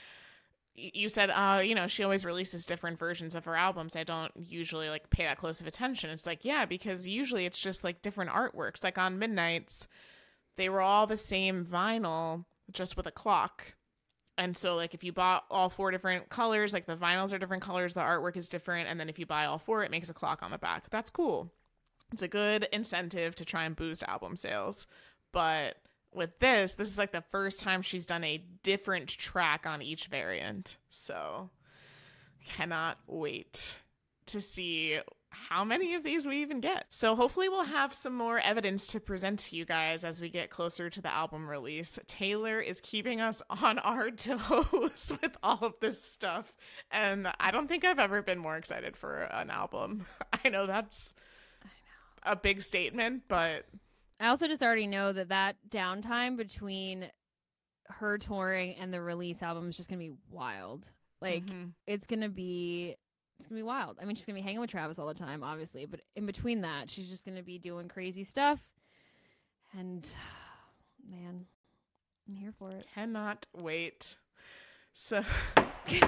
[0.76, 3.96] you said, uh, you know, she always releases different versions of her albums.
[3.96, 6.10] I don't usually like pay that close of attention.
[6.10, 8.84] It's like, yeah, because usually it's just like different artworks.
[8.84, 9.88] Like on Midnights,
[10.56, 13.76] they were all the same vinyl, just with a clock.
[14.36, 17.62] And so, like, if you bought all four different colors, like the vinyls are different
[17.62, 20.14] colors, the artwork is different, and then if you buy all four, it makes a
[20.14, 20.90] clock on the back.
[20.90, 21.52] That's cool.
[22.12, 24.88] It's a good incentive to try and boost album sales.
[25.32, 25.76] But
[26.16, 30.08] with this, this is like the first time she's done a different track on each
[30.08, 30.78] variant.
[30.90, 31.50] So
[32.46, 33.80] cannot wait
[34.28, 35.00] to see
[35.34, 36.86] how many of these we even get.
[36.90, 40.50] So hopefully we'll have some more evidence to present to you guys as we get
[40.50, 41.98] closer to the album release.
[42.08, 46.54] Taylor is keeping us on our toes with all of this stuff,
[46.92, 50.06] and I don't think I've ever been more excited for an album.
[50.46, 51.14] I know that's
[52.24, 53.66] a big statement, but
[54.24, 57.12] I also just already know that that downtime between
[57.88, 60.90] her touring and the release album is just gonna be wild.
[61.20, 61.74] Like Mhm.
[61.86, 62.96] it's gonna be
[63.38, 63.98] it's gonna be wild.
[64.02, 66.62] I mean, she's gonna be hanging with Travis all the time, obviously, but in between
[66.62, 68.62] that, she's just gonna be doing crazy stuff.
[69.78, 70.08] And
[71.10, 71.46] man,
[72.28, 72.88] I'm here for it.
[72.96, 74.16] cannot wait.
[74.94, 75.24] So,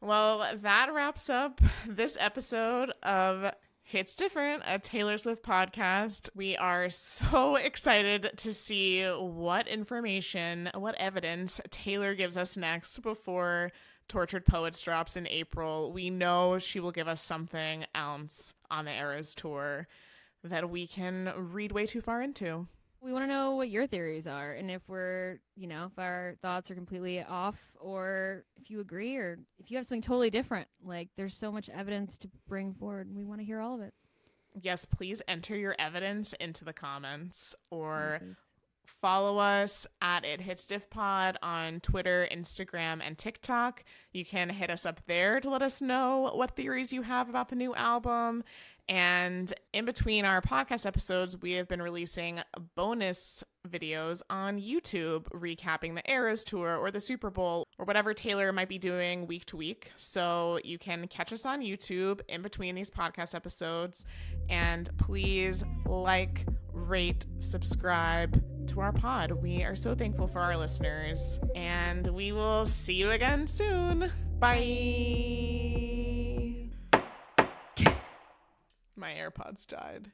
[0.00, 3.52] well, that wraps up this episode of
[3.90, 6.30] Hits Different, a Taylor Swift podcast.
[6.36, 13.72] We are so excited to see what information, what evidence Taylor gives us next before
[14.06, 15.90] Tortured Poets drops in April.
[15.90, 19.88] We know she will give us something else on the Eras tour
[20.44, 22.68] that we can read way too far into.
[23.02, 26.34] We want to know what your theories are and if we're, you know, if our
[26.42, 30.68] thoughts are completely off or if you agree or if you have something totally different.
[30.84, 33.80] Like there's so much evidence to bring forward and we want to hear all of
[33.80, 33.94] it.
[34.60, 38.36] Yes, please enter your evidence into the comments or Please.
[39.00, 43.84] follow us at It Hits Diff Pod on Twitter, Instagram, and TikTok.
[44.12, 47.48] You can hit us up there to let us know what theories you have about
[47.48, 48.42] the new album.
[48.90, 52.40] And in between our podcast episodes, we have been releasing
[52.74, 58.52] bonus videos on YouTube recapping the Eras tour or the Super Bowl or whatever Taylor
[58.52, 59.92] might be doing week to week.
[59.96, 64.04] So you can catch us on YouTube in between these podcast episodes.
[64.48, 69.30] And please like, rate, subscribe to our pod.
[69.30, 71.38] We are so thankful for our listeners.
[71.54, 74.10] And we will see you again soon.
[74.40, 75.99] Bye.
[79.00, 80.08] My AirPods died.